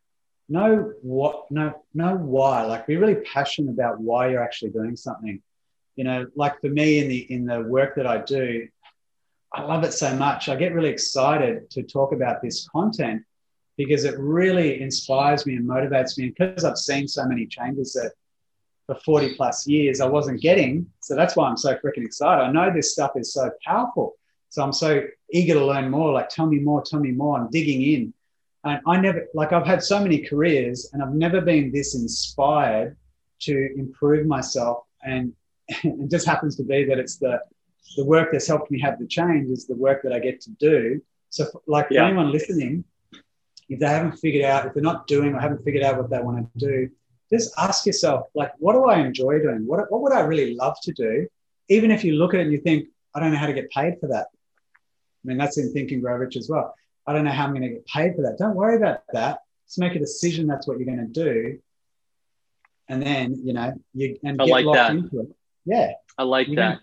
know 0.50 0.94
what, 1.02 1.50
know, 1.52 1.74
know 1.94 2.16
why. 2.16 2.64
Like 2.64 2.88
be 2.88 2.98
really 2.98 3.16
passionate 3.16 3.72
about 3.72 4.00
why 4.00 4.30
you're 4.30 4.44
actually 4.44 4.72
doing 4.72 4.96
something. 4.96 5.42
You 5.96 6.04
know, 6.04 6.26
like 6.36 6.60
for 6.62 6.70
me 6.70 7.00
in 7.00 7.08
the 7.08 7.32
in 7.32 7.46
the 7.46 7.62
work 7.62 7.96
that 7.96 8.08
I 8.08 8.20
do, 8.20 8.68
I 9.54 9.62
love 9.62 9.84
it 9.84 9.94
so 9.94 10.16
much. 10.16 10.50
I 10.50 10.56
get 10.56 10.74
really 10.74 10.90
excited 10.90 11.70
to 11.72 11.84
talk 11.84 12.14
about 12.14 12.42
this 12.42 12.68
content 12.70 13.24
because 13.78 14.04
it 14.04 14.18
really 14.18 14.82
inspires 14.82 15.46
me 15.46 15.56
and 15.56 15.68
motivates 15.68 16.18
me. 16.18 16.26
And 16.26 16.36
because 16.36 16.64
I've 16.64 16.78
seen 16.78 17.08
so 17.08 17.26
many 17.26 17.46
changes 17.46 17.94
that 17.94 18.14
for 18.88 18.96
40 18.96 19.36
plus 19.36 19.68
years 19.68 20.02
I 20.02 20.08
wasn't 20.08 20.42
getting. 20.42 20.88
So 21.00 21.16
that's 21.16 21.36
why 21.36 21.48
I'm 21.48 21.58
so 21.58 21.76
freaking 21.76 22.06
excited. 22.06 22.44
I 22.44 22.52
know 22.52 22.72
this 22.74 22.94
stuff 22.94 23.12
is 23.16 23.34
so 23.34 23.52
powerful. 23.66 24.16
So 24.54 24.62
I'm 24.62 24.72
so 24.72 25.02
eager 25.32 25.56
to 25.56 25.66
learn 25.66 25.90
more. 25.90 26.14
Like, 26.14 26.30
tell 26.30 26.46
me 26.46 26.60
more, 26.60 26.84
tell 26.84 27.00
me 27.00 27.10
more. 27.10 27.40
I'm 27.40 27.50
digging 27.50 27.82
in. 27.82 28.14
And 28.64 28.80
I 28.86 29.00
never, 29.00 29.26
like, 29.34 29.52
I've 29.52 29.66
had 29.66 29.82
so 29.82 30.00
many 30.00 30.20
careers 30.20 30.92
and 30.94 31.02
I've 31.02 31.16
never 31.16 31.42
been 31.42 31.72
this 31.72 31.96
inspired 31.96 32.96
to 33.42 33.70
improve 33.76 34.28
myself. 34.28 34.84
And 35.02 35.34
it 35.68 36.12
just 36.12 36.28
happens 36.28 36.56
to 36.58 36.64
be 36.64 36.84
that 36.86 37.00
it's 37.00 37.18
the, 37.18 37.42
the 37.98 38.06
work 38.06 38.30
that's 38.32 38.46
helped 38.46 38.70
me 38.70 38.80
have 38.80 39.00
the 39.00 39.08
change 39.08 39.50
is 39.50 39.66
the 39.66 39.74
work 39.74 40.04
that 40.04 40.14
I 40.14 40.20
get 40.20 40.40
to 40.42 40.52
do. 40.52 41.02
So, 41.32 41.48
like, 41.66 41.88
for 41.88 41.96
yeah. 41.96 42.06
anyone 42.06 42.32
listening, 42.32 42.84
if 43.70 43.80
they 43.80 43.88
haven't 43.88 44.18
figured 44.18 44.46
out, 44.46 44.68
if 44.68 44.76
they're 44.76 44.84
not 44.84 45.08
doing 45.08 45.34
or 45.34 45.40
haven't 45.40 45.64
figured 45.64 45.84
out 45.84 45.98
what 45.98 46.12
they 46.12 46.20
want 46.20 46.48
to 46.54 46.60
do, 46.60 46.90
just 47.32 47.58
ask 47.58 47.88
yourself, 47.88 48.28
like, 48.36 48.52
what 48.60 48.74
do 48.74 48.86
I 48.86 49.00
enjoy 49.00 49.40
doing? 49.40 49.66
What, 49.66 49.92
what 49.92 50.04
would 50.04 50.14
I 50.14 50.20
really 50.20 50.54
love 50.54 50.78
to 50.84 50.94
do? 50.94 51.28
Even 51.70 51.90
if 51.90 52.04
you 52.04 52.14
look 52.14 52.36
at 52.36 52.42
it 52.42 52.44
and 52.44 52.52
you 52.52 52.60
think, 52.60 52.90
I 53.16 53.20
don't 53.20 53.32
know 53.32 53.40
how 53.40 53.48
to 53.48 53.54
get 53.54 53.72
paid 53.72 54.00
for 54.00 54.10
that. 54.10 54.28
I 55.24 55.28
mean, 55.28 55.38
that's 55.38 55.58
in 55.58 55.72
Think 55.72 55.92
and 55.92 56.02
Grow 56.02 56.16
Rich 56.16 56.36
as 56.36 56.50
well. 56.50 56.76
I 57.08 57.14
don't 57.14 57.24
know 57.24 57.32
how 57.32 57.46
I'm 57.46 57.52
going 57.52 57.64
to 57.64 57.70
get 57.70 57.86
paid 57.86 58.16
for 58.16 58.24
that. 58.24 58.38
Don't 58.38 58.56
worry 58.56 58.78
about 58.78 59.02
that. 59.14 59.40
Just 59.68 59.80
make 59.80 59.96
a 59.96 60.00
decision 60.00 60.48
that's 60.48 60.68
what 60.68 60.78
you're 60.78 60.86
going 60.86 61.00
to 61.00 61.24
do. 61.24 61.60
And 62.90 63.02
then, 63.02 63.40
you 63.44 63.54
know, 63.54 63.74
you 63.94 64.18
and 64.24 64.42
I 64.42 64.46
get 64.46 64.52
like 64.52 64.66
locked 64.66 64.78
that. 64.78 64.92
into 64.92 65.22
it. 65.22 65.36
Yeah. 65.66 65.94
I 66.18 66.24
like 66.24 66.48
that. 66.56 66.80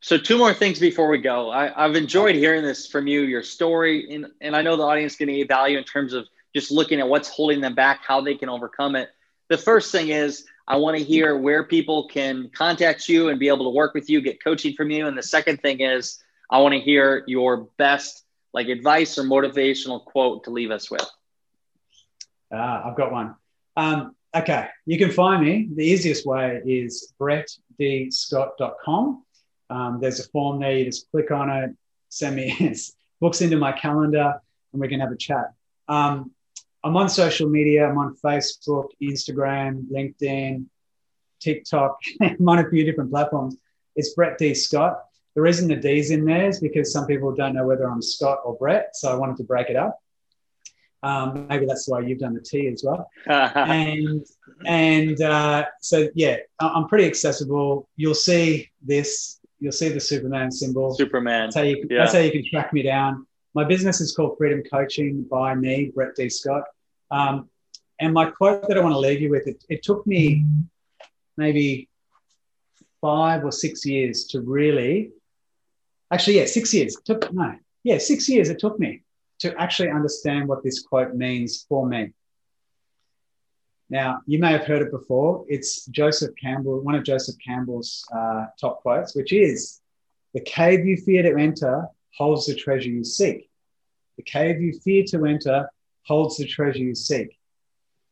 So 0.00 0.16
two 0.16 0.38
more 0.38 0.54
things 0.54 0.78
before 0.78 1.08
we 1.08 1.18
go. 1.18 1.50
I, 1.50 1.82
have 1.82 1.94
enjoyed 1.94 2.34
hearing 2.34 2.62
this 2.62 2.86
from 2.86 3.06
you, 3.06 3.20
your 3.22 3.42
story, 3.42 4.14
and, 4.14 4.26
and 4.40 4.56
I 4.56 4.62
know 4.62 4.76
the 4.76 4.82
audience 4.82 5.14
can 5.14 5.28
get 5.28 5.46
value 5.46 5.76
in 5.76 5.84
terms 5.84 6.14
of 6.14 6.26
just 6.54 6.70
looking 6.70 7.00
at 7.00 7.08
what's 7.08 7.28
holding 7.28 7.60
them 7.60 7.74
back, 7.74 8.00
how 8.06 8.20
they 8.20 8.34
can 8.34 8.48
overcome 8.48 8.96
it. 8.96 9.10
The 9.48 9.58
first 9.58 9.92
thing 9.92 10.08
is 10.08 10.46
I 10.66 10.76
want 10.76 10.96
to 10.96 11.04
hear 11.04 11.36
where 11.36 11.64
people 11.64 12.08
can 12.08 12.50
contact 12.54 13.08
you 13.08 13.28
and 13.28 13.38
be 13.38 13.48
able 13.48 13.64
to 13.64 13.76
work 13.76 13.92
with 13.92 14.08
you, 14.08 14.20
get 14.22 14.42
coaching 14.42 14.74
from 14.74 14.90
you. 14.90 15.06
And 15.06 15.18
the 15.18 15.22
second 15.22 15.60
thing 15.60 15.80
is 15.80 16.22
I 16.50 16.58
want 16.58 16.74
to 16.74 16.80
hear 16.80 17.24
your 17.26 17.68
best 17.78 18.26
like 18.52 18.68
advice 18.68 19.16
or 19.18 19.22
motivational 19.22 20.04
quote 20.04 20.44
to 20.44 20.50
leave 20.50 20.70
us 20.70 20.90
with. 20.90 21.08
Uh, 22.52 22.82
I've 22.84 22.96
got 22.96 23.10
one. 23.12 23.36
Um, 23.76 24.16
okay, 24.34 24.66
you 24.84 24.98
can 24.98 25.12
find 25.12 25.44
me. 25.44 25.68
The 25.74 25.84
easiest 25.84 26.26
way 26.26 26.60
is 26.64 27.12
brettdscott.com. 27.20 29.24
Um, 29.70 30.00
there's 30.00 30.18
a 30.18 30.28
form 30.30 30.60
there. 30.60 30.76
You 30.76 30.86
just 30.86 31.08
click 31.12 31.30
on 31.30 31.48
it, 31.48 31.70
send 32.08 32.34
me 32.34 32.74
books 33.20 33.40
into 33.40 33.56
my 33.56 33.70
calendar, 33.70 34.34
and 34.72 34.80
we 34.80 34.88
can 34.88 34.98
have 34.98 35.12
a 35.12 35.16
chat. 35.16 35.52
Um, 35.88 36.32
I'm 36.82 36.96
on 36.96 37.08
social 37.08 37.48
media. 37.48 37.88
I'm 37.88 37.98
on 37.98 38.16
Facebook, 38.24 38.88
Instagram, 39.00 39.84
LinkedIn, 39.92 40.64
TikTok. 41.38 42.00
I'm 42.20 42.48
on 42.48 42.58
a 42.58 42.68
few 42.68 42.84
different 42.84 43.12
platforms. 43.12 43.56
It's 43.94 44.12
Brett 44.14 44.38
D. 44.38 44.54
Scott. 44.54 45.04
The 45.40 45.44
reason 45.44 45.68
the 45.68 45.76
D's 45.76 46.10
in 46.10 46.26
there 46.26 46.50
is 46.50 46.60
because 46.60 46.92
some 46.92 47.06
people 47.06 47.34
don't 47.34 47.54
know 47.54 47.64
whether 47.64 47.88
I'm 47.88 48.02
Scott 48.02 48.40
or 48.44 48.58
Brett, 48.58 48.94
so 48.94 49.10
I 49.10 49.14
wanted 49.14 49.38
to 49.38 49.44
break 49.44 49.70
it 49.70 49.76
up. 49.76 49.98
Um, 51.02 51.46
maybe 51.48 51.64
that's 51.64 51.88
why 51.88 52.00
you've 52.00 52.18
done 52.18 52.34
the 52.34 52.42
T 52.42 52.68
as 52.68 52.84
well. 52.84 53.08
and 53.26 54.22
and 54.66 55.18
uh, 55.22 55.64
so 55.80 56.10
yeah, 56.14 56.36
I'm 56.60 56.88
pretty 56.88 57.06
accessible. 57.06 57.88
You'll 57.96 58.12
see 58.12 58.70
this. 58.82 59.40
You'll 59.60 59.72
see 59.72 59.88
the 59.88 59.98
Superman 59.98 60.52
symbol. 60.52 60.92
Superman. 60.94 61.46
That's 61.46 61.56
how 61.56 61.62
you, 61.62 61.86
yeah. 61.88 62.00
that's 62.00 62.12
how 62.12 62.18
you 62.18 62.32
can 62.32 62.44
track 62.44 62.74
me 62.74 62.82
down. 62.82 63.26
My 63.54 63.64
business 63.64 64.02
is 64.02 64.14
called 64.14 64.36
Freedom 64.36 64.62
Coaching 64.70 65.22
by 65.22 65.54
me, 65.54 65.90
Brett 65.94 66.16
D. 66.16 66.28
Scott. 66.28 66.64
Um, 67.10 67.48
and 67.98 68.12
my 68.12 68.26
quote 68.30 68.68
that 68.68 68.76
I 68.76 68.82
want 68.82 68.92
to 68.92 68.98
leave 68.98 69.22
you 69.22 69.30
with 69.30 69.46
it, 69.46 69.64
it 69.70 69.82
took 69.82 70.06
me 70.06 70.44
maybe 71.38 71.88
five 73.00 73.42
or 73.42 73.52
six 73.52 73.86
years 73.86 74.26
to 74.26 74.42
really 74.42 75.12
actually, 76.10 76.38
yeah, 76.38 76.46
six 76.46 76.72
years. 76.74 76.96
It 76.96 77.04
took 77.04 77.32
no, 77.32 77.54
yeah, 77.84 77.98
six 77.98 78.28
years 78.28 78.48
it 78.48 78.58
took 78.58 78.78
me 78.78 79.02
to 79.40 79.54
actually 79.60 79.90
understand 79.90 80.48
what 80.48 80.62
this 80.62 80.82
quote 80.82 81.14
means 81.14 81.64
for 81.68 81.86
me. 81.86 82.12
Now, 83.88 84.20
you 84.26 84.38
may 84.38 84.52
have 84.52 84.64
heard 84.64 84.82
it 84.82 84.92
before. 84.92 85.44
It's 85.48 85.86
Joseph 85.86 86.30
Campbell, 86.40 86.80
one 86.80 86.94
of 86.94 87.02
Joseph 87.02 87.36
Campbell's 87.44 88.04
uh, 88.14 88.46
top 88.60 88.82
quotes, 88.82 89.16
which 89.16 89.32
is 89.32 89.80
The 90.34 90.40
cave 90.40 90.84
you 90.86 90.96
fear 90.96 91.22
to 91.22 91.36
enter 91.36 91.86
holds 92.16 92.46
the 92.46 92.54
treasure 92.54 92.88
you 92.88 93.04
seek. 93.04 93.50
The 94.16 94.22
cave 94.22 94.60
you 94.60 94.78
fear 94.78 95.04
to 95.08 95.24
enter 95.26 95.68
holds 96.02 96.36
the 96.36 96.46
treasure 96.46 96.78
you 96.78 96.94
seek. 96.94 97.36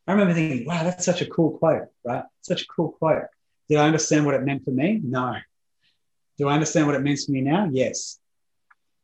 I 0.06 0.12
remember 0.12 0.34
thinking, 0.34 0.66
wow, 0.66 0.82
that's 0.84 1.04
such 1.04 1.20
a 1.20 1.26
cool 1.26 1.58
quote, 1.58 1.88
right? 2.04 2.24
Such 2.40 2.62
a 2.62 2.66
cool 2.66 2.92
quote. 2.92 3.24
Did 3.68 3.78
I 3.78 3.86
understand 3.86 4.24
what 4.24 4.34
it 4.34 4.42
meant 4.42 4.64
for 4.64 4.70
me? 4.70 5.00
No. 5.04 5.36
Do 6.38 6.48
I 6.48 6.54
understand 6.54 6.86
what 6.86 6.94
it 6.94 7.02
means 7.02 7.24
for 7.24 7.32
me 7.32 7.40
now? 7.40 7.68
Yes. 7.70 8.18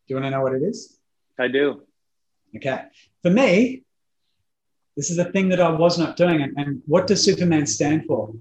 Do 0.07 0.15
you 0.15 0.17
want 0.17 0.27
to 0.27 0.31
know 0.31 0.43
what 0.43 0.55
it 0.55 0.63
is? 0.63 0.99
I 1.39 1.49
do. 1.49 1.83
Okay. 2.57 2.83
For 3.23 3.31
me, 3.31 3.83
this 4.97 5.11
is 5.11 5.17
the 5.17 5.25
thing 5.27 5.49
that 5.49 5.61
I 5.61 5.71
was 5.71 5.99
not 5.99 6.17
doing. 6.17 6.43
And, 6.43 6.57
and 6.57 6.83
what 6.87 7.09
does 7.09 7.25
Superman 7.25 7.67
stand 7.67 8.05
for? 8.07 8.33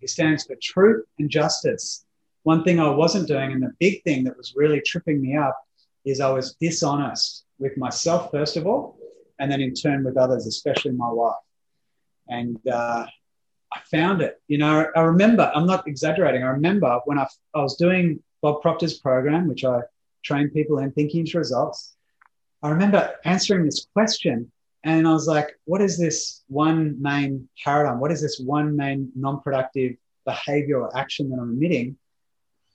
He 0.00 0.06
stands 0.06 0.44
for 0.44 0.56
truth 0.62 1.06
and 1.18 1.30
justice. 1.30 2.04
One 2.42 2.64
thing 2.64 2.80
I 2.80 2.90
wasn't 2.90 3.28
doing, 3.28 3.52
and 3.52 3.62
the 3.62 3.72
big 3.78 4.02
thing 4.02 4.24
that 4.24 4.36
was 4.36 4.54
really 4.56 4.82
tripping 4.84 5.22
me 5.22 5.36
up, 5.36 5.56
is 6.04 6.20
I 6.20 6.30
was 6.30 6.56
dishonest 6.60 7.44
with 7.58 7.78
myself, 7.78 8.32
first 8.32 8.56
of 8.56 8.66
all, 8.66 8.98
and 9.38 9.50
then 9.50 9.60
in 9.60 9.72
turn 9.72 10.02
with 10.02 10.16
others, 10.16 10.46
especially 10.46 10.90
my 10.90 11.10
wife. 11.10 11.36
And 12.28 12.58
uh, 12.68 13.06
I 13.72 13.80
found 13.90 14.20
it. 14.20 14.40
You 14.48 14.58
know, 14.58 14.86
I 14.94 15.00
remember, 15.00 15.50
I'm 15.54 15.66
not 15.66 15.86
exaggerating. 15.86 16.42
I 16.42 16.48
remember 16.48 17.00
when 17.04 17.18
I, 17.18 17.28
I 17.54 17.62
was 17.62 17.76
doing 17.76 18.20
Bob 18.42 18.60
Proctor's 18.60 18.98
program, 18.98 19.48
which 19.48 19.64
I 19.64 19.80
train 20.24 20.50
people 20.50 20.78
in 20.78 20.92
Thinking 20.92 21.20
Into 21.20 21.38
Results. 21.38 21.94
I 22.62 22.70
remember 22.70 23.14
answering 23.24 23.64
this 23.64 23.86
question 23.92 24.50
and 24.84 25.06
I 25.06 25.12
was 25.12 25.26
like, 25.26 25.58
what 25.64 25.80
is 25.80 25.96
this 25.98 26.42
one 26.48 27.00
main 27.00 27.48
paradigm? 27.62 28.00
What 28.00 28.10
is 28.10 28.20
this 28.20 28.40
one 28.40 28.76
main 28.76 29.12
non 29.14 29.40
productive 29.40 29.96
behavior 30.24 30.80
or 30.80 30.96
action 30.96 31.30
that 31.30 31.38
I'm 31.40 31.52
emitting? 31.52 31.96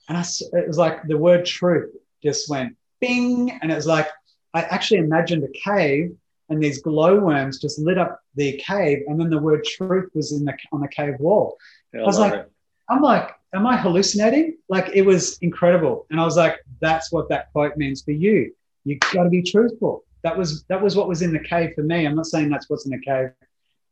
And 0.08 0.16
I, 0.16 0.24
it 0.52 0.66
was 0.66 0.78
like 0.78 1.06
the 1.06 1.18
word 1.18 1.44
truth 1.44 1.94
just 2.22 2.48
went 2.48 2.76
bing. 3.00 3.58
And 3.62 3.70
it 3.70 3.74
was 3.74 3.86
like, 3.86 4.08
I 4.54 4.62
actually 4.62 5.00
imagined 5.00 5.44
a 5.44 5.70
cave 5.70 6.16
and 6.48 6.62
these 6.62 6.80
glowworms 6.80 7.60
just 7.60 7.78
lit 7.78 7.98
up 7.98 8.20
the 8.34 8.56
cave. 8.64 9.02
And 9.06 9.20
then 9.20 9.28
the 9.28 9.38
word 9.38 9.64
truth 9.64 10.10
was 10.14 10.32
in 10.32 10.46
the, 10.46 10.56
on 10.72 10.80
the 10.80 10.88
cave 10.88 11.16
wall. 11.18 11.58
Yeah, 11.92 12.02
I 12.02 12.06
was 12.06 12.18
like, 12.18 12.34
it. 12.34 12.52
I'm 12.88 13.02
like, 13.02 13.30
am 13.54 13.66
I 13.66 13.76
hallucinating? 13.76 14.56
Like 14.68 14.90
it 14.94 15.02
was 15.02 15.38
incredible. 15.38 16.06
And 16.10 16.20
I 16.20 16.24
was 16.24 16.36
like, 16.36 16.56
that's 16.80 17.12
what 17.12 17.28
that 17.28 17.52
quote 17.52 17.76
means 17.76 18.02
for 18.02 18.12
you. 18.12 18.52
You've 18.84 19.00
got 19.00 19.24
to 19.24 19.30
be 19.30 19.42
truthful 19.42 20.04
that 20.22 20.36
was 20.36 20.64
that 20.64 20.82
was 20.82 20.96
what 20.96 21.08
was 21.08 21.22
in 21.22 21.32
the 21.32 21.38
cave 21.38 21.72
for 21.74 21.82
me. 21.82 22.06
I'm 22.06 22.16
not 22.16 22.26
saying 22.26 22.50
that's 22.50 22.68
what's 22.68 22.86
in 22.86 22.90
the 22.90 23.00
cave 23.00 23.30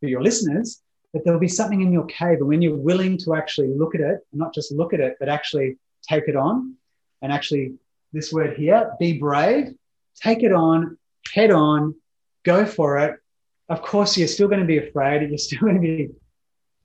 for 0.01 0.09
your 0.09 0.23
listeners, 0.23 0.83
but 1.13 1.25
there'll 1.25 1.41
be 1.41 1.49
something 1.49 1.81
in 1.81 1.93
your 1.93 2.07
cave, 2.07 2.39
and 2.39 2.49
when 2.49 2.63
you're 2.63 2.77
willing 2.77 3.17
to 3.19 3.35
actually 3.35 3.69
look 3.69 3.95
at 3.95 4.01
it, 4.01 4.21
not 4.33 4.55
just 4.55 4.73
look 4.73 4.93
at 4.93 5.01
it, 5.01 5.17
but 5.19 5.29
actually 5.29 5.77
take 6.09 6.25
it 6.27 6.37
on, 6.37 6.75
and 7.23 7.33
actually 7.33 7.75
this 8.13 8.33
word 8.33 8.57
here, 8.57 8.93
be 8.99 9.19
brave, 9.19 9.75
take 10.15 10.43
it 10.43 10.53
on, 10.53 10.99
head 11.33 11.51
on, 11.51 11.95
go 12.45 12.67
for 12.67 12.99
it. 12.99 13.19
Of 13.69 13.83
course, 13.83 14.17
you're 14.17 14.29
still 14.29 14.49
going 14.49 14.61
to 14.61 14.67
be 14.67 14.79
afraid. 14.79 15.29
You're 15.29 15.39
still 15.39 15.61
going 15.61 15.75
to 15.75 15.81
be, 15.81 16.09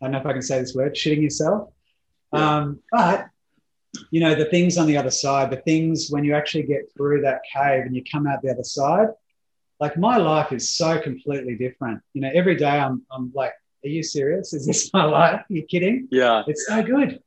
I 0.02 0.06
don't 0.06 0.12
know 0.14 0.20
if 0.20 0.26
I 0.26 0.34
can 0.34 0.42
say 0.42 0.60
this 0.60 0.74
word, 0.74 0.96
shitting 0.96 1.22
yourself. 1.22 1.70
Yeah. 2.34 2.58
Um, 2.58 2.80
but 2.92 3.28
you 4.10 4.22
know 4.22 4.36
the 4.36 4.46
things 4.46 4.78
on 4.78 4.88
the 4.88 4.96
other 4.96 5.12
side 5.12 5.50
the 5.50 5.58
things 5.58 6.10
when 6.10 6.24
you 6.24 6.34
actually 6.34 6.64
get 6.64 6.90
through 6.96 7.22
that 7.22 7.42
cave 7.54 7.84
and 7.86 7.94
you 7.94 8.02
come 8.10 8.26
out 8.26 8.42
the 8.42 8.50
other 8.50 8.64
side 8.64 9.10
like 9.82 9.98
my 9.98 10.16
life 10.18 10.54
is 10.54 10.70
so 10.70 11.00
completely 11.00 11.56
different. 11.56 12.02
You 12.14 12.22
know, 12.22 12.30
every 12.34 12.56
day 12.56 12.70
I'm, 12.70 13.02
I'm 13.12 13.32
like, 13.34 13.52
are 13.84 13.90
you 13.90 14.04
serious? 14.04 14.54
Is 14.54 14.68
this 14.68 14.94
my 14.94 15.04
life? 15.04 15.42
Are 15.42 15.46
you 15.50 15.64
kidding? 15.64 16.08
Yeah. 16.12 16.44
It's 16.48 16.68
so 16.68 16.82
good. 16.84 17.22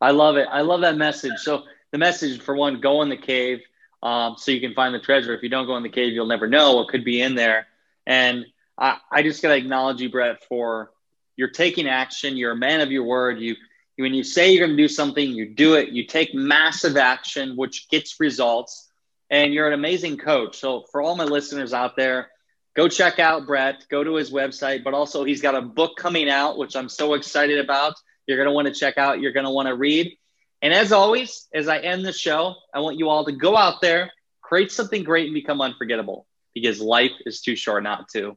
I 0.00 0.10
love 0.10 0.36
it. 0.36 0.46
I 0.52 0.60
love 0.60 0.82
that 0.82 0.96
message. 0.96 1.38
So 1.38 1.64
the 1.90 1.98
message 1.98 2.42
for 2.42 2.54
one, 2.54 2.82
go 2.82 3.00
in 3.00 3.08
the 3.08 3.16
cave 3.16 3.60
um, 4.02 4.36
so 4.36 4.52
you 4.52 4.60
can 4.60 4.74
find 4.74 4.94
the 4.94 5.00
treasure. 5.00 5.34
If 5.34 5.42
you 5.42 5.48
don't 5.48 5.66
go 5.66 5.78
in 5.78 5.82
the 5.82 5.88
cave, 5.88 6.12
you'll 6.12 6.26
never 6.26 6.46
know 6.46 6.76
what 6.76 6.88
could 6.88 7.04
be 7.04 7.22
in 7.22 7.34
there. 7.34 7.66
And 8.06 8.44
I, 8.78 8.98
I 9.10 9.22
just 9.22 9.40
got 9.40 9.48
to 9.48 9.56
acknowledge 9.56 10.02
you, 10.02 10.10
Brett, 10.10 10.44
for 10.44 10.90
you're 11.36 11.48
taking 11.48 11.88
action. 11.88 12.36
You're 12.36 12.52
a 12.52 12.56
man 12.56 12.82
of 12.82 12.92
your 12.92 13.04
word. 13.04 13.40
You, 13.40 13.56
when 13.96 14.14
you 14.14 14.24
say 14.24 14.52
you're 14.52 14.66
going 14.66 14.76
to 14.76 14.82
do 14.82 14.88
something, 14.88 15.30
you 15.30 15.48
do 15.48 15.74
it. 15.74 15.90
You 15.90 16.06
take 16.06 16.34
massive 16.34 16.96
action, 16.96 17.56
which 17.56 17.88
gets 17.88 18.20
results 18.20 18.88
and 19.30 19.52
you're 19.52 19.66
an 19.66 19.72
amazing 19.72 20.18
coach. 20.18 20.58
So 20.58 20.84
for 20.92 21.02
all 21.02 21.16
my 21.16 21.24
listeners 21.24 21.72
out 21.72 21.96
there, 21.96 22.30
go 22.74 22.88
check 22.88 23.18
out 23.18 23.46
Brett, 23.46 23.86
go 23.90 24.04
to 24.04 24.14
his 24.14 24.30
website, 24.30 24.84
but 24.84 24.94
also 24.94 25.24
he's 25.24 25.40
got 25.40 25.54
a 25.54 25.62
book 25.62 25.96
coming 25.96 26.28
out, 26.28 26.58
which 26.58 26.76
I'm 26.76 26.88
so 26.88 27.14
excited 27.14 27.58
about. 27.58 27.94
You're 28.26 28.36
going 28.36 28.48
to 28.48 28.52
want 28.52 28.68
to 28.68 28.74
check 28.74 28.98
out, 28.98 29.20
you're 29.20 29.32
going 29.32 29.46
to 29.46 29.50
want 29.50 29.68
to 29.68 29.74
read. 29.74 30.16
And 30.62 30.72
as 30.72 30.92
always, 30.92 31.46
as 31.54 31.68
I 31.68 31.78
end 31.78 32.04
the 32.04 32.12
show, 32.12 32.54
I 32.74 32.80
want 32.80 32.98
you 32.98 33.08
all 33.08 33.24
to 33.24 33.32
go 33.32 33.56
out 33.56 33.80
there, 33.80 34.10
create 34.40 34.72
something 34.72 35.04
great, 35.04 35.26
and 35.26 35.34
become 35.34 35.60
unforgettable 35.60 36.26
because 36.54 36.80
life 36.80 37.12
is 37.24 37.40
too 37.40 37.56
short 37.56 37.82
not 37.82 38.08
to. 38.10 38.36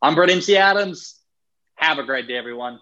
I'm 0.00 0.14
Brett 0.14 0.30
MC 0.30 0.56
Adams. 0.56 1.16
Have 1.74 1.98
a 1.98 2.04
great 2.04 2.28
day, 2.28 2.36
everyone. 2.36 2.80